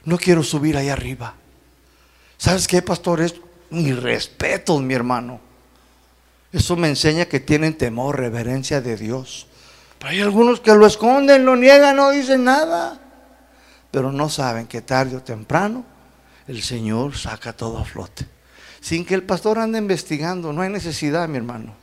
No 0.05 0.17
quiero 0.17 0.43
subir 0.43 0.79
ahí 0.79 0.89
arriba. 0.89 1.35
¿Sabes 2.39 2.67
qué, 2.67 2.81
pastor? 2.81 3.21
Es 3.21 3.35
mi 3.69 3.93
respeto, 3.93 4.81
mi 4.81 4.95
hermano. 4.95 5.39
Eso 6.51 6.77
me 6.77 6.89
enseña 6.89 7.27
que 7.27 7.41
tienen 7.41 7.77
temor, 7.77 8.19
reverencia 8.19 8.81
de 8.81 8.97
Dios. 8.97 9.49
Pero 9.99 10.13
hay 10.13 10.23
algunos 10.23 10.61
que 10.61 10.75
lo 10.75 10.87
esconden, 10.87 11.45
lo 11.45 11.57
niegan, 11.57 11.97
no 11.97 12.11
dicen 12.11 12.45
nada. 12.45 13.00
Pero 13.91 14.12
no 14.12 14.28
saben 14.28 14.66
que 14.66 14.82
tarde 14.82 15.16
o 15.16 15.22
temprano 15.22 15.84
el 16.47 16.62
Señor 16.62 17.16
saca 17.16 17.53
todo 17.53 17.78
a 17.78 17.84
flote. 17.84 18.26
Sin 18.80 19.05
que 19.05 19.14
el 19.14 19.22
pastor 19.22 19.59
ande 19.59 19.78
investigando, 19.78 20.53
no 20.53 20.62
hay 20.62 20.70
necesidad, 20.70 21.28
mi 21.28 21.36
hermano. 21.36 21.74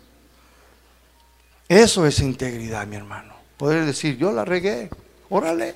Eso 1.67 2.05
es 2.05 2.19
integridad, 2.19 2.87
mi 2.87 2.95
hermano. 2.95 3.35
Poder 3.57 3.85
decir, 3.85 4.17
yo 4.17 4.31
la 4.31 4.45
regué, 4.45 4.89
órale, 5.29 5.75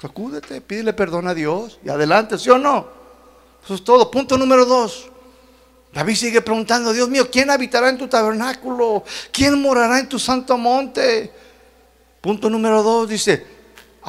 sacúdete, 0.00 0.60
pídele 0.60 0.92
perdón 0.92 1.28
a 1.28 1.34
Dios 1.34 1.78
y 1.84 1.88
adelante, 1.88 2.38
¿sí 2.38 2.50
o 2.50 2.58
no? 2.58 2.88
Eso 3.64 3.74
es 3.74 3.84
todo. 3.84 4.10
Punto 4.10 4.38
número 4.38 4.64
dos. 4.64 5.10
David 5.92 6.14
sigue 6.14 6.42
preguntando, 6.42 6.92
Dios 6.92 7.08
mío, 7.08 7.30
¿quién 7.30 7.50
habitará 7.50 7.88
en 7.88 7.98
tu 7.98 8.08
tabernáculo? 8.08 9.04
¿Quién 9.32 9.60
morará 9.60 9.98
en 9.98 10.08
tu 10.08 10.18
santo 10.18 10.56
monte? 10.56 11.32
Punto 12.20 12.50
número 12.50 12.82
dos, 12.82 13.08
dice, 13.08 13.57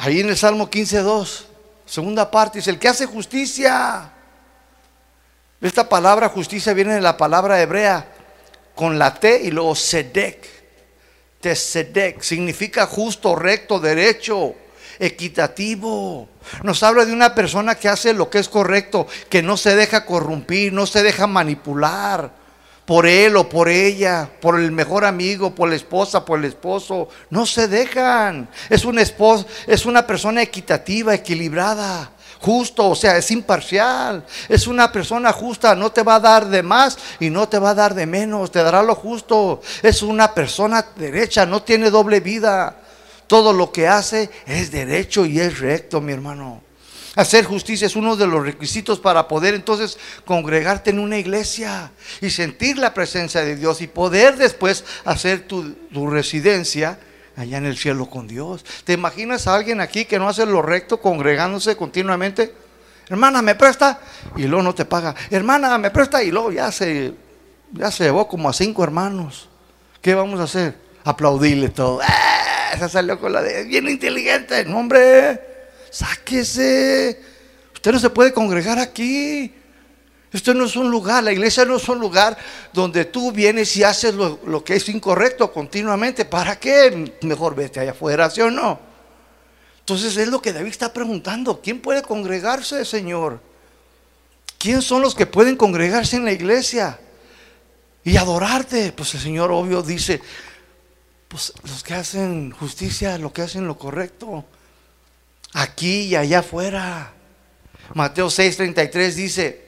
ahí 0.00 0.20
en 0.20 0.30
el 0.30 0.36
Salmo 0.36 0.70
15.2, 0.70 1.44
Segunda 1.90 2.30
parte 2.30 2.58
dice, 2.58 2.70
el 2.70 2.78
que 2.78 2.86
hace 2.86 3.04
justicia. 3.04 4.12
Esta 5.60 5.88
palabra 5.88 6.28
justicia 6.28 6.72
viene 6.72 6.94
de 6.94 7.00
la 7.00 7.16
palabra 7.16 7.60
hebrea 7.60 8.06
con 8.76 8.96
la 8.96 9.12
T 9.12 9.40
y 9.42 9.50
luego 9.50 9.74
sedek. 9.74 10.46
Tesedek 11.40 12.22
significa 12.22 12.86
justo, 12.86 13.34
recto, 13.34 13.80
derecho, 13.80 14.54
equitativo. 15.00 16.28
Nos 16.62 16.82
habla 16.84 17.04
de 17.04 17.12
una 17.12 17.34
persona 17.34 17.74
que 17.74 17.88
hace 17.88 18.12
lo 18.12 18.30
que 18.30 18.38
es 18.38 18.48
correcto, 18.48 19.08
que 19.28 19.42
no 19.42 19.56
se 19.56 19.74
deja 19.74 20.06
corrompir, 20.06 20.72
no 20.72 20.86
se 20.86 21.02
deja 21.02 21.26
manipular 21.26 22.39
por 22.90 23.06
él 23.06 23.36
o 23.36 23.48
por 23.48 23.68
ella, 23.68 24.28
por 24.40 24.58
el 24.58 24.72
mejor 24.72 25.04
amigo, 25.04 25.54
por 25.54 25.68
la 25.68 25.76
esposa, 25.76 26.24
por 26.24 26.40
el 26.40 26.46
esposo. 26.46 27.08
No 27.30 27.46
se 27.46 27.68
dejan. 27.68 28.48
Es 28.68 28.84
un 28.84 28.98
esposo, 28.98 29.46
es 29.68 29.86
una 29.86 30.04
persona 30.04 30.42
equitativa, 30.42 31.14
equilibrada, 31.14 32.10
justo, 32.40 32.88
o 32.88 32.96
sea, 32.96 33.16
es 33.16 33.30
imparcial. 33.30 34.26
Es 34.48 34.66
una 34.66 34.90
persona 34.90 35.32
justa, 35.32 35.76
no 35.76 35.92
te 35.92 36.02
va 36.02 36.16
a 36.16 36.20
dar 36.20 36.48
de 36.48 36.64
más 36.64 36.98
y 37.20 37.30
no 37.30 37.48
te 37.48 37.60
va 37.60 37.70
a 37.70 37.74
dar 37.74 37.94
de 37.94 38.06
menos, 38.06 38.50
te 38.50 38.60
dará 38.60 38.82
lo 38.82 38.96
justo. 38.96 39.60
Es 39.84 40.02
una 40.02 40.34
persona 40.34 40.84
derecha, 40.96 41.46
no 41.46 41.62
tiene 41.62 41.90
doble 41.90 42.18
vida. 42.18 42.76
Todo 43.28 43.52
lo 43.52 43.70
que 43.70 43.86
hace 43.86 44.30
es 44.46 44.72
derecho 44.72 45.24
y 45.24 45.38
es 45.38 45.60
recto, 45.60 46.00
mi 46.00 46.12
hermano. 46.12 46.69
Hacer 47.20 47.44
justicia 47.44 47.86
es 47.86 47.96
uno 47.96 48.16
de 48.16 48.26
los 48.26 48.42
requisitos 48.42 48.98
para 48.98 49.28
poder 49.28 49.52
entonces 49.52 49.98
congregarte 50.24 50.88
en 50.88 50.98
una 50.98 51.18
iglesia 51.18 51.92
y 52.22 52.30
sentir 52.30 52.78
la 52.78 52.94
presencia 52.94 53.42
de 53.42 53.56
Dios 53.56 53.82
y 53.82 53.88
poder 53.88 54.38
después 54.38 54.86
hacer 55.04 55.46
tu, 55.46 55.76
residencia 56.08 56.98
allá 57.36 57.58
en 57.58 57.66
el 57.66 57.76
cielo 57.76 58.06
con 58.08 58.26
Dios. 58.26 58.64
¿Te 58.84 58.94
imaginas 58.94 59.46
a 59.46 59.54
alguien 59.54 59.82
aquí 59.82 60.06
que 60.06 60.18
no 60.18 60.30
hace 60.30 60.46
lo 60.46 60.62
recto 60.62 60.98
congregándose 61.02 61.76
continuamente? 61.76 62.54
Hermana, 63.10 63.42
me 63.42 63.54
presta 63.54 64.00
y 64.36 64.44
luego 64.44 64.62
no 64.62 64.74
te 64.74 64.86
paga. 64.86 65.14
Hermana, 65.28 65.76
me 65.76 65.90
presta 65.90 66.22
y 66.22 66.30
luego 66.30 66.52
ya 66.52 66.72
se, 66.72 67.12
ya 67.72 67.90
se 67.90 68.04
llevó 68.04 68.26
como 68.28 68.48
a 68.48 68.54
cinco 68.54 68.82
hermanos. 68.82 69.50
¿Qué 70.00 70.14
vamos 70.14 70.40
a 70.40 70.44
hacer? 70.44 70.74
Aplaudirle 71.04 71.68
todo. 71.68 72.00
¡Eh! 72.00 72.78
Se 72.78 72.88
salió 72.88 73.20
con 73.20 73.34
la 73.34 73.42
de 73.42 73.64
bien 73.64 73.90
inteligente. 73.90 74.62
Hombre 74.72 75.49
sáquese. 75.90 77.20
Usted 77.74 77.92
no 77.92 77.98
se 77.98 78.10
puede 78.10 78.32
congregar 78.32 78.78
aquí. 78.78 79.54
Esto 80.32 80.54
no 80.54 80.64
es 80.64 80.76
un 80.76 80.90
lugar, 80.90 81.24
la 81.24 81.32
iglesia 81.32 81.64
no 81.64 81.76
es 81.76 81.88
un 81.88 81.98
lugar 81.98 82.38
donde 82.72 83.04
tú 83.04 83.32
vienes 83.32 83.76
y 83.76 83.82
haces 83.82 84.14
lo, 84.14 84.64
que 84.64 84.76
es 84.76 84.88
incorrecto 84.88 85.52
continuamente. 85.52 86.24
¿Para 86.24 86.58
qué? 86.58 87.12
Mejor 87.22 87.56
vete 87.56 87.80
allá 87.80 87.90
afuera, 87.90 88.30
¿sí 88.30 88.40
o 88.40 88.50
no? 88.50 88.78
Entonces 89.80 90.16
es 90.16 90.28
lo 90.28 90.40
que 90.40 90.52
David 90.52 90.70
está 90.70 90.92
preguntando. 90.92 91.60
¿Quién 91.60 91.80
puede 91.80 92.02
congregarse, 92.02 92.84
Señor? 92.84 93.40
¿Quién 94.56 94.82
son 94.82 95.02
los 95.02 95.16
que 95.16 95.26
pueden 95.26 95.56
congregarse 95.56 96.16
en 96.16 96.24
la 96.24 96.32
iglesia 96.32 97.00
y 98.04 98.16
adorarte? 98.16 98.92
Pues 98.92 99.14
el 99.14 99.20
Señor 99.20 99.50
obvio 99.50 99.82
dice, 99.82 100.22
pues 101.26 101.52
los 101.64 101.82
que 101.82 101.94
hacen 101.94 102.52
justicia, 102.52 103.18
los 103.18 103.32
que 103.32 103.42
hacen 103.42 103.66
lo 103.66 103.76
correcto 103.76 104.44
aquí 105.52 106.02
y 106.02 106.16
allá 106.16 106.40
afuera. 106.40 107.12
Mateo 107.94 108.28
6:33 108.28 109.14
dice, 109.14 109.64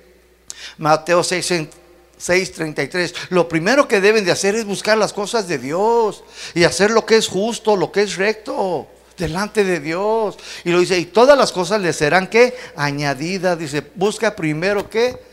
Mateo 0.78 1.22
6:33, 1.22 3.14
lo 3.30 3.48
primero 3.48 3.88
que 3.88 4.00
deben 4.00 4.24
de 4.24 4.30
hacer 4.32 4.54
es 4.54 4.64
buscar 4.64 4.96
las 4.96 5.12
cosas 5.12 5.48
de 5.48 5.58
Dios 5.58 6.22
y 6.54 6.64
hacer 6.64 6.90
lo 6.90 7.04
que 7.04 7.16
es 7.16 7.28
justo, 7.28 7.76
lo 7.76 7.90
que 7.90 8.02
es 8.02 8.16
recto 8.16 8.86
delante 9.18 9.64
de 9.64 9.80
Dios. 9.80 10.38
Y 10.64 10.70
lo 10.70 10.80
dice, 10.80 10.98
y 10.98 11.06
todas 11.06 11.36
las 11.36 11.52
cosas 11.52 11.80
le 11.80 11.92
serán 11.92 12.28
que 12.28 12.56
añadidas, 12.76 13.58
dice, 13.58 13.82
busca 13.94 14.36
primero 14.36 14.88
que 14.88 15.32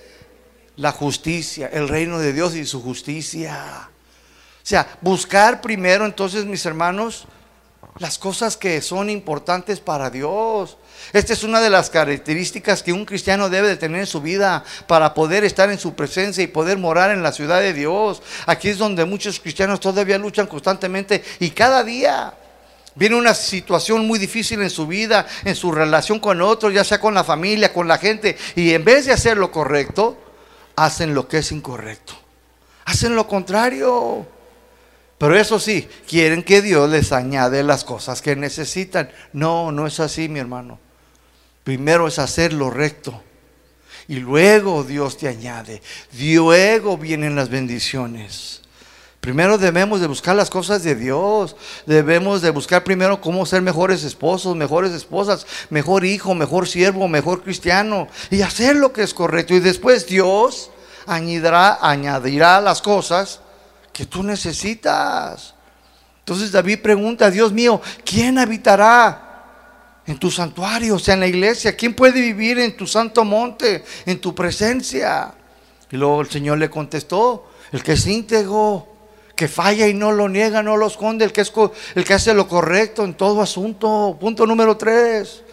la 0.78 0.92
justicia, 0.92 1.70
el 1.72 1.88
reino 1.88 2.20
de 2.20 2.34
Dios 2.34 2.56
y 2.56 2.66
su 2.66 2.82
justicia. 2.82 3.90
O 3.90 4.66
sea, 4.70 4.98
buscar 5.02 5.62
primero 5.62 6.06
entonces, 6.06 6.46
mis 6.46 6.66
hermanos, 6.66 7.26
las 7.98 8.18
cosas 8.18 8.56
que 8.56 8.82
son 8.82 9.10
importantes 9.10 9.80
para 9.80 10.10
Dios. 10.10 10.78
Esta 11.12 11.34
es 11.34 11.44
una 11.44 11.60
de 11.60 11.70
las 11.70 11.90
características 11.90 12.84
que 12.84 12.94
un 12.94 13.06
cristiano 13.06 13.50
debe 13.50 13.68
de 13.68 13.78
tener 13.78 14.02
en 14.02 14.08
su 14.08 14.22
vida 14.22 14.64
para 14.88 15.14
poder 15.14 15.44
estar 15.44 15.70
en 15.70 15.80
su 15.80 15.96
presencia 15.96 16.44
y 16.44 16.48
poder 16.48 16.78
morar 16.78 17.12
en 17.12 17.24
la 17.24 17.32
ciudad 17.32 17.60
de 17.60 17.74
Dios. 17.74 18.22
Aquí 18.46 18.70
es 18.70 18.78
donde 18.78 19.06
muchos 19.06 19.40
cristianos 19.40 19.80
todavía 19.80 20.18
luchan 20.18 20.48
constantemente 20.48 21.24
y 21.40 21.50
cada 21.50 21.84
día 21.84 22.34
viene 22.96 23.16
una 23.16 23.34
situación 23.34 24.06
muy 24.06 24.20
difícil 24.20 24.62
en 24.62 24.70
su 24.70 24.86
vida, 24.88 25.26
en 25.44 25.56
su 25.56 25.72
relación 25.72 26.20
con 26.20 26.42
otros, 26.42 26.74
ya 26.74 26.84
sea 26.84 27.00
con 27.00 27.14
la 27.14 27.24
familia, 27.24 27.74
con 27.74 27.88
la 27.88 27.98
gente, 27.98 28.38
y 28.56 28.74
en 28.74 28.84
vez 28.84 29.06
de 29.06 29.14
hacer 29.14 29.38
lo 29.38 29.52
correcto, 29.52 30.18
hacen 30.76 31.14
lo 31.14 31.28
que 31.28 31.40
es 31.40 31.52
incorrecto. 31.52 32.14
Hacen 32.86 33.16
lo 33.16 33.28
contrario. 33.28 34.39
Pero 35.20 35.38
eso 35.38 35.60
sí, 35.60 35.88
quieren 36.08 36.44
que 36.44 36.62
Dios 36.62 36.90
les 36.90 37.12
añade 37.12 37.62
las 37.62 37.84
cosas 37.84 38.22
que 38.22 38.38
necesitan. 38.38 39.12
No, 39.34 39.70
no 39.70 39.86
es 39.86 40.00
así, 40.00 40.30
mi 40.30 40.40
hermano. 40.40 40.80
Primero 41.66 42.08
es 42.08 42.20
hacer 42.20 42.54
lo 42.54 42.70
recto. 42.70 43.22
Y 44.08 44.16
luego 44.16 44.86
Dios 44.86 45.18
te 45.18 45.28
añade. 45.28 45.82
Luego 46.18 46.98
vienen 46.98 47.36
las 47.36 47.50
bendiciones. 47.50 48.62
Primero 49.20 49.58
debemos 49.58 50.00
de 50.00 50.08
buscar 50.08 50.38
las 50.38 50.50
cosas 50.50 50.84
de 50.84 50.96
Dios. 50.96 51.58
Debemos 51.86 52.42
de 52.42 52.52
buscar 52.52 52.86
primero 52.86 53.20
cómo 53.20 53.46
ser 53.46 53.62
mejores 53.62 54.06
esposos, 54.06 54.56
mejores 54.56 54.94
esposas, 54.94 55.46
mejor 55.70 56.06
hijo, 56.06 56.34
mejor 56.34 56.66
siervo, 56.66 57.10
mejor 57.10 57.44
cristiano. 57.44 58.08
Y 58.32 58.42
hacer 58.42 58.78
lo 58.78 58.94
que 58.94 59.04
es 59.04 59.14
correcto. 59.14 59.54
Y 59.54 59.60
después 59.60 60.08
Dios 60.08 60.72
añadirá, 61.06 61.78
añadirá 61.82 62.62
las 62.62 62.82
cosas 62.82 63.42
que 63.94 64.06
tú 64.06 64.24
necesitas. 64.24 65.54
Entonces 66.20 66.52
David 66.52 66.80
pregunta, 66.82 67.32
Dios 67.32 67.52
mío, 67.52 67.82
¿quién 68.06 68.38
habitará 68.38 70.02
en 70.06 70.18
tu 70.18 70.30
santuario, 70.30 70.96
o 70.96 71.00
sea, 71.00 71.16
en 71.16 71.22
la 71.22 71.28
iglesia? 71.28 71.76
¿Quién 71.76 71.94
puede 71.94 72.22
vivir 72.22 72.60
en 72.60 72.78
tu 72.78 72.86
santo 72.86 73.24
monte, 73.24 73.84
en 74.06 74.20
tu 74.20 74.36
presencia? 74.36 75.34
Y 75.92 75.98
luego 75.98 76.22
el 76.22 76.30
Señor 76.30 76.58
le 76.60 76.70
contestó, 76.70 77.50
el 77.72 77.84
que 77.84 77.94
es 77.94 78.06
íntegro, 78.06 78.88
que 79.36 79.48
falla 79.48 79.88
y 79.88 79.94
no 79.94 80.12
lo 80.12 80.28
niega, 80.28 80.62
no 80.62 80.78
lo 80.78 80.88
esconde, 80.88 81.26
el 81.26 81.32
que, 81.32 81.42
es, 81.42 81.52
el 81.96 82.04
que 82.04 82.14
hace 82.14 82.34
lo 82.34 82.48
correcto 82.48 83.06
en 83.06 83.14
todo 83.14 83.42
asunto. 83.42 84.18
Punto 84.20 84.46
número 84.46 84.76
tres. 84.78 85.44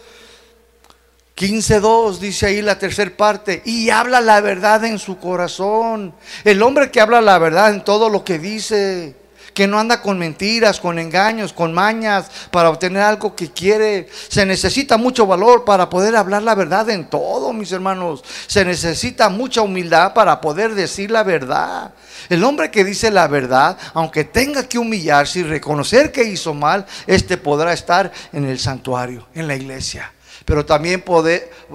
15.2 1.37 2.17
dice 2.17 2.47
ahí 2.47 2.63
la 2.63 2.79
tercera 2.79 3.11
parte, 3.15 3.61
y 3.63 3.91
habla 3.91 4.21
la 4.21 4.41
verdad 4.41 4.83
en 4.85 4.97
su 4.97 5.19
corazón. 5.19 6.15
El 6.43 6.63
hombre 6.63 6.89
que 6.89 6.99
habla 6.99 7.21
la 7.21 7.37
verdad 7.37 7.69
en 7.69 7.83
todo 7.83 8.09
lo 8.09 8.23
que 8.23 8.39
dice, 8.39 9.15
que 9.53 9.67
no 9.67 9.79
anda 9.79 10.01
con 10.01 10.17
mentiras, 10.17 10.79
con 10.79 10.97
engaños, 10.97 11.53
con 11.53 11.75
mañas 11.75 12.25
para 12.49 12.71
obtener 12.71 13.03
algo 13.03 13.35
que 13.35 13.51
quiere. 13.51 14.09
Se 14.29 14.47
necesita 14.47 14.97
mucho 14.97 15.27
valor 15.27 15.63
para 15.63 15.91
poder 15.91 16.15
hablar 16.15 16.41
la 16.41 16.55
verdad 16.55 16.89
en 16.89 17.07
todo, 17.07 17.53
mis 17.53 17.71
hermanos. 17.71 18.23
Se 18.47 18.65
necesita 18.65 19.29
mucha 19.29 19.61
humildad 19.61 20.15
para 20.15 20.41
poder 20.41 20.73
decir 20.73 21.11
la 21.11 21.21
verdad. 21.21 21.93
El 22.29 22.43
hombre 22.43 22.71
que 22.71 22.83
dice 22.83 23.11
la 23.11 23.27
verdad, 23.27 23.77
aunque 23.93 24.23
tenga 24.23 24.67
que 24.67 24.79
humillarse 24.79 25.39
y 25.39 25.43
reconocer 25.43 26.11
que 26.11 26.23
hizo 26.23 26.55
mal, 26.55 26.87
este 27.05 27.37
podrá 27.37 27.73
estar 27.73 28.11
en 28.33 28.45
el 28.45 28.57
santuario, 28.57 29.27
en 29.35 29.47
la 29.47 29.55
iglesia 29.55 30.13
pero 30.47 30.65
también 30.65 31.03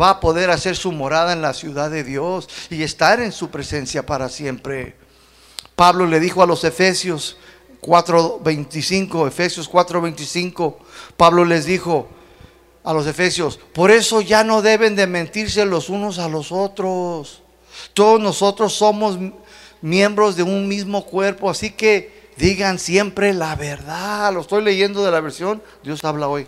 va 0.00 0.08
a 0.08 0.18
poder 0.18 0.48
hacer 0.48 0.76
su 0.76 0.92
morada 0.92 1.34
en 1.34 1.42
la 1.42 1.52
ciudad 1.52 1.90
de 1.90 2.04
Dios 2.04 2.48
y 2.70 2.82
estar 2.82 3.20
en 3.20 3.30
su 3.30 3.50
presencia 3.50 4.06
para 4.06 4.30
siempre. 4.30 4.96
Pablo 5.76 6.06
le 6.06 6.18
dijo 6.20 6.42
a 6.42 6.46
los 6.46 6.64
Efesios 6.64 7.36
4:25, 7.82 9.28
Efesios 9.28 9.68
4:25, 9.70 10.78
Pablo 11.18 11.44
les 11.44 11.66
dijo 11.66 12.08
a 12.82 12.94
los 12.94 13.06
Efesios, 13.06 13.60
por 13.74 13.90
eso 13.90 14.22
ya 14.22 14.42
no 14.42 14.62
deben 14.62 14.96
de 14.96 15.06
mentirse 15.06 15.66
los 15.66 15.90
unos 15.90 16.18
a 16.18 16.28
los 16.28 16.50
otros. 16.50 17.42
Todos 17.92 18.22
nosotros 18.22 18.72
somos 18.72 19.18
miembros 19.82 20.34
de 20.34 20.44
un 20.44 20.66
mismo 20.66 21.04
cuerpo, 21.04 21.50
así 21.50 21.72
que 21.72 22.30
digan 22.38 22.78
siempre 22.78 23.34
la 23.34 23.54
verdad. 23.54 24.32
Lo 24.32 24.40
estoy 24.40 24.64
leyendo 24.64 25.04
de 25.04 25.10
la 25.10 25.20
versión, 25.20 25.62
Dios 25.84 26.02
habla 26.04 26.28
hoy. 26.28 26.46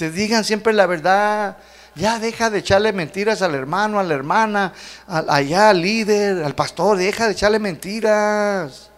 Se 0.00 0.10
digan 0.10 0.44
siempre 0.44 0.72
la 0.72 0.86
verdad. 0.86 1.58
Ya 1.94 2.18
deja 2.18 2.48
de 2.48 2.60
echarle 2.60 2.90
mentiras 2.90 3.42
al 3.42 3.54
hermano, 3.54 4.00
a 4.00 4.02
la 4.02 4.14
hermana, 4.14 4.72
allá 5.06 5.68
al 5.68 5.82
líder, 5.82 6.42
al 6.42 6.54
pastor. 6.54 6.96
Deja 6.96 7.26
de 7.26 7.32
echarle 7.32 7.58
mentiras. 7.58 8.88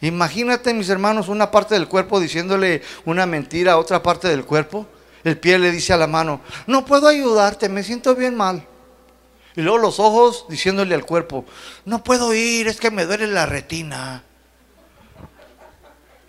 Imagínate, 0.00 0.74
mis 0.74 0.88
hermanos, 0.88 1.28
una 1.28 1.48
parte 1.52 1.76
del 1.76 1.86
cuerpo 1.86 2.18
diciéndole 2.18 2.82
una 3.04 3.24
mentira 3.24 3.74
a 3.74 3.78
otra 3.78 4.02
parte 4.02 4.26
del 4.26 4.44
cuerpo. 4.44 4.84
El 5.22 5.38
pie 5.38 5.60
le 5.60 5.70
dice 5.70 5.92
a 5.92 5.96
la 5.96 6.08
mano, 6.08 6.40
no 6.66 6.84
puedo 6.84 7.06
ayudarte, 7.06 7.68
me 7.68 7.84
siento 7.84 8.16
bien 8.16 8.34
mal. 8.34 8.66
Y 9.54 9.60
luego 9.60 9.78
los 9.78 10.00
ojos 10.00 10.46
diciéndole 10.48 10.96
al 10.96 11.06
cuerpo, 11.06 11.44
no 11.84 12.02
puedo 12.02 12.34
ir, 12.34 12.66
es 12.66 12.80
que 12.80 12.90
me 12.90 13.06
duele 13.06 13.28
la 13.28 13.46
retina. 13.46 14.24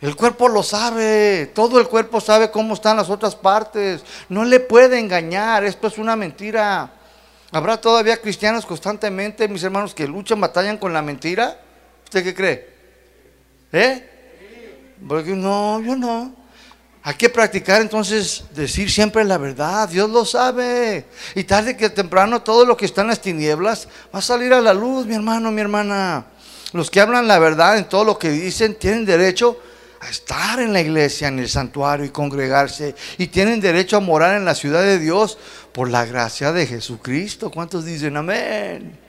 El 0.03 0.17
cuerpo 0.17 0.49
lo 0.49 0.63
sabe, 0.63 1.49
todo 1.55 1.79
el 1.79 1.87
cuerpo 1.87 2.19
sabe 2.19 2.51
cómo 2.51 2.73
están 2.73 2.97
las 2.97 3.09
otras 3.09 3.37
partes. 3.37 4.03
No 4.27 4.43
le 4.43 4.59
puede 4.59 4.99
engañar, 4.99 5.63
esto 5.63 5.87
es 5.87 5.97
una 5.97 6.17
mentira. 6.17 6.91
¿Habrá 7.53 7.79
todavía 7.79 8.19
cristianos 8.19 8.65
constantemente, 8.65 9.47
mis 9.47 9.63
hermanos, 9.63 9.93
que 9.93 10.05
luchan, 10.05 10.41
batallan 10.41 10.77
con 10.77 10.91
la 10.91 11.01
mentira? 11.01 11.57
¿Usted 12.03 12.21
qué 12.21 12.35
cree? 12.35 12.69
¿Eh? 13.71 14.97
Porque 15.07 15.31
no, 15.31 15.79
yo 15.79 15.95
no. 15.95 16.35
Hay 17.01 17.13
que 17.13 17.29
practicar 17.29 17.81
entonces 17.81 18.43
decir 18.53 18.91
siempre 18.91 19.23
la 19.23 19.37
verdad. 19.37 19.87
Dios 19.87 20.09
lo 20.09 20.25
sabe. 20.25 21.05
Y 21.33 21.45
tarde 21.45 21.77
que 21.77 21.89
temprano 21.89 22.41
todo 22.41 22.65
lo 22.65 22.75
que 22.75 22.83
está 22.83 23.03
en 23.03 23.07
las 23.07 23.21
tinieblas 23.21 23.87
va 24.13 24.19
a 24.19 24.21
salir 24.21 24.51
a 24.51 24.59
la 24.59 24.73
luz, 24.73 25.05
mi 25.05 25.15
hermano, 25.15 25.49
mi 25.49 25.61
hermana. 25.61 26.25
Los 26.73 26.91
que 26.91 26.99
hablan 26.99 27.25
la 27.25 27.39
verdad 27.39 27.77
en 27.77 27.87
todo 27.87 28.03
lo 28.03 28.19
que 28.19 28.31
dicen 28.31 28.75
tienen 28.75 29.05
derecho 29.05 29.57
estar 30.09 30.59
en 30.59 30.73
la 30.73 30.81
iglesia, 30.81 31.27
en 31.27 31.39
el 31.39 31.49
santuario 31.49 32.05
y 32.05 32.09
congregarse. 32.09 32.95
Y 33.17 33.27
tienen 33.27 33.59
derecho 33.59 33.97
a 33.97 33.99
morar 33.99 34.35
en 34.35 34.45
la 34.45 34.55
ciudad 34.55 34.81
de 34.81 34.99
Dios 34.99 35.37
por 35.71 35.89
la 35.89 36.05
gracia 36.05 36.51
de 36.51 36.67
Jesucristo. 36.67 37.51
¿Cuántos 37.51 37.85
dicen 37.85 38.17
amén? 38.17 38.99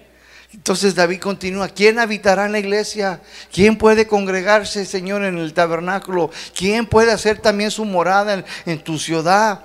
Entonces 0.53 0.95
David 0.95 1.21
continúa, 1.21 1.69
¿quién 1.69 1.99
habitará 1.99 2.47
en 2.47 2.53
la 2.53 2.61
iglesia? 2.61 3.21
¿Quién 3.53 3.77
puede 3.77 4.07
congregarse, 4.07 4.87
Señor, 4.87 5.25
en 5.25 5.37
el 5.39 5.53
tabernáculo? 5.53 6.31
¿Quién 6.57 6.87
puede 6.87 7.11
hacer 7.11 7.39
también 7.39 7.73
su 7.73 7.85
morada 7.85 8.35
en, 8.35 8.45
en 8.65 8.85
tu 8.85 8.99
ciudad? 8.99 9.63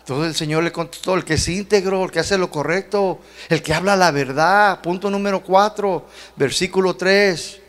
Entonces 0.00 0.28
el 0.30 0.34
Señor 0.34 0.64
le 0.64 0.72
contestó, 0.72 1.14
el 1.14 1.24
que 1.24 1.34
es 1.34 1.46
íntegro, 1.46 2.04
el 2.04 2.10
que 2.10 2.20
hace 2.20 2.38
lo 2.38 2.50
correcto, 2.50 3.20
el 3.48 3.62
que 3.62 3.74
habla 3.74 3.94
la 3.96 4.10
verdad. 4.10 4.80
Punto 4.80 5.10
número 5.10 5.42
4, 5.42 6.06
versículo 6.36 6.96
3. 6.96 7.59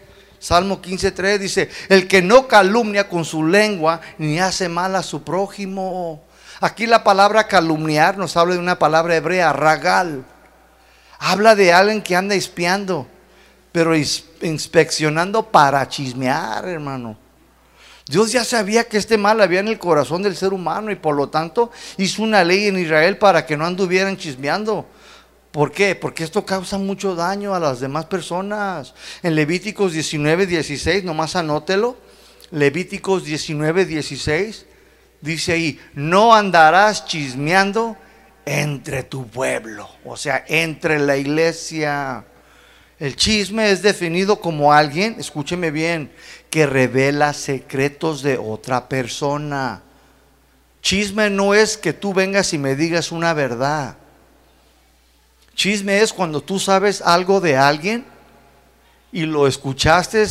Salmo 0.42 0.82
15.3 0.82 1.38
dice, 1.38 1.70
el 1.88 2.08
que 2.08 2.24
no 2.24 2.48
calumnia 2.48 3.08
con 3.08 3.24
su 3.24 3.46
lengua 3.46 4.02
ni 4.18 4.40
hace 4.40 4.68
mal 4.68 4.96
a 4.96 5.04
su 5.04 5.22
prójimo. 5.22 6.24
Aquí 6.60 6.88
la 6.88 7.04
palabra 7.04 7.48
calumniar 7.48 8.18
nos 8.18 8.36
habla 8.36 8.56
de 8.56 8.60
una 8.60 8.80
palabra 8.80 9.16
hebrea, 9.16 9.54
ragal. 9.54 10.26
Habla 11.20 11.54
de 11.54 11.72
alguien 11.72 12.02
que 12.02 12.16
anda 12.16 12.34
espiando, 12.34 13.06
pero 13.72 13.96
inspeccionando 13.96 15.44
para 15.44 15.88
chismear, 15.88 16.68
hermano. 16.68 17.16
Dios 18.08 18.32
ya 18.32 18.44
sabía 18.44 18.86
que 18.86 18.98
este 18.98 19.20
mal 19.20 19.42
había 19.42 19.60
en 19.60 19.68
el 19.68 19.78
corazón 19.78 20.24
del 20.24 20.36
ser 20.36 20.54
humano 20.54 20.90
y 20.90 20.96
por 20.96 21.16
lo 21.16 21.30
tanto 21.30 21.70
hizo 21.98 22.24
una 22.24 22.44
ley 22.44 22.66
en 22.66 22.80
Israel 22.80 23.20
para 23.20 23.46
que 23.46 23.56
no 23.56 23.68
anduvieran 23.68 24.18
chismeando. 24.18 24.88
¿Por 25.52 25.72
qué? 25.72 25.96
Porque 25.96 26.24
esto 26.24 26.46
causa 26.46 26.78
mucho 26.78 27.16
daño 27.16 27.54
a 27.54 27.60
las 27.60 27.82
demás 27.82 28.06
personas. 28.06 28.94
En 29.22 29.36
Levíticos 29.36 29.92
19, 29.94 30.46
16, 30.48 31.04
nomás 31.04 31.36
anótelo. 31.36 31.98
Levíticos 32.52 33.24
19, 33.26 33.86
16, 33.86 34.66
dice 35.22 35.54
ahí, 35.54 35.80
no 35.94 36.34
andarás 36.34 37.06
chismeando 37.06 37.96
entre 38.46 39.04
tu 39.04 39.28
pueblo, 39.28 39.90
o 40.04 40.18
sea, 40.18 40.44
entre 40.48 41.00
la 41.00 41.16
iglesia. 41.16 42.26
El 43.00 43.16
chisme 43.16 43.72
es 43.72 43.82
definido 43.82 44.42
como 44.42 44.74
alguien, 44.74 45.16
escúcheme 45.18 45.72
bien, 45.72 46.12
que 46.50 46.66
revela 46.66 47.34
secretos 47.34 48.22
de 48.22 48.38
otra 48.38 48.90
persona. 48.90 49.82
Chisme 50.82 51.30
no 51.30 51.54
es 51.54 51.78
que 51.78 51.94
tú 51.94 52.14
vengas 52.14 52.54
y 52.54 52.58
me 52.58 52.76
digas 52.76 53.12
una 53.12 53.34
verdad. 53.34 53.98
Chisme 55.62 56.02
es 56.02 56.12
cuando 56.12 56.42
tú 56.42 56.58
sabes 56.58 57.04
algo 57.04 57.40
de 57.40 57.56
alguien 57.56 58.04
y 59.12 59.28
lo 59.28 59.46
escuchaste 59.46 60.26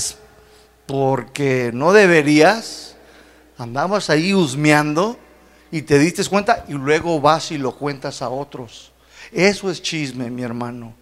porque 0.86 1.70
no 1.72 1.92
deberías, 1.92 2.96
andabas 3.56 4.10
ahí 4.10 4.34
husmeando 4.34 5.16
y 5.70 5.82
te 5.82 6.00
diste 6.00 6.24
cuenta 6.24 6.64
y 6.66 6.72
luego 6.72 7.20
vas 7.20 7.52
y 7.52 7.58
lo 7.58 7.76
cuentas 7.76 8.22
a 8.22 8.28
otros. 8.28 8.90
Eso 9.30 9.70
es 9.70 9.80
chisme, 9.80 10.30
mi 10.30 10.42
hermano. 10.42 10.94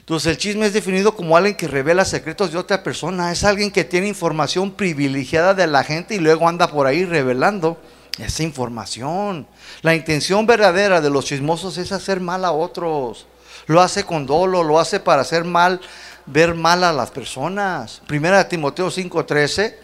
Entonces 0.00 0.32
el 0.32 0.36
chisme 0.36 0.66
es 0.66 0.74
definido 0.74 1.16
como 1.16 1.38
alguien 1.38 1.56
que 1.56 1.68
revela 1.68 2.04
secretos 2.04 2.52
de 2.52 2.58
otra 2.58 2.82
persona. 2.82 3.32
Es 3.32 3.44
alguien 3.44 3.70
que 3.70 3.84
tiene 3.84 4.08
información 4.08 4.72
privilegiada 4.72 5.54
de 5.54 5.66
la 5.66 5.84
gente 5.84 6.16
y 6.16 6.18
luego 6.18 6.46
anda 6.46 6.68
por 6.68 6.86
ahí 6.86 7.06
revelando 7.06 7.80
esa 8.18 8.42
información. 8.42 9.46
La 9.82 9.94
intención 9.94 10.46
verdadera 10.46 11.00
de 11.00 11.10
los 11.10 11.24
chismosos 11.24 11.78
es 11.78 11.92
hacer 11.92 12.20
mal 12.20 12.44
a 12.44 12.52
otros. 12.52 13.26
Lo 13.66 13.80
hace 13.80 14.04
con 14.04 14.26
dolo, 14.26 14.62
lo 14.62 14.78
hace 14.78 15.00
para 15.00 15.22
hacer 15.22 15.44
mal, 15.44 15.80
ver 16.26 16.54
mal 16.54 16.84
a 16.84 16.92
las 16.92 17.10
personas. 17.10 18.02
Primera 18.06 18.48
Timoteo 18.48 18.90
5:13, 18.90 19.76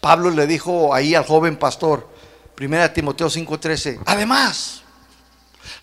Pablo 0.00 0.30
le 0.30 0.46
dijo 0.46 0.94
ahí 0.94 1.14
al 1.14 1.24
joven 1.24 1.56
pastor, 1.56 2.08
Primera 2.54 2.92
Timoteo 2.92 3.28
5:13, 3.28 4.00
además, 4.06 4.82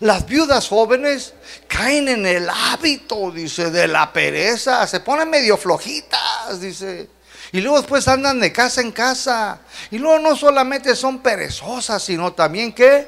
las 0.00 0.26
viudas 0.26 0.68
jóvenes 0.68 1.34
caen 1.68 2.08
en 2.08 2.26
el 2.26 2.48
hábito, 2.48 3.30
dice, 3.30 3.70
de 3.70 3.88
la 3.88 4.12
pereza, 4.12 4.86
se 4.86 5.00
ponen 5.00 5.30
medio 5.30 5.56
flojitas, 5.56 6.60
dice. 6.60 7.08
Y 7.52 7.60
luego 7.60 7.78
después 7.78 8.08
andan 8.08 8.40
de 8.40 8.50
casa 8.50 8.80
en 8.80 8.90
casa. 8.92 9.60
Y 9.90 9.98
luego 9.98 10.18
no 10.18 10.34
solamente 10.34 10.96
son 10.96 11.18
perezosas, 11.18 12.02
sino 12.02 12.32
también 12.32 12.72
que, 12.72 13.06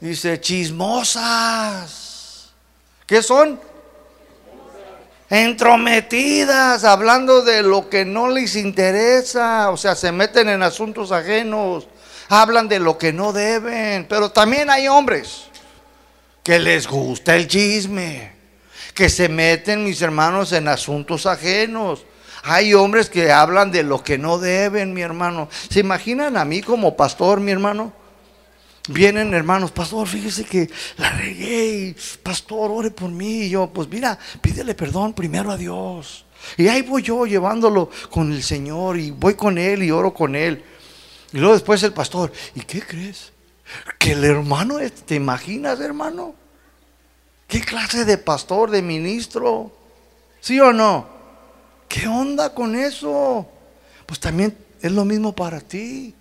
dice, 0.00 0.40
chismosas. 0.40 1.92
¿Qué 3.06 3.22
son? 3.22 3.60
Entrometidas, 5.30 6.82
hablando 6.82 7.42
de 7.42 7.62
lo 7.62 7.88
que 7.88 8.04
no 8.04 8.28
les 8.28 8.56
interesa. 8.56 9.70
O 9.70 9.76
sea, 9.76 9.94
se 9.94 10.10
meten 10.10 10.48
en 10.48 10.64
asuntos 10.64 11.12
ajenos. 11.12 11.86
Hablan 12.28 12.66
de 12.66 12.80
lo 12.80 12.98
que 12.98 13.12
no 13.12 13.32
deben. 13.32 14.08
Pero 14.08 14.32
también 14.32 14.68
hay 14.68 14.88
hombres 14.88 15.44
que 16.42 16.58
les 16.58 16.88
gusta 16.88 17.36
el 17.36 17.46
chisme. 17.46 18.32
Que 18.94 19.08
se 19.08 19.28
meten, 19.28 19.84
mis 19.84 20.02
hermanos, 20.02 20.50
en 20.52 20.66
asuntos 20.66 21.24
ajenos 21.26 22.04
hay 22.44 22.74
hombres 22.74 23.08
que 23.08 23.32
hablan 23.32 23.70
de 23.70 23.82
lo 23.82 24.04
que 24.04 24.18
no 24.18 24.38
deben, 24.38 24.92
mi 24.92 25.00
hermano. 25.00 25.48
¿Se 25.70 25.80
imaginan 25.80 26.36
a 26.36 26.44
mí 26.44 26.60
como 26.60 26.94
pastor, 26.94 27.40
mi 27.40 27.50
hermano? 27.50 27.90
Vienen 28.86 29.32
hermanos, 29.32 29.70
pastor, 29.70 30.06
fíjese 30.06 30.44
que 30.44 30.68
la 30.98 31.10
regué 31.12 31.66
y 31.74 31.96
pastor, 32.22 32.70
ore 32.70 32.90
por 32.90 33.10
mí. 33.10 33.44
Y 33.44 33.50
yo, 33.50 33.68
pues 33.68 33.88
mira, 33.88 34.18
pídele 34.42 34.74
perdón 34.74 35.14
primero 35.14 35.50
a 35.50 35.56
Dios. 35.56 36.26
Y 36.58 36.68
ahí 36.68 36.82
voy 36.82 37.02
yo 37.02 37.24
llevándolo 37.24 37.88
con 38.10 38.30
el 38.30 38.42
Señor 38.42 38.98
y 38.98 39.10
voy 39.10 39.34
con 39.36 39.56
Él 39.56 39.82
y 39.82 39.90
oro 39.90 40.12
con 40.12 40.36
Él. 40.36 40.62
Y 41.32 41.38
luego 41.38 41.54
después 41.54 41.82
el 41.82 41.94
pastor, 41.94 42.30
¿y 42.54 42.60
qué 42.60 42.82
crees? 42.82 43.32
Que 43.98 44.12
el 44.12 44.22
hermano, 44.22 44.76
¿te 45.06 45.14
imaginas, 45.14 45.80
hermano? 45.80 46.34
¿Qué 47.48 47.62
clase 47.62 48.04
de 48.04 48.18
pastor, 48.18 48.70
de 48.70 48.82
ministro? 48.82 49.72
¿Sí 50.42 50.60
o 50.60 50.74
no? 50.74 51.13
¿Qué 51.88 52.06
onda 52.06 52.54
con 52.54 52.74
eso? 52.74 53.48
pues 54.06 54.20
también 54.20 54.56
es 54.80 54.92
lo 54.92 55.04
mismo 55.04 55.34
para 55.34 55.60
ti. 55.60 56.14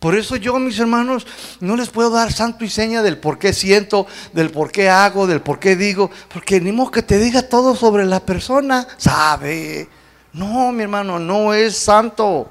Por 0.00 0.16
eso 0.16 0.36
yo, 0.36 0.58
mis 0.58 0.78
hermanos, 0.78 1.26
no 1.60 1.76
les 1.76 1.88
puedo 1.88 2.10
dar 2.10 2.32
santo 2.32 2.64
y 2.64 2.68
seña 2.68 3.02
del 3.02 3.18
por 3.18 3.38
qué 3.38 3.52
siento, 3.52 4.06
del 4.32 4.50
por 4.50 4.72
qué 4.72 4.88
hago, 4.88 5.26
del 5.26 5.40
por 5.40 5.60
qué 5.60 5.76
digo, 5.76 6.10
porque 6.32 6.60
ni 6.60 6.72
modo 6.72 6.90
que 6.90 7.02
te 7.02 7.18
diga 7.18 7.48
todo 7.48 7.76
sobre 7.76 8.04
la 8.04 8.20
persona, 8.20 8.86
sabe. 8.96 9.88
No, 10.32 10.72
mi 10.72 10.82
hermano, 10.82 11.18
no 11.20 11.54
es 11.54 11.76
santo, 11.76 12.50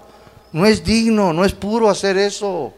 no 0.53 0.65
es 0.65 0.83
digno, 0.83 1.33
no 1.33 1.43
es 1.43 1.53
puro 1.53 1.89
hacer 1.89 2.17
eso. 2.17 2.73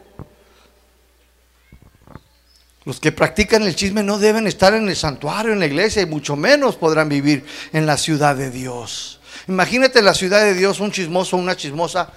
Los 2.84 3.00
que 3.00 3.12
practican 3.12 3.62
el 3.62 3.76
chisme 3.76 4.02
no 4.02 4.18
deben 4.18 4.46
estar 4.46 4.74
en 4.74 4.88
el 4.88 4.96
santuario, 4.96 5.52
en 5.52 5.60
la 5.60 5.66
iglesia, 5.66 6.02
y 6.02 6.06
mucho 6.06 6.34
menos 6.34 6.76
podrán 6.76 7.08
vivir 7.08 7.44
en 7.72 7.86
la 7.86 7.96
ciudad 7.96 8.34
de 8.34 8.50
Dios. 8.50 9.20
Imagínate 9.48 10.02
la 10.02 10.14
ciudad 10.14 10.42
de 10.42 10.54
Dios, 10.54 10.80
un 10.80 10.90
chismoso, 10.90 11.36
una 11.36 11.56
chismosa 11.56 12.12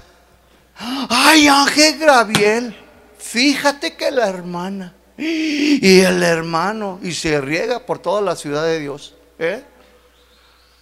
Ay, 0.80 1.48
Ángel 1.48 2.00
Graviel, 2.00 2.76
fíjate 3.18 3.96
que 3.96 4.12
la 4.12 4.30
hermana 4.30 4.94
y 5.18 6.00
el 6.00 6.24
hermano, 6.24 7.00
y 7.04 7.12
se 7.12 7.42
riega 7.42 7.80
por 7.86 8.00
toda 8.00 8.22
la 8.22 8.38
ciudad 8.38 8.64
de 8.64 8.80
Dios. 8.80 9.14
¿eh? 9.38 9.62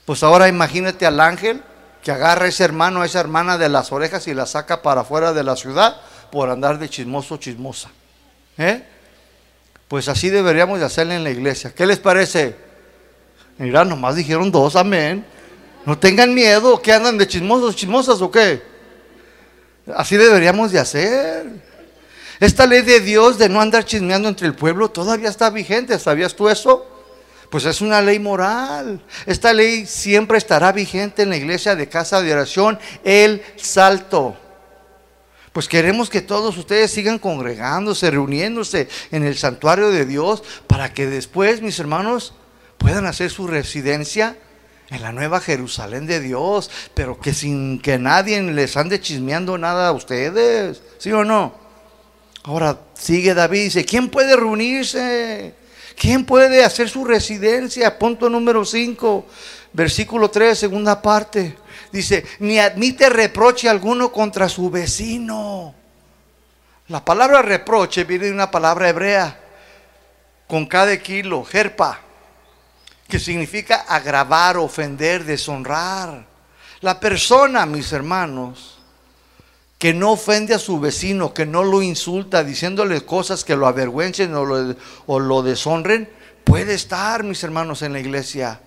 Pues 0.05 0.21
ahora 0.21 0.47
imagínate 0.47 1.07
al 1.07 1.19
ángel 1.19 1.63
que 2.03 2.11
agarra 2.11 2.45
a 2.45 2.49
ese 2.49 2.63
hermano, 2.63 3.01
a 3.01 3.07
esa 3.07 3.19
hermana 3.19 3.57
de 3.57 3.69
las 3.69 3.91
orejas 3.91 4.27
y 4.27 4.35
la 4.35 4.45
saca 4.45 4.83
para 4.83 5.01
afuera 5.01 5.33
de 5.33 5.43
la 5.43 5.55
ciudad 5.55 5.99
por 6.31 6.51
andar 6.51 6.77
de 6.77 6.89
chismoso, 6.89 7.37
chismosa. 7.37 7.89
¿eh? 8.59 8.83
Pues 9.87 10.07
así 10.07 10.29
deberíamos 10.29 10.79
de 10.79 10.85
hacerle 10.85 11.15
en 11.15 11.23
la 11.23 11.31
iglesia. 11.31 11.73
¿Qué 11.73 11.87
les 11.87 11.97
parece? 11.97 12.55
Mira, 13.57 13.83
nomás 13.83 14.15
dijeron 14.15 14.51
dos, 14.51 14.75
amén. 14.75 15.25
No 15.87 15.97
tengan 15.97 16.33
miedo, 16.33 16.81
que 16.81 16.91
andan 16.91 17.17
de 17.17 17.25
chismosos, 17.25 17.73
chismosas 17.73 18.21
o 18.21 18.29
qué? 18.29 18.61
Así 19.95 20.17
deberíamos 20.17 20.73
de 20.73 20.79
hacer. 20.79 21.45
Esta 22.41 22.65
ley 22.65 22.81
de 22.81 22.99
Dios 22.99 23.37
de 23.37 23.47
no 23.47 23.61
andar 23.61 23.85
chismeando 23.85 24.27
entre 24.27 24.47
el 24.47 24.53
pueblo 24.53 24.89
todavía 24.89 25.29
está 25.29 25.49
vigente. 25.49 25.97
¿Sabías 25.97 26.35
tú 26.35 26.49
eso? 26.49 26.85
Pues 27.49 27.63
es 27.63 27.79
una 27.79 28.01
ley 28.01 28.19
moral. 28.19 29.01
Esta 29.25 29.53
ley 29.53 29.85
siempre 29.85 30.37
estará 30.37 30.73
vigente 30.73 31.21
en 31.21 31.29
la 31.29 31.37
iglesia 31.37 31.73
de 31.73 31.87
casa 31.87 32.21
de 32.21 32.33
oración, 32.33 32.77
el 33.05 33.41
salto. 33.55 34.35
Pues 35.53 35.69
queremos 35.69 36.09
que 36.09 36.19
todos 36.19 36.57
ustedes 36.57 36.91
sigan 36.91 37.17
congregándose, 37.17 38.11
reuniéndose 38.11 38.89
en 39.09 39.23
el 39.23 39.37
santuario 39.37 39.89
de 39.89 40.05
Dios 40.05 40.43
para 40.67 40.93
que 40.93 41.05
después, 41.05 41.61
mis 41.61 41.79
hermanos, 41.79 42.33
puedan 42.77 43.05
hacer 43.05 43.31
su 43.31 43.47
residencia 43.47 44.35
en 44.89 45.01
la 45.01 45.11
nueva 45.11 45.41
Jerusalén 45.41 46.07
de 46.07 46.19
Dios, 46.19 46.71
pero 46.93 47.19
que 47.19 47.33
sin 47.33 47.81
que 47.81 47.97
nadie 47.97 48.41
les 48.41 48.77
ande 48.77 49.01
chismeando 49.01 49.57
nada 49.57 49.89
a 49.89 49.91
ustedes, 49.91 50.81
¿sí 50.97 51.11
o 51.11 51.25
no? 51.25 51.53
Ahora 52.43 52.79
sigue 52.93 53.33
David, 53.33 53.63
dice, 53.63 53.85
¿quién 53.85 54.09
puede 54.09 54.35
reunirse? 54.35 55.53
¿Quién 55.97 56.25
puede 56.25 56.63
hacer 56.63 56.87
su 56.87 57.03
residencia? 57.03 57.99
Punto 57.99 58.29
número 58.29 58.63
5, 58.63 59.25
versículo 59.73 60.29
3, 60.29 60.57
segunda 60.57 61.01
parte. 61.01 61.57
Dice, 61.91 62.25
ni 62.39 62.59
admite 62.59 63.09
reproche 63.09 63.67
alguno 63.67 64.11
contra 64.11 64.47
su 64.47 64.69
vecino. 64.69 65.73
La 66.87 67.03
palabra 67.03 67.41
reproche 67.41 68.05
viene 68.05 68.27
de 68.27 68.31
una 68.31 68.49
palabra 68.49 68.87
hebrea, 68.87 69.37
con 70.47 70.65
cada 70.65 70.95
kilo, 70.97 71.43
jerpa 71.43 72.06
que 73.07 73.19
significa 73.19 73.85
agravar, 73.87 74.57
ofender, 74.57 75.23
deshonrar. 75.23 76.25
La 76.81 76.99
persona, 76.99 77.65
mis 77.65 77.91
hermanos, 77.91 78.77
que 79.77 79.93
no 79.93 80.11
ofende 80.11 80.53
a 80.53 80.59
su 80.59 80.79
vecino, 80.79 81.33
que 81.33 81.45
no 81.45 81.63
lo 81.63 81.81
insulta 81.81 82.43
diciéndole 82.43 83.05
cosas 83.05 83.43
que 83.43 83.55
lo 83.55 83.67
avergüencen 83.67 84.33
o 84.35 84.45
lo, 84.45 84.75
o 85.05 85.19
lo 85.19 85.41
deshonren, 85.43 86.09
puede 86.43 86.73
estar, 86.73 87.23
mis 87.23 87.43
hermanos, 87.43 87.81
en 87.81 87.93
la 87.93 87.99
iglesia. 87.99 88.59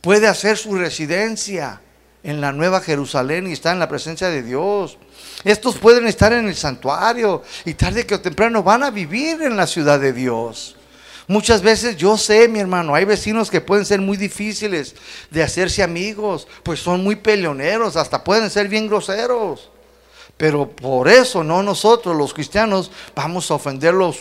Puede 0.00 0.26
hacer 0.26 0.56
su 0.56 0.74
residencia 0.74 1.80
en 2.22 2.40
la 2.40 2.52
Nueva 2.52 2.80
Jerusalén 2.80 3.46
y 3.46 3.52
está 3.52 3.72
en 3.72 3.78
la 3.78 3.88
presencia 3.88 4.28
de 4.28 4.42
Dios. 4.42 4.98
Estos 5.44 5.76
pueden 5.76 6.06
estar 6.06 6.32
en 6.32 6.48
el 6.48 6.56
santuario 6.56 7.42
y 7.64 7.74
tarde 7.74 8.06
que 8.06 8.18
temprano 8.18 8.62
van 8.62 8.82
a 8.82 8.90
vivir 8.90 9.42
en 9.42 9.56
la 9.56 9.66
ciudad 9.66 10.00
de 10.00 10.12
Dios. 10.12 10.76
Muchas 11.26 11.62
veces 11.62 11.96
yo 11.96 12.18
sé, 12.18 12.48
mi 12.48 12.58
hermano, 12.58 12.94
hay 12.94 13.06
vecinos 13.06 13.50
que 13.50 13.62
pueden 13.62 13.86
ser 13.86 14.00
muy 14.00 14.16
difíciles 14.16 14.94
de 15.30 15.42
hacerse 15.42 15.82
amigos, 15.82 16.46
pues 16.62 16.80
son 16.80 17.02
muy 17.02 17.16
peleoneros, 17.16 17.96
hasta 17.96 18.22
pueden 18.22 18.50
ser 18.50 18.68
bien 18.68 18.88
groseros. 18.88 19.70
Pero 20.36 20.68
por 20.68 21.08
eso 21.08 21.44
no 21.44 21.62
nosotros 21.62 22.16
los 22.16 22.34
cristianos 22.34 22.90
vamos 23.14 23.50
a 23.50 23.54
ofenderlo, 23.54 24.12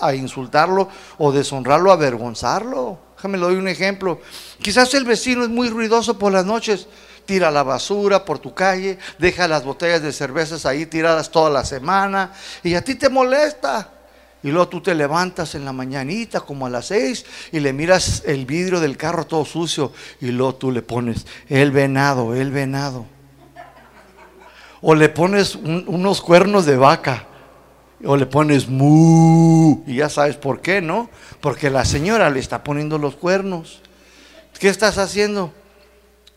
a 0.00 0.14
insultarlo 0.14 0.88
o 1.18 1.30
deshonrarlo, 1.30 1.92
avergonzarlo. 1.92 2.98
Déjame 3.14 3.38
le 3.38 3.44
doy 3.44 3.56
un 3.56 3.68
ejemplo. 3.68 4.20
Quizás 4.62 4.92
el 4.94 5.04
vecino 5.04 5.44
es 5.44 5.50
muy 5.50 5.68
ruidoso 5.68 6.18
por 6.18 6.32
las 6.32 6.46
noches, 6.46 6.88
tira 7.26 7.50
la 7.50 7.62
basura 7.62 8.24
por 8.24 8.38
tu 8.38 8.54
calle, 8.54 8.98
deja 9.18 9.46
las 9.46 9.62
botellas 9.62 10.02
de 10.02 10.12
cervezas 10.12 10.64
ahí 10.64 10.86
tiradas 10.86 11.30
toda 11.30 11.50
la 11.50 11.64
semana 11.64 12.32
y 12.64 12.74
a 12.74 12.82
ti 12.82 12.94
te 12.94 13.08
molesta. 13.08 13.99
Y 14.42 14.50
luego 14.50 14.68
tú 14.68 14.80
te 14.80 14.94
levantas 14.94 15.54
en 15.54 15.64
la 15.64 15.72
mañanita 15.72 16.40
como 16.40 16.66
a 16.66 16.70
las 16.70 16.86
seis 16.86 17.26
y 17.52 17.60
le 17.60 17.72
miras 17.72 18.22
el 18.26 18.46
vidrio 18.46 18.80
del 18.80 18.96
carro 18.96 19.26
todo 19.26 19.44
sucio 19.44 19.92
y 20.20 20.28
luego 20.28 20.54
tú 20.54 20.72
le 20.72 20.80
pones 20.80 21.26
el 21.48 21.70
venado, 21.70 22.34
el 22.34 22.50
venado. 22.50 23.04
O 24.80 24.94
le 24.94 25.10
pones 25.10 25.56
unos 25.56 26.22
cuernos 26.22 26.64
de 26.64 26.76
vaca. 26.76 27.26
O 28.02 28.16
le 28.16 28.24
pones 28.24 28.66
mu. 28.66 29.82
Y 29.86 29.96
ya 29.96 30.08
sabes 30.08 30.36
por 30.36 30.62
qué, 30.62 30.80
¿no? 30.80 31.10
Porque 31.42 31.68
la 31.68 31.84
señora 31.84 32.30
le 32.30 32.40
está 32.40 32.64
poniendo 32.64 32.96
los 32.96 33.14
cuernos. 33.14 33.80
¿Qué 34.58 34.68
estás 34.68 34.96
haciendo? 34.96 35.52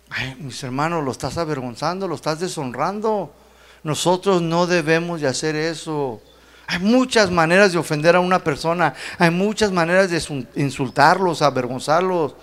Ay, 0.09 0.35
mis 0.39 0.61
hermanos, 0.61 1.03
lo 1.05 1.11
estás 1.11 1.37
avergonzando, 1.37 2.07
lo 2.07 2.15
estás 2.15 2.39
deshonrando. 2.39 3.33
Nosotros 3.81 4.41
no 4.41 4.67
debemos 4.67 5.21
de 5.21 5.27
hacer 5.27 5.55
eso. 5.55 6.21
Hay 6.67 6.79
muchas 6.79 7.29
maneras 7.29 7.71
de 7.73 7.77
ofender 7.77 8.15
a 8.15 8.19
una 8.19 8.43
persona, 8.43 8.93
hay 9.17 9.31
muchas 9.31 9.71
maneras 9.71 10.09
de 10.09 10.43
insultarlos, 10.55 11.41
avergonzarlos. 11.41 12.35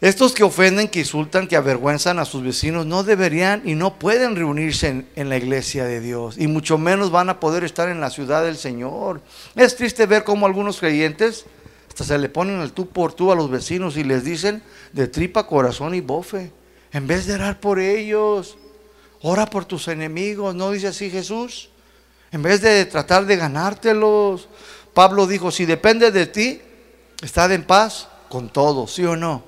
Estos 0.00 0.32
que 0.32 0.42
ofenden, 0.42 0.88
que 0.88 1.00
insultan, 1.00 1.46
que 1.46 1.56
avergüenzan 1.56 2.18
a 2.18 2.24
sus 2.24 2.42
vecinos, 2.42 2.86
no 2.86 3.02
deberían 3.02 3.60
y 3.66 3.74
no 3.74 3.98
pueden 3.98 4.34
reunirse 4.34 5.04
en, 5.14 5.28
la 5.28 5.36
iglesia 5.36 5.84
de 5.84 6.00
Dios, 6.00 6.36
y 6.38 6.46
mucho 6.46 6.78
menos 6.78 7.10
van 7.10 7.28
a 7.28 7.38
poder 7.38 7.64
estar 7.64 7.90
en 7.90 8.00
la 8.00 8.08
ciudad 8.08 8.42
del 8.42 8.56
Señor. 8.56 9.20
Es 9.54 9.76
triste 9.76 10.06
ver 10.06 10.24
cómo 10.24 10.46
algunos 10.46 10.80
creyentes 10.80 11.44
hasta 11.88 12.04
se 12.04 12.18
le 12.18 12.30
ponen 12.30 12.60
el 12.60 12.72
tú 12.72 12.88
por 12.88 13.12
tú 13.12 13.30
a 13.30 13.34
los 13.34 13.50
vecinos 13.50 13.98
y 13.98 14.04
les 14.04 14.24
dicen 14.24 14.62
de 14.92 15.06
tripa, 15.06 15.46
corazón 15.46 15.94
y 15.94 16.00
bofe, 16.00 16.50
en 16.92 17.06
vez 17.06 17.26
de 17.26 17.34
orar 17.34 17.60
por 17.60 17.78
ellos, 17.78 18.56
ora 19.20 19.44
por 19.44 19.66
tus 19.66 19.86
enemigos, 19.88 20.54
¿no 20.54 20.70
dice 20.70 20.88
así 20.88 21.10
Jesús? 21.10 21.69
En 22.32 22.42
vez 22.42 22.60
de 22.60 22.84
tratar 22.86 23.26
de 23.26 23.36
ganártelos, 23.36 24.48
Pablo 24.94 25.26
dijo, 25.26 25.50
si 25.50 25.66
depende 25.66 26.10
de 26.10 26.26
ti, 26.26 26.60
estad 27.22 27.52
en 27.52 27.64
paz 27.64 28.08
con 28.28 28.48
todo, 28.48 28.86
¿sí 28.86 29.04
o 29.04 29.16
no? 29.16 29.44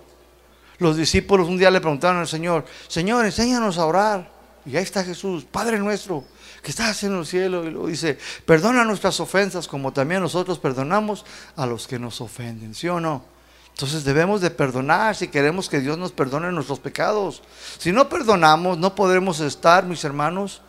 Los 0.79 0.97
discípulos 0.97 1.49
un 1.49 1.59
día 1.59 1.71
le 1.71 1.81
preguntaron 1.81 2.19
al 2.19 2.29
Señor, 2.29 2.65
Señor, 2.89 3.25
enséñanos 3.25 3.79
a 3.79 3.87
orar. 3.87 4.33
Y 4.65 4.77
ahí 4.77 4.83
está 4.83 5.05
Jesús, 5.05 5.45
Padre 5.45 5.79
nuestro, 5.79 6.25
que 6.63 6.71
estás 6.71 7.03
en 7.05 7.17
el 7.17 7.27
cielo. 7.27 7.65
Y 7.65 7.71
lo 7.71 7.87
dice, 7.87 8.19
perdona 8.45 8.85
nuestras 8.85 9.19
ofensas 9.21 9.69
como 9.69 9.93
también 9.93 10.21
nosotros 10.21 10.59
perdonamos 10.59 11.25
a 11.57 11.67
los 11.67 11.87
que 11.87 11.99
nos 11.99 12.21
ofenden, 12.21 12.75
¿sí 12.75 12.89
o 12.89 13.01
no? 13.01 13.25
Entonces 13.71 14.05
debemos 14.05 14.41
de 14.41 14.51
perdonar 14.51 15.17
si 15.17 15.29
queremos 15.29 15.69
que 15.69 15.81
Dios 15.81 15.99
nos 15.99 16.13
perdone 16.13 16.53
nuestros 16.53 16.79
pecados. 16.79 17.43
Si 17.79 17.91
no 17.91 18.09
perdonamos, 18.09 18.79
no 18.79 18.95
podremos 18.95 19.41
estar, 19.41 19.85
mis 19.85 20.05
hermanos, 20.05 20.63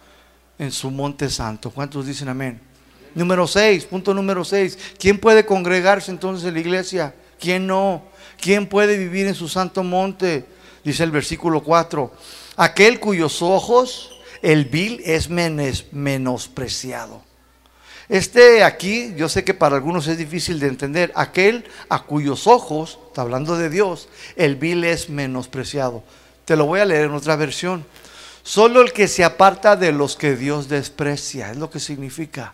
en 0.59 0.71
su 0.71 0.91
monte 0.91 1.29
santo. 1.29 1.71
¿Cuántos 1.71 2.05
dicen 2.05 2.29
amén? 2.29 2.59
Número 3.15 3.47
6, 3.47 3.85
punto 3.85 4.13
número 4.13 4.43
6. 4.43 4.77
¿Quién 4.97 5.19
puede 5.19 5.45
congregarse 5.45 6.11
entonces 6.11 6.47
en 6.47 6.55
la 6.55 6.59
iglesia? 6.59 7.15
¿Quién 7.39 7.67
no? 7.67 8.03
¿Quién 8.39 8.67
puede 8.67 8.97
vivir 8.97 9.27
en 9.27 9.35
su 9.35 9.47
santo 9.47 9.83
monte? 9.83 10.45
Dice 10.83 11.03
el 11.03 11.11
versículo 11.11 11.63
4. 11.63 12.11
Aquel 12.57 12.99
cuyos 12.99 13.41
ojos 13.41 14.11
el 14.41 14.65
vil 14.65 15.01
es 15.05 15.29
menospreciado. 15.29 17.23
Este 18.09 18.63
aquí, 18.63 19.13
yo 19.15 19.29
sé 19.29 19.43
que 19.43 19.53
para 19.53 19.77
algunos 19.77 20.07
es 20.07 20.17
difícil 20.17 20.59
de 20.59 20.67
entender. 20.67 21.11
Aquel 21.15 21.65
a 21.87 22.03
cuyos 22.03 22.47
ojos, 22.47 22.99
está 23.07 23.21
hablando 23.21 23.57
de 23.57 23.69
Dios, 23.69 24.09
el 24.35 24.57
vil 24.57 24.83
es 24.83 25.09
menospreciado. 25.09 26.03
Te 26.45 26.57
lo 26.57 26.65
voy 26.65 26.81
a 26.81 26.85
leer 26.85 27.05
en 27.05 27.13
otra 27.13 27.37
versión. 27.37 27.85
Solo 28.43 28.81
el 28.81 28.91
que 28.91 29.07
se 29.07 29.23
aparta 29.23 29.75
de 29.75 29.93
los 29.93 30.17
que 30.17 30.35
Dios 30.35 30.67
desprecia, 30.67 31.51
es 31.51 31.57
lo 31.57 31.69
que 31.69 31.79
significa. 31.79 32.53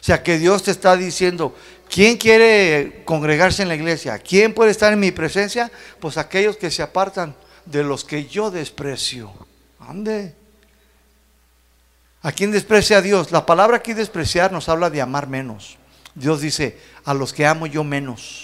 O 0.00 0.04
sea, 0.04 0.22
que 0.22 0.38
Dios 0.38 0.62
te 0.62 0.70
está 0.70 0.96
diciendo, 0.96 1.56
¿quién 1.90 2.16
quiere 2.16 3.02
congregarse 3.04 3.62
en 3.62 3.68
la 3.68 3.74
iglesia? 3.74 4.18
¿Quién 4.18 4.54
puede 4.54 4.70
estar 4.70 4.92
en 4.92 5.00
mi 5.00 5.10
presencia? 5.10 5.72
Pues 5.98 6.18
aquellos 6.18 6.56
que 6.56 6.70
se 6.70 6.82
apartan 6.82 7.34
de 7.64 7.82
los 7.82 8.04
que 8.04 8.26
yo 8.26 8.50
desprecio. 8.50 9.32
Ande. 9.80 10.34
¿A 12.22 12.32
quién 12.32 12.52
desprecia 12.52 12.98
a 12.98 13.02
Dios? 13.02 13.32
La 13.32 13.44
palabra 13.44 13.78
aquí 13.78 13.92
despreciar 13.92 14.52
nos 14.52 14.68
habla 14.68 14.88
de 14.88 15.02
amar 15.02 15.26
menos. 15.26 15.78
Dios 16.14 16.40
dice, 16.40 16.78
a 17.04 17.12
los 17.12 17.32
que 17.32 17.46
amo 17.46 17.66
yo 17.66 17.82
menos. 17.82 18.43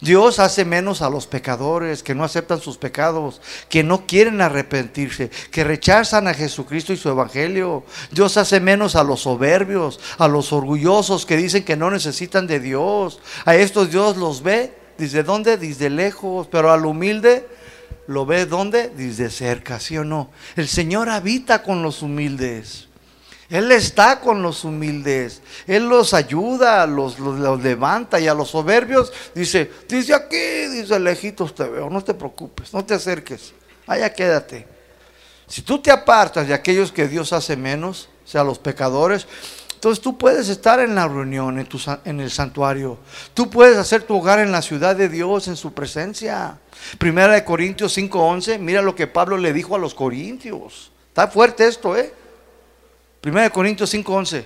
Dios 0.00 0.38
hace 0.38 0.64
menos 0.64 1.02
a 1.02 1.10
los 1.10 1.26
pecadores 1.26 2.02
que 2.02 2.14
no 2.14 2.24
aceptan 2.24 2.60
sus 2.60 2.78
pecados, 2.78 3.40
que 3.68 3.82
no 3.82 4.06
quieren 4.06 4.40
arrepentirse, 4.40 5.30
que 5.50 5.64
rechazan 5.64 6.26
a 6.26 6.34
Jesucristo 6.34 6.92
y 6.92 6.96
su 6.96 7.08
evangelio. 7.08 7.84
Dios 8.10 8.36
hace 8.36 8.60
menos 8.60 8.96
a 8.96 9.04
los 9.04 9.20
soberbios, 9.20 10.00
a 10.18 10.28
los 10.28 10.52
orgullosos 10.52 11.26
que 11.26 11.36
dicen 11.36 11.64
que 11.64 11.76
no 11.76 11.90
necesitan 11.90 12.46
de 12.46 12.60
Dios. 12.60 13.20
A 13.44 13.54
estos 13.56 13.90
Dios 13.90 14.16
los 14.16 14.42
ve 14.42 14.74
desde 14.98 15.22
dónde? 15.22 15.56
Desde 15.56 15.90
lejos, 15.90 16.46
pero 16.50 16.70
al 16.70 16.84
humilde 16.84 17.48
lo 18.06 18.26
ve 18.26 18.44
dónde? 18.46 18.88
Desde 18.88 19.30
cerca, 19.30 19.80
¿sí 19.80 19.96
o 19.96 20.04
no? 20.04 20.30
El 20.56 20.68
Señor 20.68 21.08
habita 21.08 21.62
con 21.62 21.82
los 21.82 22.02
humildes. 22.02 22.89
Él 23.50 23.72
está 23.72 24.20
con 24.20 24.42
los 24.42 24.64
humildes. 24.64 25.42
Él 25.66 25.88
los 25.88 26.14
ayuda, 26.14 26.86
los, 26.86 27.18
los, 27.18 27.60
levanta. 27.60 28.20
Y 28.20 28.28
a 28.28 28.34
los 28.34 28.50
soberbios 28.50 29.12
dice, 29.34 29.70
dice 29.88 30.14
aquí, 30.14 30.68
dice 30.70 31.00
lejitos 31.00 31.54
te 31.54 31.64
veo, 31.64 31.90
no 31.90 32.02
te 32.02 32.14
preocupes, 32.14 32.72
no 32.72 32.84
te 32.84 32.94
acerques. 32.94 33.52
Allá 33.86 34.12
quédate. 34.12 34.68
Si 35.48 35.62
tú 35.62 35.80
te 35.80 35.90
apartas 35.90 36.46
de 36.46 36.54
aquellos 36.54 36.92
que 36.92 37.08
Dios 37.08 37.32
hace 37.32 37.56
menos, 37.56 38.08
o 38.24 38.28
sea, 38.28 38.44
los 38.44 38.60
pecadores, 38.60 39.26
entonces 39.74 40.00
tú 40.00 40.16
puedes 40.16 40.48
estar 40.48 40.78
en 40.78 40.94
la 40.94 41.08
reunión, 41.08 41.58
en, 41.58 41.66
tu, 41.66 41.80
en 42.04 42.20
el 42.20 42.30
santuario. 42.30 42.98
Tú 43.34 43.50
puedes 43.50 43.76
hacer 43.78 44.02
tu 44.04 44.16
hogar 44.16 44.38
en 44.38 44.52
la 44.52 44.62
ciudad 44.62 44.94
de 44.94 45.08
Dios, 45.08 45.48
en 45.48 45.56
su 45.56 45.72
presencia. 45.72 46.58
Primera 46.98 47.32
de 47.32 47.44
Corintios 47.44 47.96
5:11, 47.96 48.58
mira 48.60 48.80
lo 48.80 48.94
que 48.94 49.08
Pablo 49.08 49.38
le 49.38 49.52
dijo 49.52 49.74
a 49.74 49.78
los 49.78 49.94
corintios. 49.94 50.92
Está 51.08 51.26
fuerte 51.26 51.66
esto, 51.66 51.96
¿eh? 51.96 52.12
1 53.22 53.50
Corintios 53.50 53.92
5:11. 53.92 54.44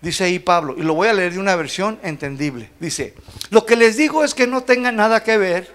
Dice 0.00 0.24
ahí 0.24 0.38
Pablo, 0.38 0.74
y 0.76 0.82
lo 0.82 0.94
voy 0.94 1.08
a 1.08 1.14
leer 1.14 1.32
de 1.32 1.38
una 1.38 1.56
versión 1.56 1.98
entendible. 2.02 2.70
Dice, 2.78 3.14
lo 3.48 3.64
que 3.64 3.74
les 3.74 3.96
digo 3.96 4.22
es 4.22 4.34
que 4.34 4.46
no 4.46 4.62
tenga 4.62 4.92
nada 4.92 5.22
que 5.22 5.38
ver 5.38 5.72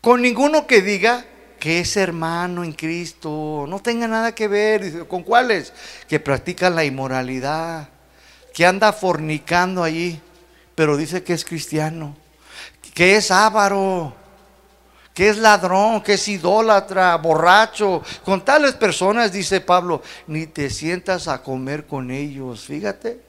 con 0.00 0.22
ninguno 0.22 0.66
que 0.66 0.82
diga 0.82 1.24
que 1.58 1.80
es 1.80 1.96
hermano 1.96 2.64
en 2.64 2.72
Cristo. 2.72 3.66
No 3.68 3.80
tenga 3.80 4.06
nada 4.06 4.34
que 4.34 4.48
ver. 4.48 4.84
Dice, 4.84 5.04
¿con 5.04 5.22
cuáles? 5.22 5.72
Que 6.08 6.20
practican 6.20 6.74
la 6.74 6.84
inmoralidad, 6.84 7.88
que 8.54 8.66
anda 8.66 8.92
fornicando 8.92 9.82
allí, 9.82 10.20
pero 10.74 10.96
dice 10.96 11.22
que 11.22 11.32
es 11.32 11.44
cristiano, 11.44 12.16
que 12.94 13.16
es 13.16 13.30
avaro 13.30 14.14
que 15.16 15.30
es 15.30 15.38
ladrón, 15.38 16.02
que 16.02 16.12
es 16.12 16.28
idólatra, 16.28 17.16
borracho. 17.16 18.02
Con 18.22 18.44
tales 18.44 18.74
personas, 18.74 19.32
dice 19.32 19.62
Pablo, 19.62 20.02
ni 20.26 20.46
te 20.46 20.68
sientas 20.68 21.26
a 21.26 21.42
comer 21.42 21.86
con 21.86 22.10
ellos. 22.10 22.66
Fíjate. 22.66 23.22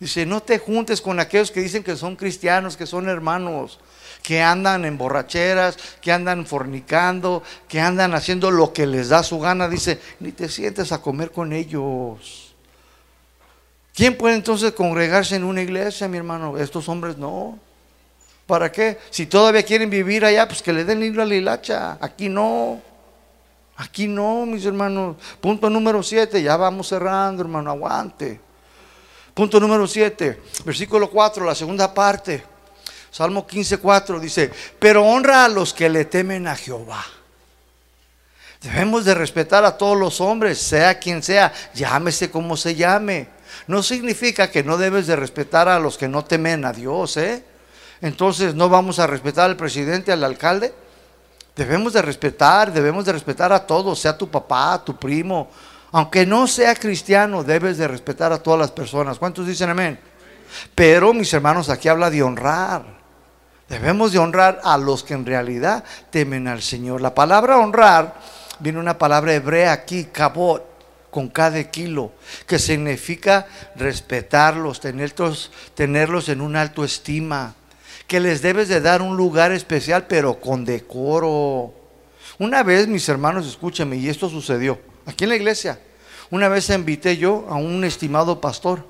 Dice, 0.00 0.26
no 0.26 0.42
te 0.42 0.58
juntes 0.58 1.00
con 1.00 1.20
aquellos 1.20 1.52
que 1.52 1.60
dicen 1.60 1.84
que 1.84 1.94
son 1.94 2.16
cristianos, 2.16 2.76
que 2.76 2.84
son 2.84 3.08
hermanos, 3.08 3.78
que 4.24 4.42
andan 4.42 4.84
en 4.84 4.98
borracheras, 4.98 5.76
que 6.00 6.10
andan 6.10 6.46
fornicando, 6.46 7.44
que 7.68 7.78
andan 7.78 8.12
haciendo 8.12 8.50
lo 8.50 8.72
que 8.72 8.84
les 8.84 9.08
da 9.08 9.22
su 9.22 9.38
gana. 9.38 9.68
Dice, 9.68 10.00
ni 10.18 10.32
te 10.32 10.48
sientes 10.48 10.90
a 10.90 11.00
comer 11.00 11.30
con 11.30 11.52
ellos. 11.52 12.56
¿Quién 13.94 14.18
puede 14.18 14.34
entonces 14.34 14.72
congregarse 14.72 15.36
en 15.36 15.44
una 15.44 15.62
iglesia, 15.62 16.08
mi 16.08 16.18
hermano? 16.18 16.58
Estos 16.58 16.88
hombres 16.88 17.16
no. 17.16 17.67
¿Para 18.48 18.72
qué? 18.72 18.96
Si 19.10 19.26
todavía 19.26 19.62
quieren 19.62 19.90
vivir 19.90 20.24
allá, 20.24 20.48
pues 20.48 20.62
que 20.62 20.72
le 20.72 20.82
den 20.82 21.00
libro 21.00 21.20
a 21.20 21.26
la 21.26 21.34
hilacha. 21.34 21.98
Aquí 22.00 22.30
no. 22.30 22.80
Aquí 23.76 24.08
no, 24.08 24.46
mis 24.46 24.64
hermanos. 24.64 25.16
Punto 25.38 25.68
número 25.68 26.02
7. 26.02 26.42
Ya 26.42 26.56
vamos 26.56 26.88
cerrando, 26.88 27.42
hermano. 27.42 27.70
Aguante. 27.70 28.40
Punto 29.34 29.60
número 29.60 29.86
7. 29.86 30.40
Versículo 30.64 31.10
4, 31.10 31.44
la 31.44 31.54
segunda 31.54 31.92
parte. 31.92 32.42
Salmo 33.10 33.46
15, 33.46 33.76
4 33.76 34.18
dice, 34.18 34.50
pero 34.78 35.04
honra 35.04 35.44
a 35.44 35.48
los 35.50 35.74
que 35.74 35.90
le 35.90 36.06
temen 36.06 36.46
a 36.46 36.56
Jehová. 36.56 37.04
Debemos 38.62 39.04
de 39.04 39.14
respetar 39.14 39.66
a 39.66 39.76
todos 39.76 39.98
los 39.98 40.22
hombres, 40.22 40.58
sea 40.58 40.98
quien 40.98 41.22
sea, 41.22 41.52
llámese 41.74 42.30
como 42.30 42.56
se 42.56 42.74
llame. 42.74 43.28
No 43.66 43.82
significa 43.82 44.50
que 44.50 44.64
no 44.64 44.78
debes 44.78 45.06
de 45.06 45.16
respetar 45.16 45.68
a 45.68 45.78
los 45.78 45.98
que 45.98 46.08
no 46.08 46.24
temen 46.24 46.64
a 46.64 46.72
Dios, 46.72 47.18
¿eh? 47.18 47.44
Entonces 48.00 48.54
no 48.54 48.68
vamos 48.68 48.98
a 48.98 49.06
respetar 49.06 49.46
al 49.50 49.56
presidente, 49.56 50.12
al 50.12 50.22
alcalde. 50.22 50.72
Debemos 51.56 51.92
de 51.92 52.02
respetar, 52.02 52.72
debemos 52.72 53.04
de 53.04 53.12
respetar 53.12 53.52
a 53.52 53.66
todos, 53.66 53.98
sea 53.98 54.16
tu 54.16 54.28
papá, 54.28 54.82
tu 54.84 54.96
primo. 54.96 55.48
Aunque 55.90 56.24
no 56.24 56.46
sea 56.46 56.74
cristiano, 56.76 57.42
debes 57.42 57.78
de 57.78 57.88
respetar 57.88 58.32
a 58.32 58.38
todas 58.38 58.60
las 58.60 58.70
personas. 58.70 59.18
¿Cuántos 59.18 59.46
dicen 59.46 59.70
amén? 59.70 59.98
Pero 60.74 61.12
mis 61.12 61.32
hermanos, 61.32 61.68
aquí 61.68 61.88
habla 61.88 62.10
de 62.10 62.22
honrar. 62.22 62.84
Debemos 63.68 64.12
de 64.12 64.18
honrar 64.18 64.60
a 64.62 64.78
los 64.78 65.02
que 65.02 65.14
en 65.14 65.26
realidad 65.26 65.82
temen 66.10 66.46
al 66.46 66.62
Señor. 66.62 67.00
La 67.00 67.14
palabra 67.14 67.58
honrar 67.58 68.14
viene 68.60 68.78
una 68.78 68.96
palabra 68.96 69.34
hebrea 69.34 69.72
aquí, 69.72 70.04
cabot, 70.04 70.64
con 71.10 71.28
cada 71.28 71.62
kilo, 71.64 72.12
que 72.46 72.58
significa 72.58 73.46
respetarlos, 73.74 74.80
tenerlos, 74.80 75.50
tenerlos 75.74 76.28
en 76.28 76.40
una 76.40 76.60
alto 76.60 76.84
estima 76.84 77.54
que 78.08 78.18
les 78.18 78.40
debes 78.40 78.68
de 78.68 78.80
dar 78.80 79.02
un 79.02 79.16
lugar 79.16 79.52
especial, 79.52 80.06
pero 80.08 80.40
con 80.40 80.64
decoro. 80.64 81.74
Una 82.38 82.62
vez, 82.62 82.88
mis 82.88 83.08
hermanos, 83.08 83.46
escúchenme, 83.46 83.98
y 83.98 84.08
esto 84.08 84.30
sucedió 84.30 84.80
aquí 85.04 85.24
en 85.24 85.30
la 85.30 85.36
iglesia. 85.36 85.78
Una 86.30 86.48
vez 86.48 86.70
invité 86.70 87.18
yo 87.18 87.46
a 87.48 87.56
un 87.56 87.84
estimado 87.84 88.40
pastor, 88.40 88.86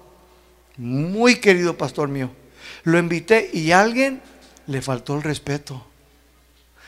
muy 0.77 1.41
querido 1.41 1.77
pastor 1.77 2.09
mío. 2.09 2.31
Lo 2.85 2.97
invité 2.97 3.51
y 3.53 3.73
a 3.73 3.81
alguien 3.81 4.23
le 4.69 4.81
faltó 4.83 5.17
el 5.17 5.23
respeto. 5.23 5.85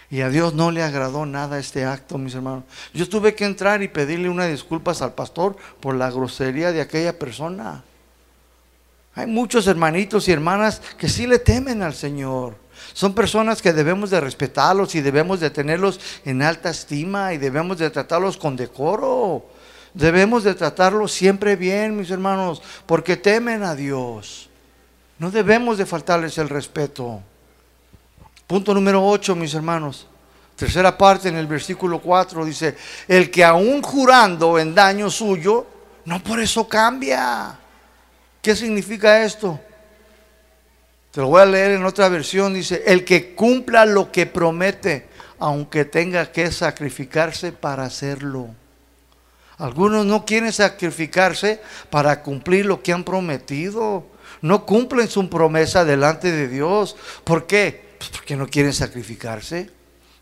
Y 0.09 0.21
a 0.21 0.29
Dios 0.29 0.55
no 0.55 0.71
le 0.71 0.83
agradó 0.83 1.27
nada 1.27 1.59
este 1.59 1.85
acto, 1.85 2.17
mis 2.17 2.35
hermanos. 2.35 2.65
Yo 2.95 3.09
tuve 3.09 3.35
que 3.35 3.45
entrar 3.45 3.83
y 3.83 3.89
pedirle 3.89 4.29
unas 4.29 4.51
disculpas 4.51 5.03
al 5.03 5.15
pastor 5.15 5.57
por 5.81 5.97
la 5.97 6.11
grosería 6.11 6.71
de 6.71 6.81
aquella 6.81 7.19
persona. 7.19 7.83
Hay 9.15 9.27
muchos 9.27 9.67
hermanitos 9.67 10.29
y 10.29 10.33
hermanas 10.33 10.81
que 10.97 11.09
sí 11.09 11.27
le 11.27 11.39
temen 11.39 11.83
al 11.83 11.95
Señor. 11.95 12.57
Son 12.93 13.15
personas 13.15 13.61
que 13.61 13.73
debemos 13.73 14.11
de 14.11 14.21
respetarlos 14.21 14.95
y 14.95 15.01
debemos 15.01 15.41
de 15.41 15.51
tenerlos 15.51 16.01
en 16.25 16.43
alta 16.43 16.71
estima 16.71 17.33
y 17.35 17.39
debemos 17.39 17.79
de 17.79 17.91
tratarlos 17.91 18.37
con 18.37 18.57
decoro. 18.57 19.45
Debemos 19.93 20.45
de 20.45 20.55
tratarlos 20.55 21.13
siempre 21.13 21.57
bien, 21.57 21.97
mis 21.97 22.11
hermanos, 22.11 22.63
porque 22.87 23.17
temen 23.17 23.63
a 23.63 23.75
Dios. 23.75 24.49
No 25.19 25.31
debemos 25.31 25.79
de 25.79 25.87
faltarles 25.87 26.39
el 26.39 26.49
respeto. 26.49 27.21
Punto 28.47 28.73
número 28.73 29.07
8, 29.07 29.35
mis 29.37 29.55
hermanos. 29.55 30.07
Tercera 30.57 30.97
parte 30.97 31.29
en 31.29 31.37
el 31.37 31.47
versículo 31.47 32.01
4 32.01 32.45
dice, 32.45 32.77
el 33.09 33.31
que 33.31 33.45
aún 33.45 33.83
jurando 33.83 34.59
en 34.59 34.75
daño 34.75 35.11
suyo, 35.11 35.67
no 36.05 36.23
por 36.23 36.41
eso 36.41 36.69
cambia. 36.69 37.59
¿Qué 38.43 38.57
significa 38.57 39.23
esto? 39.25 39.61
Te 41.11 41.21
lo 41.21 41.29
voy 41.29 41.43
a 41.43 41.47
leer 41.47 41.73
en 41.73 41.85
otra 41.85 42.09
versión. 42.09 42.55
Dice, 42.55 42.83
el 42.87 43.05
que 43.05 43.35
cumpla 43.35 43.85
lo 43.85 44.13
que 44.13 44.27
promete, 44.27 45.09
aunque 45.39 45.85
tenga 45.85 46.31
que 46.31 46.51
sacrificarse 46.53 47.53
para 47.53 47.85
hacerlo. 47.85 48.49
Algunos 49.59 50.07
no 50.07 50.25
quieren 50.25 50.53
sacrificarse 50.53 51.61
para 51.91 52.23
cumplir 52.23 52.65
lo 52.65 52.83
que 52.83 52.93
han 52.93 53.05
prometido. 53.05 54.07
No 54.41 54.65
cumplen 54.65 55.09
su 55.09 55.29
promesa 55.29 55.85
delante 55.85 56.33
de 56.33 56.49
Dios. 56.49 56.97
¿Por 57.25 57.47
qué? 57.47 57.91
Pues 57.99 58.11
porque 58.11 58.37
no 58.37 58.49
quieren 58.49 58.73
sacrificarse. 58.73 59.71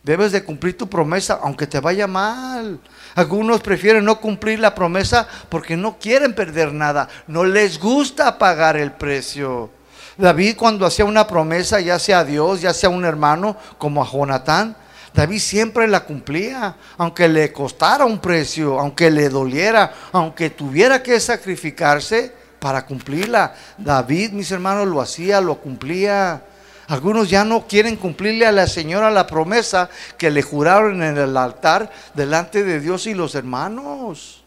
Debes 0.08 0.32
de 0.32 0.42
cumplir 0.42 0.74
tu 0.74 0.88
promesa 0.88 1.38
aunque 1.42 1.66
te 1.66 1.80
vaya 1.80 2.06
mal. 2.06 2.80
Algunos 3.14 3.60
prefieren 3.60 4.06
no 4.06 4.18
cumplir 4.18 4.58
la 4.58 4.74
promesa 4.74 5.28
porque 5.50 5.76
no 5.76 5.98
quieren 5.98 6.34
perder 6.34 6.72
nada. 6.72 7.10
No 7.26 7.44
les 7.44 7.78
gusta 7.78 8.38
pagar 8.38 8.78
el 8.78 8.92
precio. 8.92 9.68
David 10.16 10.56
cuando 10.56 10.86
hacía 10.86 11.04
una 11.04 11.26
promesa, 11.26 11.78
ya 11.80 11.98
sea 11.98 12.20
a 12.20 12.24
Dios, 12.24 12.62
ya 12.62 12.72
sea 12.72 12.88
a 12.88 12.92
un 12.92 13.04
hermano, 13.04 13.58
como 13.76 14.02
a 14.02 14.10
Jonatán, 14.10 14.74
David 15.12 15.40
siempre 15.40 15.86
la 15.86 16.00
cumplía, 16.00 16.74
aunque 16.96 17.28
le 17.28 17.52
costara 17.52 18.06
un 18.06 18.18
precio, 18.18 18.80
aunque 18.80 19.10
le 19.10 19.28
doliera, 19.28 19.92
aunque 20.12 20.48
tuviera 20.48 21.02
que 21.02 21.20
sacrificarse 21.20 22.32
para 22.58 22.86
cumplirla. 22.86 23.54
David, 23.76 24.30
mis 24.30 24.50
hermanos, 24.52 24.88
lo 24.88 25.02
hacía, 25.02 25.42
lo 25.42 25.56
cumplía. 25.56 26.44
Algunos 26.88 27.28
ya 27.28 27.44
no 27.44 27.66
quieren 27.66 27.96
cumplirle 27.96 28.46
a 28.46 28.52
la 28.52 28.66
señora 28.66 29.10
la 29.10 29.26
promesa 29.26 29.90
que 30.16 30.30
le 30.30 30.40
juraron 30.42 31.02
en 31.02 31.18
el 31.18 31.36
altar 31.36 31.90
delante 32.14 32.64
de 32.64 32.80
Dios 32.80 33.06
y 33.06 33.12
los 33.12 33.34
hermanos. 33.34 34.42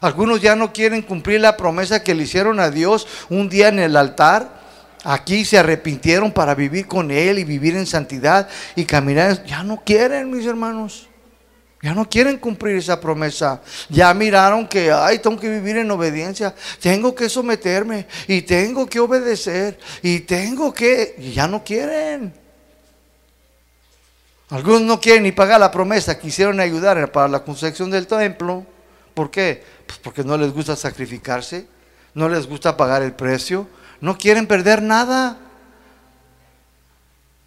Algunos 0.00 0.40
ya 0.40 0.56
no 0.56 0.72
quieren 0.72 1.02
cumplir 1.02 1.40
la 1.40 1.56
promesa 1.56 2.02
que 2.02 2.14
le 2.14 2.24
hicieron 2.24 2.58
a 2.58 2.70
Dios 2.70 3.06
un 3.28 3.48
día 3.48 3.68
en 3.68 3.78
el 3.78 3.96
altar. 3.96 4.60
Aquí 5.04 5.44
se 5.44 5.58
arrepintieron 5.58 6.32
para 6.32 6.54
vivir 6.54 6.88
con 6.88 7.10
Él 7.10 7.38
y 7.38 7.44
vivir 7.44 7.76
en 7.76 7.86
santidad 7.86 8.48
y 8.74 8.84
caminar. 8.84 9.44
Ya 9.44 9.62
no 9.62 9.82
quieren, 9.84 10.30
mis 10.30 10.46
hermanos. 10.46 11.09
Ya 11.82 11.94
no 11.94 12.08
quieren 12.08 12.36
cumplir 12.36 12.76
esa 12.76 13.00
promesa. 13.00 13.62
Ya 13.88 14.12
miraron 14.12 14.68
que, 14.68 14.92
ay, 14.92 15.18
tengo 15.18 15.40
que 15.40 15.48
vivir 15.48 15.78
en 15.78 15.90
obediencia. 15.90 16.54
Tengo 16.78 17.14
que 17.14 17.28
someterme 17.30 18.06
y 18.28 18.42
tengo 18.42 18.86
que 18.86 19.00
obedecer 19.00 19.78
y 20.02 20.20
tengo 20.20 20.74
que... 20.74 21.14
Y 21.18 21.32
ya 21.32 21.48
no 21.48 21.64
quieren. 21.64 22.34
Algunos 24.50 24.82
no 24.82 25.00
quieren 25.00 25.22
ni 25.22 25.32
pagar 25.32 25.58
la 25.58 25.70
promesa. 25.70 26.18
Quisieron 26.18 26.60
ayudar 26.60 27.10
para 27.12 27.28
la 27.28 27.42
construcción 27.42 27.90
del 27.90 28.06
templo. 28.06 28.66
¿Por 29.14 29.30
qué? 29.30 29.64
Pues 29.86 29.98
porque 30.00 30.22
no 30.22 30.36
les 30.36 30.52
gusta 30.52 30.76
sacrificarse. 30.76 31.66
No 32.12 32.28
les 32.28 32.46
gusta 32.46 32.76
pagar 32.76 33.02
el 33.02 33.12
precio. 33.12 33.66
No 34.02 34.18
quieren 34.18 34.46
perder 34.46 34.82
nada. 34.82 35.38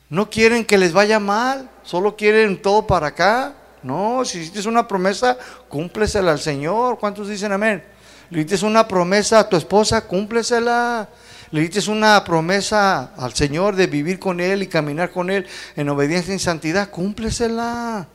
No 0.10 0.32
quieren 0.32 0.66
que 0.66 0.80
les 0.80 0.92
vaya 0.92 1.20
mal. 1.20 1.70
Solo 1.84 2.16
quieren 2.16 2.60
todo 2.60 2.88
para 2.88 3.08
acá. 3.08 3.54
No, 3.84 4.24
si 4.24 4.40
hiciste 4.40 4.68
una 4.68 4.88
promesa, 4.88 5.38
cúmplesela 5.68 6.32
al 6.32 6.40
Señor. 6.40 6.98
¿Cuántos 6.98 7.28
dicen 7.28 7.52
amén? 7.52 7.84
Le 8.30 8.44
dices 8.44 8.64
una 8.64 8.88
promesa 8.88 9.40
a 9.40 9.50
tu 9.50 9.58
esposa, 9.58 10.08
cúmplesela. 10.08 11.10
Le 11.52 11.62
dices 11.62 11.88
una 11.88 12.24
promesa 12.24 13.14
al 13.16 13.34
Señor 13.34 13.76
de 13.76 13.88
vivir 13.88 14.18
con 14.20 14.40
Él 14.40 14.64
y 14.64 14.68
caminar 14.68 15.12
con 15.12 15.30
Él 15.30 15.46
en 15.76 15.90
obediencia 15.90 16.34
y 16.34 16.40
santidad, 16.40 16.90
cúmplesela. 16.90 18.08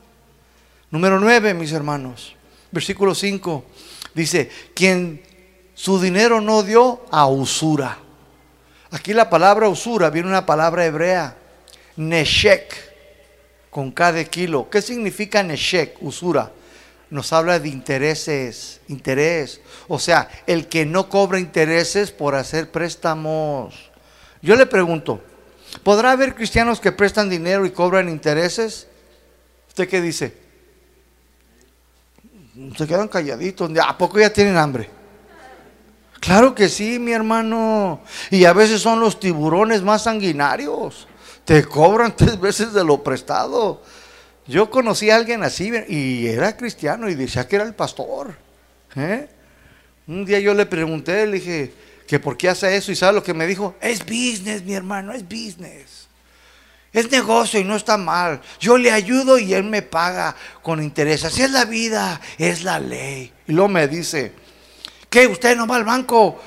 Número 0.90 1.20
9, 1.20 1.54
mis 1.54 1.72
hermanos. 1.72 2.34
Versículo 2.72 3.14
5. 3.14 3.64
Dice, 4.14 4.50
quien 4.74 5.22
su 5.74 6.00
dinero 6.00 6.40
no 6.40 6.62
dio 6.62 7.04
a 7.10 7.26
usura. 7.28 7.98
Aquí 8.90 9.12
la 9.12 9.28
palabra 9.28 9.68
usura 9.68 10.10
viene 10.10 10.28
una 10.28 10.46
palabra 10.46 10.86
hebrea, 10.86 11.36
neshek 11.96 12.87
con 13.78 13.92
cada 13.92 14.24
kilo. 14.24 14.68
¿Qué 14.68 14.82
significa 14.82 15.40
Neshek, 15.40 15.98
usura? 16.00 16.50
Nos 17.10 17.32
habla 17.32 17.60
de 17.60 17.68
intereses, 17.68 18.80
interés. 18.88 19.60
O 19.86 20.00
sea, 20.00 20.28
el 20.48 20.66
que 20.66 20.84
no 20.84 21.08
cobra 21.08 21.38
intereses 21.38 22.10
por 22.10 22.34
hacer 22.34 22.72
préstamos. 22.72 23.88
Yo 24.42 24.56
le 24.56 24.66
pregunto, 24.66 25.22
¿podrá 25.84 26.10
haber 26.10 26.34
cristianos 26.34 26.80
que 26.80 26.90
prestan 26.90 27.30
dinero 27.30 27.64
y 27.66 27.70
cobran 27.70 28.08
intereses? 28.08 28.88
¿Usted 29.68 29.88
qué 29.88 30.00
dice? 30.00 30.36
Se 32.76 32.84
quedan 32.84 33.06
calladitos. 33.06 33.70
¿A 33.80 33.96
poco 33.96 34.18
ya 34.18 34.32
tienen 34.32 34.56
hambre? 34.56 34.90
Claro 36.18 36.52
que 36.52 36.68
sí, 36.68 36.98
mi 36.98 37.12
hermano. 37.12 38.00
Y 38.32 38.44
a 38.44 38.52
veces 38.52 38.82
son 38.82 38.98
los 38.98 39.20
tiburones 39.20 39.82
más 39.82 40.02
sanguinarios 40.02 41.06
te 41.48 41.64
cobran 41.64 42.14
tres 42.16 42.38
veces 42.38 42.74
de 42.74 42.84
lo 42.84 43.02
prestado. 43.02 43.82
Yo 44.46 44.70
conocí 44.70 45.08
a 45.08 45.16
alguien 45.16 45.42
así 45.42 45.72
y 45.88 46.26
era 46.26 46.54
cristiano 46.54 47.08
y 47.08 47.14
decía 47.14 47.48
que 47.48 47.56
era 47.56 47.64
el 47.64 47.74
pastor. 47.74 48.36
¿eh? 48.94 49.26
Un 50.06 50.26
día 50.26 50.40
yo 50.40 50.52
le 50.52 50.66
pregunté, 50.66 51.26
le 51.26 51.38
dije, 51.38 51.72
que 52.06 52.18
por 52.18 52.36
qué 52.36 52.50
hace 52.50 52.76
eso 52.76 52.92
y 52.92 52.96
sabe 52.96 53.14
lo 53.14 53.22
que 53.22 53.32
me 53.32 53.46
dijo, 53.46 53.76
es 53.80 54.00
business, 54.00 54.62
mi 54.62 54.74
hermano, 54.74 55.12
es 55.12 55.22
business. 55.22 56.08
Es 56.92 57.10
negocio 57.10 57.58
y 57.58 57.64
no 57.64 57.76
está 57.76 57.96
mal. 57.96 58.42
Yo 58.60 58.76
le 58.76 58.90
ayudo 58.90 59.38
y 59.38 59.54
él 59.54 59.64
me 59.64 59.80
paga 59.80 60.36
con 60.62 60.82
interés. 60.82 61.24
Así 61.24 61.40
es 61.42 61.50
la 61.50 61.64
vida, 61.64 62.20
es 62.36 62.62
la 62.62 62.78
ley. 62.78 63.32
Y 63.46 63.52
luego 63.52 63.68
me 63.68 63.88
dice, 63.88 64.32
¿qué? 65.08 65.26
¿Usted 65.26 65.56
no 65.56 65.66
va 65.66 65.76
al 65.76 65.84
banco 65.84 66.38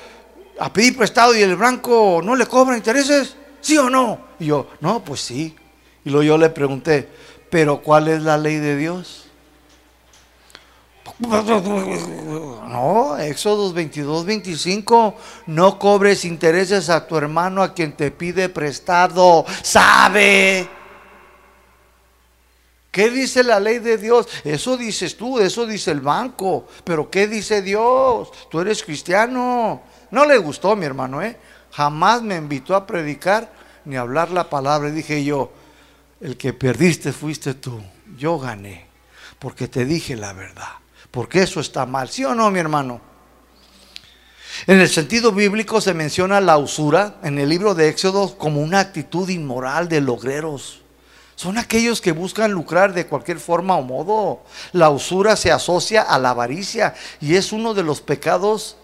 a 0.60 0.72
pedir 0.72 0.96
prestado 0.96 1.36
y 1.36 1.42
el 1.42 1.56
banco 1.56 2.20
no 2.22 2.36
le 2.36 2.46
cobra 2.46 2.76
intereses? 2.76 3.36
¿Sí 3.62 3.78
o 3.78 3.88
no? 3.88 4.18
Y 4.38 4.46
yo, 4.46 4.66
no, 4.80 5.02
pues 5.02 5.20
sí. 5.20 5.56
Y 6.04 6.10
luego 6.10 6.24
yo 6.24 6.36
le 6.36 6.50
pregunté, 6.50 7.08
¿pero 7.48 7.80
cuál 7.80 8.08
es 8.08 8.22
la 8.22 8.36
ley 8.36 8.56
de 8.56 8.76
Dios? 8.76 9.28
No, 12.68 13.16
Éxodo 13.18 13.72
22, 13.72 14.24
25, 14.24 15.14
no 15.46 15.78
cobres 15.78 16.24
intereses 16.24 16.90
a 16.90 17.06
tu 17.06 17.16
hermano 17.16 17.62
a 17.62 17.72
quien 17.72 17.92
te 17.92 18.10
pide 18.10 18.48
prestado, 18.48 19.44
sabe. 19.62 20.68
¿Qué 22.90 23.08
dice 23.10 23.44
la 23.44 23.60
ley 23.60 23.78
de 23.78 23.96
Dios? 23.96 24.28
Eso 24.44 24.76
dices 24.76 25.16
tú, 25.16 25.38
eso 25.38 25.64
dice 25.64 25.92
el 25.92 26.00
banco, 26.00 26.66
pero 26.84 27.08
¿qué 27.08 27.26
dice 27.26 27.62
Dios? 27.62 28.30
Tú 28.50 28.60
eres 28.60 28.82
cristiano. 28.82 29.82
No 30.10 30.26
le 30.26 30.36
gustó 30.38 30.76
mi 30.76 30.84
hermano, 30.84 31.22
¿eh? 31.22 31.38
Jamás 31.72 32.22
me 32.22 32.36
invitó 32.36 32.76
a 32.76 32.86
predicar 32.86 33.50
ni 33.84 33.96
a 33.96 34.02
hablar 34.02 34.30
la 34.30 34.48
palabra. 34.48 34.88
Y 34.88 34.92
dije 34.92 35.24
yo, 35.24 35.52
el 36.20 36.36
que 36.36 36.52
perdiste 36.52 37.12
fuiste 37.12 37.54
tú, 37.54 37.82
yo 38.16 38.38
gané, 38.38 38.86
porque 39.38 39.66
te 39.68 39.84
dije 39.84 40.16
la 40.16 40.32
verdad, 40.32 40.72
porque 41.10 41.42
eso 41.42 41.60
está 41.60 41.86
mal, 41.86 42.08
¿sí 42.08 42.24
o 42.24 42.34
no, 42.34 42.50
mi 42.50 42.60
hermano? 42.60 43.00
En 44.66 44.80
el 44.80 44.88
sentido 44.88 45.32
bíblico 45.32 45.80
se 45.80 45.94
menciona 45.94 46.40
la 46.40 46.58
usura 46.58 47.16
en 47.22 47.38
el 47.38 47.48
libro 47.48 47.74
de 47.74 47.88
Éxodo 47.88 48.36
como 48.36 48.60
una 48.60 48.80
actitud 48.80 49.28
inmoral 49.28 49.88
de 49.88 50.00
logreros. 50.00 50.82
Son 51.34 51.58
aquellos 51.58 52.00
que 52.00 52.12
buscan 52.12 52.52
lucrar 52.52 52.92
de 52.92 53.06
cualquier 53.06 53.40
forma 53.40 53.74
o 53.76 53.82
modo. 53.82 54.44
La 54.72 54.90
usura 54.90 55.34
se 55.34 55.50
asocia 55.50 56.02
a 56.02 56.18
la 56.18 56.30
avaricia 56.30 56.94
y 57.20 57.34
es 57.34 57.50
uno 57.50 57.74
de 57.74 57.82
los 57.82 58.02
pecados 58.02 58.76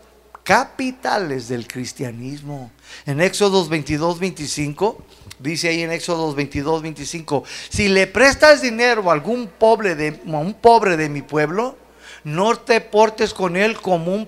capitales 0.49 1.47
del 1.49 1.69
cristianismo. 1.69 2.73
En 3.05 3.21
Éxodo 3.21 3.69
22, 3.69 4.19
25, 4.19 5.05
dice 5.41 5.69
ahí 5.69 5.83
en 5.83 5.93
Éxodo 5.93 6.35
22, 6.35 6.81
25, 6.81 7.45
si 7.69 7.89
le 7.89 8.07
prestas 8.07 8.63
dinero 8.63 9.11
a 9.11 9.13
algún 9.13 9.49
pobre 9.49 9.95
de, 9.95 10.19
un 10.25 10.55
pobre 10.55 10.97
de 10.97 11.11
mi 11.11 11.21
pueblo, 11.21 11.77
no 12.25 12.57
te 12.57 12.81
portes 12.81 13.35
con 13.35 13.59
él 13.59 13.79
como 13.79 14.15
un 14.15 14.27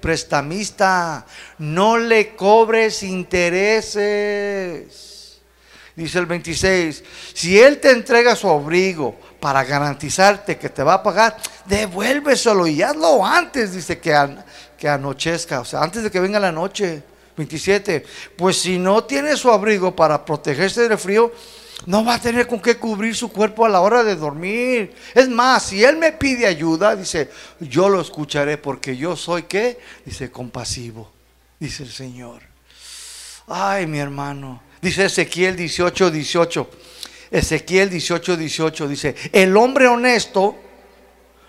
prestamista, 0.00 1.26
no 1.58 1.98
le 1.98 2.34
cobres 2.36 3.02
intereses. 3.02 4.54
Dice 5.94 6.18
el 6.18 6.26
26, 6.26 7.04
si 7.34 7.60
él 7.60 7.80
te 7.80 7.90
entrega 7.90 8.34
su 8.34 8.48
abrigo 8.48 9.14
para 9.38 9.62
garantizarte 9.62 10.56
que 10.56 10.70
te 10.70 10.82
va 10.82 10.94
a 10.94 11.02
pagar, 11.02 11.36
devuélveselo 11.66 12.66
y 12.66 12.82
hazlo 12.82 13.24
antes, 13.24 13.74
dice 13.74 13.98
que, 13.98 14.12
anochezca, 14.88 15.60
o 15.60 15.64
sea, 15.64 15.82
antes 15.82 16.02
de 16.02 16.10
que 16.10 16.20
venga 16.20 16.38
la 16.40 16.52
noche. 16.52 17.02
27. 17.36 18.04
Pues 18.36 18.60
si 18.60 18.78
no 18.78 19.04
tiene 19.04 19.36
su 19.36 19.50
abrigo 19.50 19.94
para 19.94 20.24
protegerse 20.24 20.88
del 20.88 20.98
frío, 20.98 21.32
no 21.86 22.04
va 22.04 22.14
a 22.14 22.20
tener 22.20 22.46
con 22.46 22.60
qué 22.60 22.76
cubrir 22.76 23.14
su 23.14 23.30
cuerpo 23.30 23.66
a 23.66 23.68
la 23.68 23.80
hora 23.80 24.04
de 24.04 24.16
dormir. 24.16 24.94
Es 25.14 25.28
más, 25.28 25.64
si 25.64 25.84
él 25.84 25.96
me 25.96 26.12
pide 26.12 26.46
ayuda, 26.46 26.96
dice, 26.96 27.30
yo 27.60 27.88
lo 27.88 28.00
escucharé 28.00 28.56
porque 28.56 28.96
yo 28.96 29.16
soy 29.16 29.44
qué? 29.44 29.78
Dice, 30.04 30.30
compasivo, 30.30 31.10
dice 31.58 31.82
el 31.82 31.90
Señor. 31.90 32.42
Ay, 33.46 33.86
mi 33.86 33.98
hermano. 33.98 34.62
Dice 34.80 35.06
Ezequiel 35.06 35.56
18, 35.56 36.10
18. 36.10 36.70
Ezequiel 37.30 37.90
18, 37.90 38.36
18 38.36 38.88
dice, 38.88 39.14
el 39.32 39.56
hombre 39.56 39.88
honesto 39.88 40.56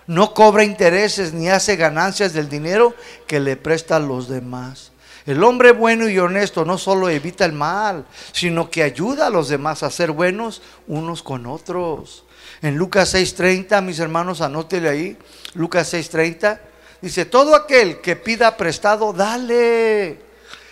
no 0.06 0.34
cobra 0.34 0.64
intereses 0.64 1.32
ni 1.32 1.48
hace 1.48 1.76
ganancias 1.76 2.32
del 2.32 2.48
dinero 2.48 2.94
que 3.26 3.40
le 3.40 3.56
presta 3.56 3.96
a 3.96 4.00
los 4.00 4.28
demás. 4.28 4.92
El 5.26 5.42
hombre 5.42 5.72
bueno 5.72 6.08
y 6.08 6.18
honesto 6.18 6.64
no 6.64 6.78
solo 6.78 7.08
evita 7.08 7.44
el 7.44 7.52
mal, 7.52 8.06
sino 8.32 8.70
que 8.70 8.84
ayuda 8.84 9.26
a 9.26 9.30
los 9.30 9.48
demás 9.48 9.82
a 9.82 9.90
ser 9.90 10.12
buenos 10.12 10.62
unos 10.86 11.22
con 11.24 11.46
otros. 11.46 12.24
En 12.62 12.76
Lucas 12.76 13.12
6:30, 13.12 13.82
mis 13.82 13.98
hermanos, 13.98 14.40
anótele 14.40 14.88
ahí, 14.88 15.18
Lucas 15.54 15.92
6:30, 15.92 16.60
dice, 17.02 17.24
todo 17.24 17.56
aquel 17.56 18.00
que 18.00 18.14
pida 18.14 18.56
prestado, 18.56 19.12
dale. 19.12 20.24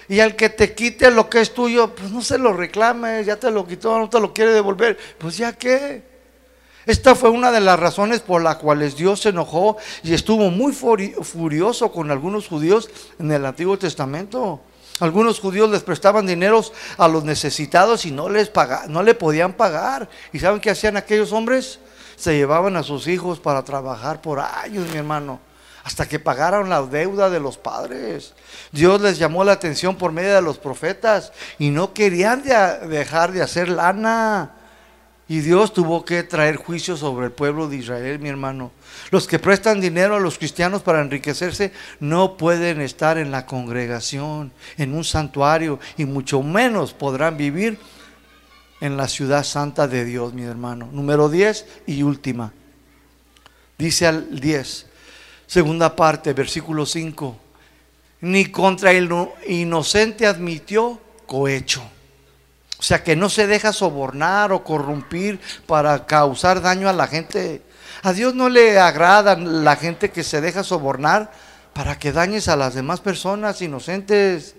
Y 0.08 0.20
al 0.20 0.36
que 0.36 0.50
te 0.50 0.74
quite 0.74 1.10
lo 1.10 1.28
que 1.28 1.40
es 1.40 1.52
tuyo, 1.52 1.94
pues 1.94 2.10
no 2.10 2.22
se 2.22 2.38
lo 2.38 2.52
reclames, 2.52 3.26
ya 3.26 3.36
te 3.36 3.50
lo 3.50 3.66
quitó, 3.66 3.98
no 3.98 4.08
te 4.08 4.20
lo 4.20 4.32
quiere 4.32 4.52
devolver, 4.52 4.96
pues 5.18 5.36
ya 5.36 5.52
qué. 5.52 6.13
Esta 6.86 7.14
fue 7.14 7.30
una 7.30 7.50
de 7.50 7.60
las 7.60 7.78
razones 7.78 8.20
por 8.20 8.42
las 8.42 8.56
cuales 8.56 8.96
Dios 8.96 9.22
se 9.22 9.30
enojó 9.30 9.78
y 10.02 10.12
estuvo 10.12 10.50
muy 10.50 10.72
furioso 10.72 11.90
con 11.90 12.10
algunos 12.10 12.48
judíos 12.48 12.90
en 13.18 13.32
el 13.32 13.46
Antiguo 13.46 13.78
Testamento. 13.78 14.60
Algunos 15.00 15.40
judíos 15.40 15.70
les 15.70 15.82
prestaban 15.82 16.26
dineros 16.26 16.72
a 16.98 17.08
los 17.08 17.24
necesitados 17.24 18.04
y 18.06 18.12
no 18.12 18.28
les 18.28 18.52
no 18.88 19.02
le 19.02 19.14
podían 19.14 19.54
pagar. 19.54 20.08
¿Y 20.32 20.38
saben 20.38 20.60
qué 20.60 20.70
hacían 20.70 20.96
aquellos 20.96 21.32
hombres? 21.32 21.80
Se 22.16 22.36
llevaban 22.36 22.76
a 22.76 22.84
sus 22.84 23.08
hijos 23.08 23.40
para 23.40 23.64
trabajar 23.64 24.20
por 24.22 24.38
años, 24.38 24.88
mi 24.90 24.98
hermano, 24.98 25.40
hasta 25.82 26.06
que 26.06 26.20
pagaron 26.20 26.68
la 26.68 26.82
deuda 26.82 27.28
de 27.28 27.40
los 27.40 27.56
padres. 27.56 28.34
Dios 28.70 29.00
les 29.00 29.18
llamó 29.18 29.42
la 29.42 29.52
atención 29.52 29.96
por 29.96 30.12
medio 30.12 30.34
de 30.34 30.42
los 30.42 30.58
profetas 30.58 31.32
y 31.58 31.70
no 31.70 31.92
querían 31.92 32.42
dejar 32.42 33.32
de 33.32 33.42
hacer 33.42 33.68
lana. 33.68 34.52
Y 35.26 35.40
Dios 35.40 35.72
tuvo 35.72 36.04
que 36.04 36.22
traer 36.22 36.56
juicio 36.56 36.96
sobre 36.98 37.26
el 37.26 37.32
pueblo 37.32 37.66
de 37.68 37.76
Israel, 37.76 38.18
mi 38.18 38.28
hermano. 38.28 38.72
Los 39.10 39.26
que 39.26 39.38
prestan 39.38 39.80
dinero 39.80 40.16
a 40.16 40.20
los 40.20 40.36
cristianos 40.36 40.82
para 40.82 41.00
enriquecerse 41.00 41.72
no 41.98 42.36
pueden 42.36 42.82
estar 42.82 43.16
en 43.16 43.30
la 43.30 43.46
congregación, 43.46 44.52
en 44.76 44.94
un 44.94 45.02
santuario, 45.02 45.80
y 45.96 46.04
mucho 46.04 46.42
menos 46.42 46.92
podrán 46.92 47.38
vivir 47.38 47.78
en 48.82 48.98
la 48.98 49.08
ciudad 49.08 49.44
santa 49.44 49.88
de 49.88 50.04
Dios, 50.04 50.34
mi 50.34 50.42
hermano. 50.42 50.90
Número 50.92 51.30
10 51.30 51.66
y 51.86 52.02
última. 52.02 52.52
Dice 53.78 54.06
al 54.06 54.38
10, 54.38 54.86
segunda 55.46 55.96
parte, 55.96 56.34
versículo 56.34 56.84
5, 56.84 57.36
ni 58.20 58.46
contra 58.46 58.92
el 58.92 59.08
inocente 59.48 60.26
admitió 60.26 61.00
cohecho. 61.26 61.82
O 62.78 62.82
sea, 62.82 63.02
que 63.02 63.16
no 63.16 63.28
se 63.28 63.46
deja 63.46 63.72
sobornar 63.72 64.52
o 64.52 64.64
corrompir 64.64 65.40
para 65.66 66.06
causar 66.06 66.60
daño 66.60 66.88
a 66.88 66.92
la 66.92 67.06
gente. 67.06 67.62
A 68.02 68.12
Dios 68.12 68.34
no 68.34 68.48
le 68.48 68.78
agrada 68.78 69.36
la 69.36 69.76
gente 69.76 70.10
que 70.10 70.22
se 70.22 70.40
deja 70.40 70.64
sobornar 70.64 71.30
para 71.72 71.98
que 71.98 72.12
dañes 72.12 72.48
a 72.48 72.56
las 72.56 72.74
demás 72.74 73.00
personas 73.00 73.62
inocentes, 73.62 74.54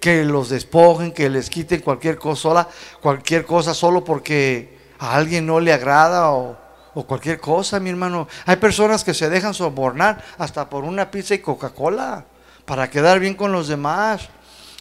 que 0.00 0.24
los 0.24 0.50
despojen, 0.50 1.12
que 1.12 1.28
les 1.28 1.50
quiten 1.50 1.80
cualquier 1.80 2.18
cosa, 2.18 2.68
cualquier 3.00 3.44
cosa 3.44 3.74
solo 3.74 4.04
porque 4.04 4.76
a 4.98 5.16
alguien 5.16 5.46
no 5.46 5.58
le 5.58 5.72
agrada 5.72 6.30
o, 6.32 6.56
o 6.94 7.06
cualquier 7.06 7.40
cosa, 7.40 7.80
mi 7.80 7.90
hermano. 7.90 8.28
Hay 8.46 8.56
personas 8.56 9.04
que 9.04 9.14
se 9.14 9.28
dejan 9.28 9.52
sobornar 9.52 10.22
hasta 10.38 10.68
por 10.68 10.84
una 10.84 11.10
pizza 11.10 11.34
y 11.34 11.40
Coca-Cola 11.40 12.24
para 12.64 12.88
quedar 12.88 13.20
bien 13.20 13.34
con 13.34 13.52
los 13.52 13.68
demás. 13.68 14.28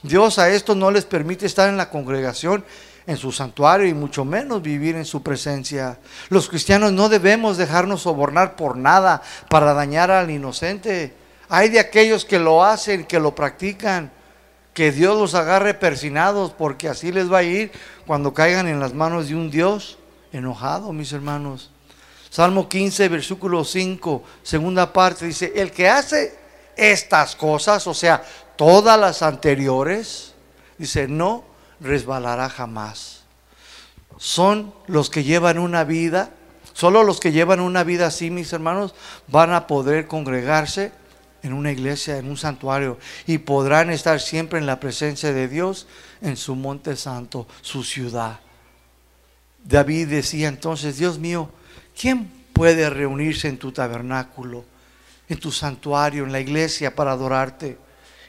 Dios 0.08 0.40
a 0.40 0.50
estos 0.50 0.78
no 0.78 0.92
les 0.92 1.06
permite 1.06 1.46
estar 1.46 1.70
en 1.70 1.78
la 1.78 1.90
congregación, 1.90 2.64
en 3.08 3.18
su 3.18 3.32
santuario 3.32 3.88
y 3.88 3.94
mucho 3.94 4.26
menos 4.26 4.62
vivir 4.62 4.96
en 4.96 5.06
su 5.06 5.22
presencia. 5.22 6.00
Los 6.30 6.50
cristianos 6.50 6.92
no 6.92 7.10
debemos 7.10 7.58
dejarnos 7.58 8.02
sobornar 8.02 8.56
por 8.56 8.78
nada 8.78 9.22
para 9.50 9.74
dañar 9.74 10.12
al 10.12 10.32
inocente. 10.32 11.14
Hay 11.50 11.70
de 11.70 11.80
aquellos 11.80 12.26
que 12.26 12.40
lo 12.40 12.64
hacen, 12.64 13.06
que 13.06 13.20
lo 13.20 13.36
practican, 13.36 14.12
que 14.74 14.92
Dios 14.92 15.18
los 15.18 15.36
agarre 15.36 15.74
persinados, 15.74 16.52
porque 16.52 16.90
así 16.90 17.12
les 17.12 17.32
va 17.32 17.40
a 17.40 17.44
ir 17.44 17.72
cuando 18.06 18.34
caigan 18.34 18.68
en 18.68 18.80
las 18.80 18.94
manos 18.94 19.30
de 19.30 19.36
un 19.36 19.50
Dios 19.52 20.00
enojado, 20.34 20.92
mis 20.92 21.14
hermanos. 21.14 21.72
Salmo 22.30 22.68
15, 22.68 23.08
versículo 23.08 23.64
5, 23.64 24.24
segunda 24.44 24.92
parte, 24.92 25.26
dice, 25.26 25.54
el 25.56 25.72
que 25.72 25.88
hace 25.88 26.36
estas 26.76 27.36
cosas, 27.36 27.88
o 27.88 27.94
sea, 27.94 28.22
todas 28.56 29.00
las 29.00 29.22
anteriores, 29.22 30.34
dice, 30.78 31.08
no 31.08 31.44
resbalará 31.80 32.50
jamás. 32.50 33.24
Son 34.18 34.74
los 34.88 35.10
que 35.10 35.24
llevan 35.24 35.60
una 35.60 35.84
vida, 35.84 36.32
solo 36.74 37.04
los 37.04 37.20
que 37.20 37.32
llevan 37.32 37.60
una 37.60 37.84
vida 37.84 38.08
así, 38.08 38.30
mis 38.30 38.54
hermanos, 38.54 38.96
van 39.28 39.52
a 39.54 39.68
poder 39.68 40.08
congregarse 40.08 40.92
en 41.44 41.54
una 41.54 41.72
iglesia, 41.72 42.18
en 42.18 42.30
un 42.30 42.38
santuario, 42.38 42.98
y 43.28 43.38
podrán 43.40 43.92
estar 43.92 44.20
siempre 44.20 44.58
en 44.58 44.66
la 44.66 44.80
presencia 44.80 45.32
de 45.32 45.48
Dios 45.48 45.88
en 46.22 46.38
su 46.38 46.56
monte 46.56 46.96
santo, 46.96 47.48
su 47.62 47.84
ciudad. 47.84 48.40
David 49.64 50.08
decía 50.08 50.48
entonces, 50.48 50.98
Dios 50.98 51.20
mío, 51.20 51.50
¿Quién 52.00 52.30
puede 52.52 52.90
reunirse 52.90 53.48
en 53.48 53.58
tu 53.58 53.72
tabernáculo, 53.72 54.66
en 55.30 55.40
tu 55.40 55.52
santuario, 55.52 56.26
en 56.26 56.32
la 56.32 56.42
iglesia 56.42 56.94
para 56.94 57.14
adorarte? 57.14 57.78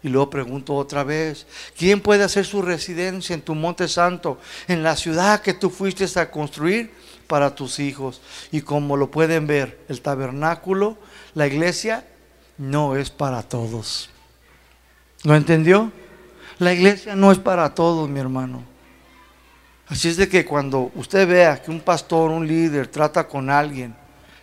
Y 0.03 0.09
luego 0.09 0.31
pregunto 0.31 0.75
otra 0.75 1.05
vez, 1.05 1.47
¿quién 1.77 2.01
puede 2.01 2.25
hacer 2.25 2.45
su 2.45 2.63
residencia 2.63 3.35
en 3.35 3.43
tu 3.43 3.55
monte 3.55 3.89
santo, 3.89 4.39
en 4.69 4.83
la 4.83 4.97
ciudad 4.97 5.41
que 5.41 5.55
tú 5.55 5.71
fuiste 5.71 6.07
a 6.19 6.31
construir 6.31 6.93
para 7.27 7.55
tus 7.55 7.81
hijos? 7.81 8.21
Y 8.53 8.61
como 8.61 8.97
lo 8.97 9.11
pueden 9.11 9.47
ver, 9.47 9.81
el 9.89 10.01
tabernáculo, 10.01 10.97
la 11.35 11.47
iglesia, 11.47 12.07
no 12.59 12.97
es 12.97 13.11
para 13.11 13.43
todos. 13.43 14.11
¿Lo 15.25 15.35
entendió? 15.35 15.91
La 16.59 16.73
iglesia 16.73 17.17
no 17.17 17.33
es 17.33 17.39
para 17.39 17.75
todos, 17.75 18.09
mi 18.09 18.21
hermano. 18.21 18.63
Así 19.89 20.09
es 20.09 20.17
de 20.17 20.29
que 20.29 20.45
cuando 20.45 20.91
usted 20.95 21.29
vea 21.29 21.63
que 21.63 21.71
un 21.71 21.81
pastor, 21.81 22.31
un 22.31 22.47
líder 22.47 22.89
trata 22.89 23.29
con 23.29 23.51
alguien 23.51 23.95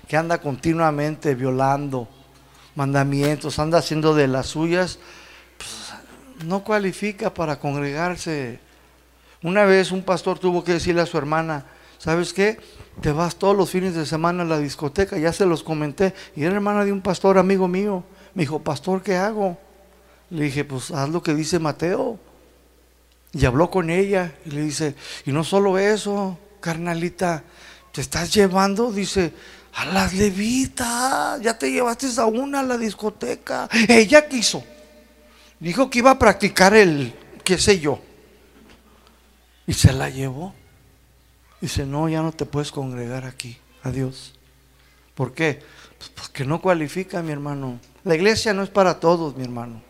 que 0.08 0.16
anda 0.16 0.40
continuamente 0.40 1.36
violando 1.36 2.08
mandamientos, 2.76 3.60
anda 3.60 3.80
haciendo 3.80 4.16
de 4.16 4.28
las 4.28 4.48
suyas, 4.48 5.00
no 6.44 6.64
cualifica 6.64 7.34
para 7.34 7.60
congregarse. 7.60 8.60
Una 9.42 9.66
vez 9.66 9.92
un 9.92 10.04
pastor 10.04 10.40
tuvo 10.40 10.64
que 10.64 10.74
decirle 10.74 11.02
a 11.02 11.06
su 11.06 11.18
hermana, 11.18 11.66
¿sabes 11.98 12.34
qué? 12.34 12.60
Te 13.02 13.12
vas 13.12 13.36
todos 13.36 13.56
los 13.56 13.70
fines 13.70 13.96
de 13.96 14.06
semana 14.06 14.44
a 14.44 14.46
la 14.46 14.60
discoteca, 14.60 15.18
ya 15.18 15.34
se 15.34 15.46
los 15.46 15.64
comenté, 15.64 16.14
y 16.36 16.44
era 16.44 16.56
hermana 16.56 16.86
de 16.86 16.92
un 16.92 17.02
pastor 17.02 17.38
amigo 17.38 17.68
mío. 17.68 18.04
Me 18.34 18.44
dijo, 18.44 18.60
pastor, 18.60 19.02
¿qué 19.02 19.16
hago? 19.16 19.58
Le 20.30 20.46
dije, 20.46 20.64
pues 20.64 20.92
haz 20.92 21.10
lo 21.10 21.22
que 21.22 21.34
dice 21.36 21.60
Mateo. 21.60 22.20
Y 23.34 23.46
habló 23.46 23.70
con 23.70 23.90
ella 23.90 24.36
y 24.46 24.52
le 24.52 24.62
dice, 24.62 24.96
y 25.26 25.32
no 25.32 25.44
solo 25.44 25.78
eso, 25.78 26.38
carnalita, 26.60 27.44
te 27.92 28.02
estás 28.02 28.34
llevando, 28.34 28.92
dice, 28.92 29.34
a 29.74 29.86
las 29.86 30.14
levitas, 30.14 31.42
ya 31.42 31.58
te 31.58 31.72
llevaste 31.72 32.08
a 32.18 32.26
una 32.26 32.60
a 32.60 32.64
la 32.64 32.78
discoteca. 32.78 33.68
Ella 33.88 34.28
quiso. 34.28 34.64
Dijo 35.60 35.90
que 35.90 36.00
iba 36.00 36.12
a 36.12 36.20
practicar 36.20 36.74
el, 36.74 37.14
qué 37.44 37.58
sé 37.58 37.80
yo. 37.80 38.00
Y 39.66 39.74
se 39.74 39.94
la 39.94 40.10
llevó. 40.10 40.54
Dice, 41.62 41.86
no, 41.86 42.10
ya 42.10 42.22
no 42.22 42.32
te 42.32 42.46
puedes 42.46 42.72
congregar 42.72 43.26
aquí. 43.26 43.58
Adiós. 43.84 44.34
¿Por 45.16 45.34
qué? 45.34 45.62
Pues 45.98 46.10
porque 46.10 46.46
no 46.46 46.62
cualifica, 46.62 47.22
mi 47.22 47.32
hermano. 47.32 47.80
La 48.04 48.16
iglesia 48.16 48.54
no 48.54 48.64
es 48.64 48.70
para 48.70 49.00
todos, 49.00 49.36
mi 49.38 49.44
hermano. 49.44 49.82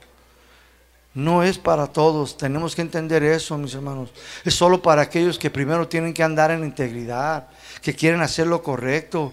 No 1.16 1.44
es 1.44 1.60
para 1.60 1.88
todos, 1.88 2.38
tenemos 2.38 2.76
que 2.76 2.82
entender 2.82 3.24
eso, 3.24 3.56
mis 3.58 3.76
hermanos. 3.76 4.10
Es 4.44 4.56
solo 4.56 4.82
para 4.82 5.04
aquellos 5.04 5.38
que 5.38 5.52
primero 5.52 5.88
tienen 5.88 6.14
que 6.14 6.24
andar 6.24 6.50
en 6.50 6.64
integridad, 6.64 7.50
que 7.84 7.96
quieren 7.96 8.22
hacer 8.22 8.48
lo 8.48 8.64
correcto, 8.64 9.32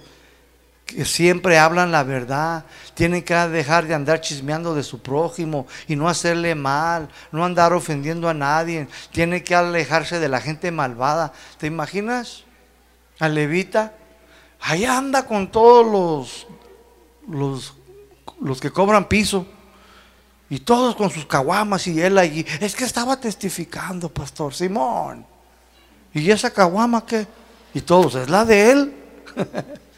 que 0.91 1.05
siempre 1.05 1.59
hablan 1.59 1.93
la 1.93 2.03
verdad, 2.03 2.65
tienen 2.95 3.23
que 3.23 3.35
dejar 3.35 3.87
de 3.87 3.95
andar 3.95 4.21
chismeando 4.21 4.75
de 4.75 4.83
su 4.83 5.01
prójimo 5.01 5.67
y 5.87 5.97
no 5.97 6.09
hacerle 6.09 6.55
mal, 6.55 7.09
no 7.33 7.45
andar 7.45 7.73
ofendiendo 7.73 8.29
a 8.29 8.35
nadie, 8.35 8.89
tienen 9.13 9.43
que 9.43 9.55
alejarse 9.55 10.19
de 10.19 10.29
la 10.29 10.41
gente 10.41 10.71
malvada. 10.71 11.33
¿Te 11.59 11.67
imaginas? 11.67 12.45
A 13.19 13.29
Levita, 13.29 13.95
ahí 14.61 14.85
anda 14.85 15.27
con 15.27 15.51
todos 15.51 15.87
los, 15.87 16.47
los, 17.29 17.75
los 18.41 18.61
que 18.61 18.71
cobran 18.71 19.09
piso 19.09 19.47
y 20.49 20.59
todos 20.61 20.97
con 20.97 21.11
sus 21.11 21.27
caguamas 21.27 21.87
y 21.87 22.01
él 22.01 22.19
allí. 22.19 22.45
Es 22.61 22.75
que 22.75 22.85
estaba 22.85 23.21
testificando, 23.21 24.09
pastor 24.09 24.55
Simón. 24.55 25.27
¿Y 26.13 26.31
esa 26.31 26.51
caguama 26.51 27.05
qué? 27.05 27.27
Y 27.75 27.83
todos, 27.83 28.15
¿es 28.15 28.29
la 28.29 28.45
de 28.45 28.71
él? 28.73 28.95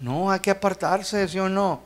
no, 0.00 0.30
hay 0.30 0.40
que 0.40 0.50
apartarse, 0.50 1.26
¿sí 1.28 1.38
o 1.38 1.48
no? 1.48 1.82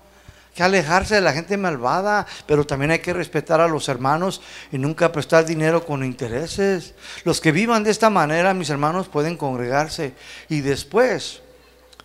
Hay 0.51 0.57
que 0.57 0.63
alejarse 0.63 1.15
de 1.15 1.21
la 1.23 1.33
gente 1.33 1.57
malvada, 1.57 2.27
pero 2.47 2.67
también 2.67 2.91
hay 2.91 2.99
que 2.99 3.13
respetar 3.13 3.61
a 3.61 3.69
los 3.69 3.89
hermanos 3.89 4.43
y 4.71 4.79
nunca 4.79 5.11
prestar 5.11 5.47
dinero 5.47 5.85
con 5.87 6.05
intereses. 6.05 6.95
Los 7.25 7.41
que 7.41 7.53
vivan 7.53 7.84
de 7.84 7.91
esta 7.91 8.11
manera, 8.11 8.53
mis 8.53 8.71
hermanos, 8.71 9.09
pueden 9.09 9.37
congregarse 9.37 10.14
y 10.49 10.61
después 10.61 11.41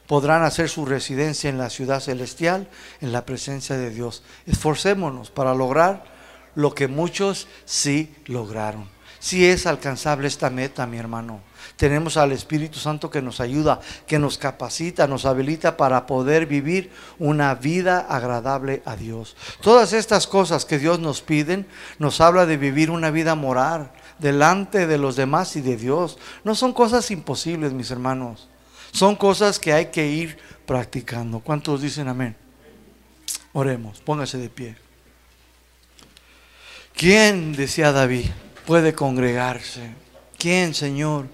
podrán 0.07 0.43
hacer 0.43 0.69
su 0.69 0.85
residencia 0.85 1.49
en 1.49 1.57
la 1.57 1.69
ciudad 1.69 1.99
celestial, 1.99 2.67
en 3.01 3.11
la 3.11 3.25
presencia 3.25 3.77
de 3.77 3.89
Dios. 3.89 4.23
Esforcémonos 4.45 5.29
para 5.29 5.53
lograr 5.53 6.05
lo 6.55 6.73
que 6.73 6.87
muchos 6.87 7.47
sí 7.65 8.15
lograron. 8.25 8.89
Si 9.19 9.45
es 9.45 9.67
alcanzable 9.67 10.27
esta 10.27 10.49
meta, 10.49 10.87
mi 10.87 10.97
hermano. 10.97 11.41
Tenemos 11.75 12.17
al 12.17 12.31
Espíritu 12.31 12.79
Santo 12.79 13.09
que 13.09 13.21
nos 13.21 13.39
ayuda, 13.39 13.79
que 14.07 14.19
nos 14.19 14.37
capacita, 14.37 15.07
nos 15.07 15.25
habilita 15.25 15.77
para 15.77 16.05
poder 16.05 16.45
vivir 16.45 16.91
una 17.19 17.53
vida 17.55 17.99
agradable 17.99 18.81
a 18.85 18.95
Dios. 18.95 19.35
Todas 19.61 19.93
estas 19.93 20.27
cosas 20.27 20.65
que 20.65 20.79
Dios 20.79 20.99
nos 20.99 21.21
piden, 21.21 21.67
nos 21.99 22.21
habla 22.21 22.45
de 22.45 22.57
vivir 22.57 22.89
una 22.89 23.11
vida 23.11 23.35
moral 23.35 23.91
delante 24.19 24.87
de 24.87 24.97
los 24.97 25.15
demás 25.15 25.55
y 25.55 25.61
de 25.61 25.77
Dios. 25.77 26.17
No 26.43 26.55
son 26.55 26.73
cosas 26.73 27.11
imposibles, 27.11 27.73
mis 27.73 27.91
hermanos. 27.91 28.47
Son 28.91 29.15
cosas 29.15 29.59
que 29.59 29.73
hay 29.73 29.87
que 29.87 30.07
ir 30.07 30.37
practicando. 30.65 31.39
¿Cuántos 31.39 31.81
dicen 31.81 32.07
amén? 32.07 32.35
Oremos, 33.53 33.99
póngase 34.01 34.37
de 34.37 34.49
pie. 34.49 34.75
¿Quién, 36.95 37.53
decía 37.53 37.91
David, 37.91 38.25
puede 38.65 38.93
congregarse? 38.93 39.91
¿Quién, 40.37 40.73
Señor? 40.73 41.27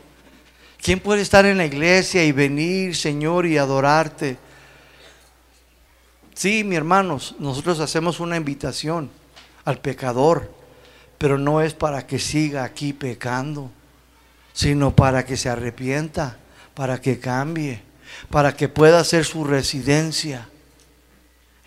¿Quién 0.83 0.99
puede 0.99 1.21
estar 1.21 1.45
en 1.45 1.57
la 1.57 1.65
iglesia 1.65 2.23
y 2.23 2.31
venir, 2.31 2.95
Señor, 2.95 3.45
y 3.45 3.57
adorarte? 3.57 4.37
Sí, 6.35 6.63
mi 6.63 6.75
hermanos, 6.75 7.35
nosotros 7.39 7.79
hacemos 7.79 8.19
una 8.19 8.37
invitación 8.37 9.09
al 9.65 9.79
pecador, 9.79 10.51
pero 11.17 11.37
no 11.37 11.61
es 11.61 11.73
para 11.73 12.05
que 12.05 12.19
siga 12.19 12.63
aquí 12.63 12.93
pecando, 12.93 13.71
sino 14.51 14.95
para 14.95 15.25
que 15.25 15.37
se 15.37 15.49
arrepienta 15.49 16.37
para 16.73 16.99
que 16.99 17.19
cambie, 17.19 17.81
para 18.29 18.55
que 18.55 18.69
pueda 18.69 18.99
hacer 18.99 19.25
su 19.25 19.43
residencia 19.43 20.47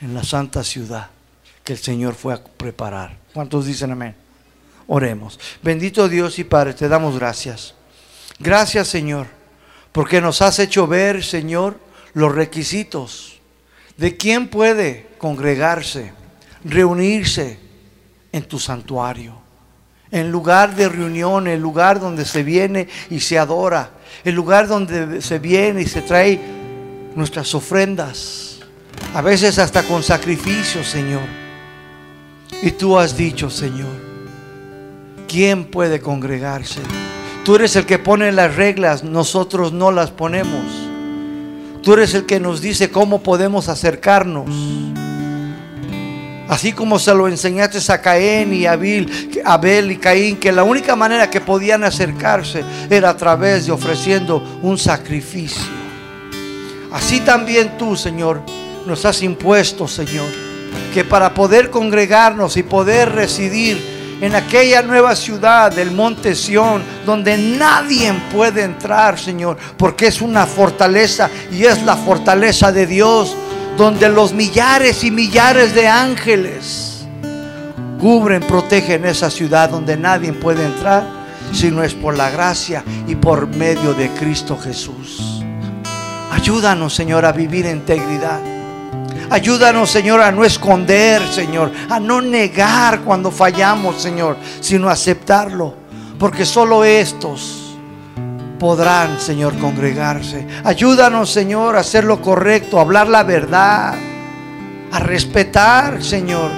en 0.01 0.15
la 0.15 0.25
santa 0.25 0.63
ciudad 0.65 1.11
que 1.65 1.73
el 1.73 1.79
Señor 1.79 2.15
fue 2.15 2.35
a 2.35 2.43
preparar. 2.43 3.17
¿Cuántos 3.33 3.67
dicen 3.67 3.93
amén? 3.93 4.15
Oremos. 4.87 5.39
Bendito 5.63 6.09
Dios 6.09 6.39
y 6.39 6.45
Padre, 6.45 6.75
te 6.75 6.89
damos 6.89 7.19
gracias. 7.19 7.76
Gracias 8.39 8.89
Señor, 8.89 9.27
porque 9.93 10.21
nos 10.21 10.43
has 10.43 10.59
hecho 10.59 10.87
ver, 10.87 11.25
Señor, 11.25 11.79
los 12.15 12.35
requisitos 12.35 13.37
¿De 13.97 14.17
quién 14.17 14.49
puede 14.49 15.07
congregarse, 15.17 16.13
reunirse 16.65 17.59
en 18.31 18.43
tu 18.43 18.59
santuario? 18.59 19.35
En 20.11 20.31
lugar 20.31 20.77
de 20.77 20.89
reunión, 20.89 21.47
el 21.47 21.61
lugar 21.61 21.99
donde 21.99 22.27
se 22.27 22.43
viene 22.43 22.89
y 23.11 23.21
se 23.21 23.39
adora, 23.39 23.91
el 24.23 24.35
lugar 24.35 24.69
donde 24.69 25.23
se 25.23 25.39
viene 25.39 25.83
y 25.83 25.87
se 25.87 26.03
trae 26.03 26.39
nuestras 27.15 27.55
ofrendas, 27.55 28.59
a 29.15 29.23
veces 29.23 29.59
hasta 29.59 29.83
con 29.83 30.03
sacrificio, 30.03 30.85
Señor. 30.85 31.25
Y 32.63 32.73
tú 32.73 32.99
has 32.99 33.17
dicho, 33.17 33.49
Señor, 33.49 33.97
¿quién 35.27 35.65
puede 35.65 36.01
congregarse? 36.01 36.81
Tú 37.47 37.55
eres 37.55 37.77
el 37.77 37.87
que 37.87 38.01
pone 38.01 38.33
las 38.33 38.57
reglas, 38.57 39.05
nosotros 39.05 39.73
no 39.73 39.93
las 39.93 40.11
ponemos. 40.11 40.65
Tú 41.81 41.93
eres 41.93 42.13
el 42.15 42.27
que 42.27 42.41
nos 42.41 42.61
dice 42.61 42.91
cómo 42.91 43.23
podemos 43.23 43.69
acercarnos. 43.69 44.51
Así 46.49 46.73
como 46.73 46.99
se 46.99 47.15
lo 47.15 47.29
enseñaste 47.29 47.79
a 47.93 48.03
Caín 48.03 48.53
y 48.53 48.67
Abel, 48.67 49.31
Abel 49.45 49.93
y 49.93 49.97
Caín, 49.99 50.39
que 50.39 50.51
la 50.51 50.65
única 50.65 50.97
manera 50.97 51.31
que 51.31 51.41
podían 51.41 51.85
acercarse 51.85 52.65
era 52.91 53.11
a 53.11 53.17
través 53.17 53.67
de 53.67 53.71
ofreciendo 53.71 54.43
un 54.61 54.77
sacrificio. 54.77 55.63
Así 56.91 57.21
también 57.21 57.79
tú, 57.79 57.95
Señor, 57.95 58.41
nos 58.87 59.05
has 59.05 59.23
impuesto, 59.23 59.87
Señor, 59.87 60.27
que 60.93 61.05
para 61.05 61.33
poder 61.33 61.71
congregarnos 61.71 62.57
y 62.57 62.65
poder 62.65 63.13
residir 63.13 63.96
en 64.21 64.35
aquella 64.35 64.83
nueva 64.83 65.15
ciudad 65.15 65.73
del 65.73 65.91
monte 65.91 66.35
Sión, 66.35 66.83
donde 67.05 67.37
nadie 67.37 68.13
puede 68.33 68.63
entrar, 68.63 69.19
Señor, 69.19 69.57
porque 69.77 70.07
es 70.07 70.23
una 70.23 70.47
fortaleza 70.47 71.31
y 71.51 71.65
es 71.65 71.83
la 71.83 71.97
fortaleza 71.97 72.73
de 72.73 72.87
Dios 72.87 73.37
donde 73.77 74.09
los 74.09 74.33
millares 74.33 75.05
y 75.05 75.11
millares 75.11 75.75
de 75.75 75.87
ángeles 75.87 77.07
cubren, 78.01 78.43
protegen 78.43 79.05
esa 79.05 79.31
ciudad 79.31 79.71
donde 79.71 79.97
nadie 79.97 80.33
puede 80.33 80.65
entrar, 80.65 81.05
si 81.53 81.71
no 81.71 81.83
es 81.83 81.95
por 81.95 82.17
la 82.17 82.31
gracia 82.31 82.83
y 83.07 83.15
por 83.15 83.47
medio 83.49 83.95
de 83.95 84.09
Cristo 84.11 84.59
Jesús. 84.59 85.43
Ayúdanos, 86.31 86.95
Señor, 86.95 87.25
a 87.25 87.33
vivir 87.33 87.67
en 87.67 87.79
integridad. 87.79 88.56
Ayúdanos, 89.31 89.91
Señor, 89.91 90.21
a 90.21 90.31
no 90.31 90.45
esconder, 90.45 91.23
Señor, 91.29 91.73
a 91.89 91.99
no 91.99 92.21
negar 92.21 93.01
cuando 93.01 93.31
fallamos, 93.31 94.01
Señor, 94.01 94.37
sino 94.61 94.89
aceptarlo. 94.89 95.75
Porque 96.19 96.45
solo 96.45 96.85
estos 96.85 97.67
podrán, 98.59 99.21
Señor, 99.21 99.57
congregarse. 99.59 100.47
Ayúdanos, 100.65 101.31
Señor, 101.31 101.77
a 101.77 101.81
hacer 101.81 102.05
lo 102.05 102.21
correcto, 102.23 102.79
a 102.79 102.83
hablar 102.83 103.09
la 103.09 103.23
verdad, 103.23 103.95
a 104.93 104.99
respetar, 104.99 106.03
Señor, 106.03 106.51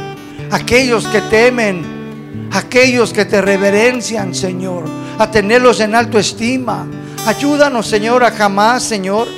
aquellos 0.50 1.06
que 1.08 1.20
temen, 1.22 2.48
aquellos 2.52 3.12
que 3.12 3.24
te 3.24 3.40
reverencian, 3.40 4.34
Señor, 4.34 4.84
a 5.18 5.30
tenerlos 5.30 5.80
en 5.80 5.94
alto 5.94 6.18
estima. 6.18 6.86
Ayúdanos, 7.26 7.86
Señor, 7.86 8.24
a 8.24 8.30
jamás, 8.30 8.82
Señor, 8.84 9.28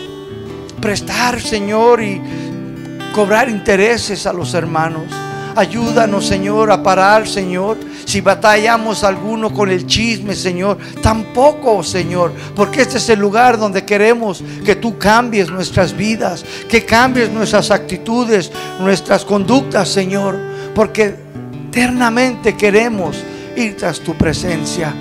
prestar, 0.80 1.40
Señor, 1.40 2.02
y 2.02 2.20
cobrar 3.12 3.48
intereses 3.48 4.26
a 4.26 4.32
los 4.32 4.54
hermanos. 4.54 5.04
Ayúdanos, 5.56 6.26
Señor, 6.26 6.70
a 6.70 6.82
parar, 6.82 7.26
Señor. 7.26 7.76
Si 8.04 8.20
batallamos 8.20 9.04
alguno 9.04 9.52
con 9.52 9.70
el 9.70 9.86
chisme, 9.86 10.34
Señor, 10.34 10.78
tampoco, 11.02 11.82
Señor, 11.82 12.32
porque 12.54 12.82
este 12.82 12.98
es 12.98 13.08
el 13.08 13.20
lugar 13.20 13.58
donde 13.58 13.84
queremos 13.84 14.42
que 14.64 14.76
tú 14.76 14.98
cambies 14.98 15.50
nuestras 15.50 15.96
vidas, 15.96 16.44
que 16.68 16.84
cambies 16.84 17.30
nuestras 17.30 17.70
actitudes, 17.70 18.50
nuestras 18.80 19.24
conductas, 19.24 19.88
Señor, 19.88 20.38
porque 20.74 21.14
eternamente 21.68 22.56
queremos 22.56 23.16
ir 23.56 23.76
tras 23.76 24.00
tu 24.00 24.16
presencia. 24.16 24.94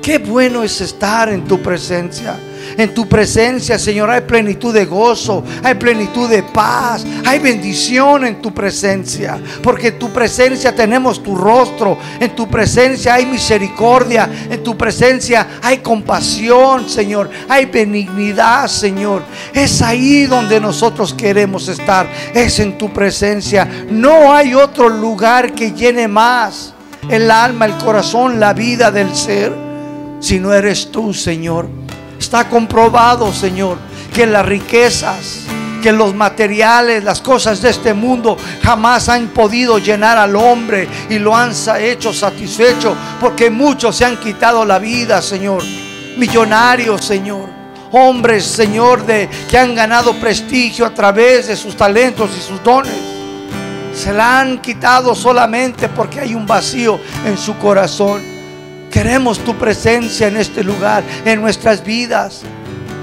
Qué 0.00 0.18
bueno 0.18 0.62
es 0.62 0.80
estar 0.80 1.28
en 1.28 1.44
tu 1.44 1.60
presencia. 1.60 2.36
En 2.76 2.94
tu 2.94 3.08
presencia, 3.08 3.78
Señor, 3.78 4.10
hay 4.10 4.22
plenitud 4.22 4.72
de 4.74 4.84
gozo, 4.84 5.44
hay 5.62 5.74
plenitud 5.74 6.28
de 6.28 6.42
paz, 6.42 7.04
hay 7.24 7.38
bendición 7.38 8.26
en 8.26 8.42
tu 8.42 8.52
presencia. 8.52 9.38
Porque 9.62 9.88
en 9.88 9.98
tu 9.98 10.10
presencia 10.10 10.74
tenemos 10.74 11.22
tu 11.22 11.34
rostro, 11.34 11.98
en 12.20 12.34
tu 12.34 12.48
presencia 12.48 13.14
hay 13.14 13.26
misericordia, 13.26 14.28
en 14.50 14.62
tu 14.62 14.76
presencia 14.76 15.46
hay 15.62 15.78
compasión, 15.78 16.88
Señor, 16.88 17.30
hay 17.48 17.66
benignidad, 17.66 18.66
Señor. 18.68 19.22
Es 19.52 19.82
ahí 19.82 20.26
donde 20.26 20.60
nosotros 20.60 21.14
queremos 21.14 21.68
estar, 21.68 22.08
es 22.34 22.58
en 22.58 22.78
tu 22.78 22.92
presencia. 22.92 23.68
No 23.90 24.32
hay 24.32 24.54
otro 24.54 24.88
lugar 24.88 25.52
que 25.52 25.72
llene 25.72 26.08
más 26.08 26.74
el 27.08 27.30
alma, 27.30 27.66
el 27.66 27.76
corazón, 27.76 28.40
la 28.40 28.52
vida 28.52 28.90
del 28.90 29.14
ser, 29.14 29.52
si 30.20 30.40
no 30.40 30.52
eres 30.52 30.90
tú, 30.90 31.14
Señor. 31.14 31.68
Está 32.18 32.48
comprobado, 32.48 33.32
Señor, 33.32 33.78
que 34.12 34.26
las 34.26 34.46
riquezas, 34.46 35.42
que 35.82 35.92
los 35.92 36.14
materiales, 36.14 37.04
las 37.04 37.20
cosas 37.20 37.60
de 37.62 37.70
este 37.70 37.94
mundo 37.94 38.36
jamás 38.62 39.08
han 39.08 39.28
podido 39.28 39.78
llenar 39.78 40.18
al 40.18 40.34
hombre 40.34 40.88
y 41.08 41.18
lo 41.18 41.36
han 41.36 41.52
hecho 41.78 42.12
satisfecho 42.12 42.96
porque 43.20 43.50
muchos 43.50 43.96
se 43.96 44.04
han 44.04 44.16
quitado 44.16 44.64
la 44.64 44.78
vida, 44.78 45.22
Señor. 45.22 45.62
Millonarios, 46.16 47.04
Señor. 47.04 47.48
Hombres, 47.92 48.44
Señor, 48.44 49.06
de 49.06 49.28
que 49.48 49.58
han 49.58 49.74
ganado 49.74 50.14
prestigio 50.14 50.86
a 50.86 50.90
través 50.90 51.46
de 51.46 51.56
sus 51.56 51.76
talentos 51.76 52.30
y 52.36 52.40
sus 52.40 52.62
dones. 52.64 52.92
Se 53.94 54.12
la 54.12 54.40
han 54.40 54.58
quitado 54.58 55.14
solamente 55.14 55.88
porque 55.88 56.20
hay 56.20 56.34
un 56.34 56.46
vacío 56.46 56.98
en 57.24 57.38
su 57.38 57.56
corazón. 57.58 58.35
Queremos 58.96 59.40
tu 59.40 59.54
presencia 59.56 60.26
en 60.26 60.38
este 60.38 60.64
lugar, 60.64 61.04
en 61.26 61.42
nuestras 61.42 61.84
vidas. 61.84 62.40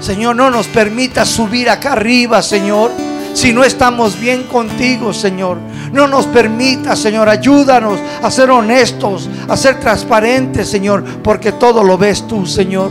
Señor, 0.00 0.34
no 0.34 0.50
nos 0.50 0.66
permita 0.66 1.24
subir 1.24 1.70
acá 1.70 1.92
arriba, 1.92 2.42
Señor, 2.42 2.90
si 3.32 3.52
no 3.52 3.62
estamos 3.62 4.18
bien 4.18 4.42
contigo, 4.42 5.12
Señor. 5.14 5.56
No 5.92 6.08
nos 6.08 6.26
permita, 6.26 6.96
Señor, 6.96 7.28
ayúdanos 7.28 8.00
a 8.20 8.28
ser 8.28 8.50
honestos, 8.50 9.30
a 9.48 9.56
ser 9.56 9.78
transparentes, 9.78 10.68
Señor, 10.68 11.04
porque 11.22 11.52
todo 11.52 11.84
lo 11.84 11.96
ves 11.96 12.26
tú, 12.26 12.44
Señor. 12.44 12.90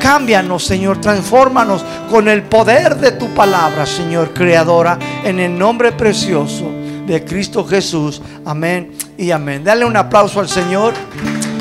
Cámbianos, 0.00 0.64
Señor, 0.64 1.02
transfórmanos 1.02 1.84
con 2.10 2.26
el 2.28 2.44
poder 2.44 2.96
de 2.96 3.12
tu 3.12 3.34
palabra, 3.34 3.84
Señor, 3.84 4.32
creadora, 4.32 4.98
en 5.24 5.40
el 5.40 5.58
nombre 5.58 5.92
precioso 5.92 6.72
de 7.06 7.22
Cristo 7.22 7.66
Jesús. 7.66 8.22
Amén 8.46 8.92
y 9.18 9.30
amén. 9.30 9.62
Dale 9.62 9.84
un 9.84 9.98
aplauso 9.98 10.40
al 10.40 10.48
Señor. 10.48 10.94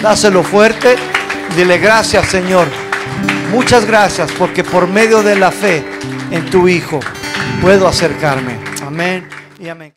Dáselo 0.04 0.44
fuerte. 0.44 0.98
Dile 1.56 1.78
gracias, 1.78 2.28
Señor. 2.28 2.68
Muchas 3.52 3.86
gracias 3.86 4.30
porque 4.34 4.62
por 4.62 4.86
medio 4.86 5.24
de 5.24 5.38
la 5.38 5.50
fe 5.50 5.82
en 6.30 6.46
tu 6.50 6.68
Hijo 6.68 7.00
puedo 7.62 7.88
acercarme. 7.88 8.58
Amén 8.86 9.26
y 9.58 9.70
amén. 9.70 9.92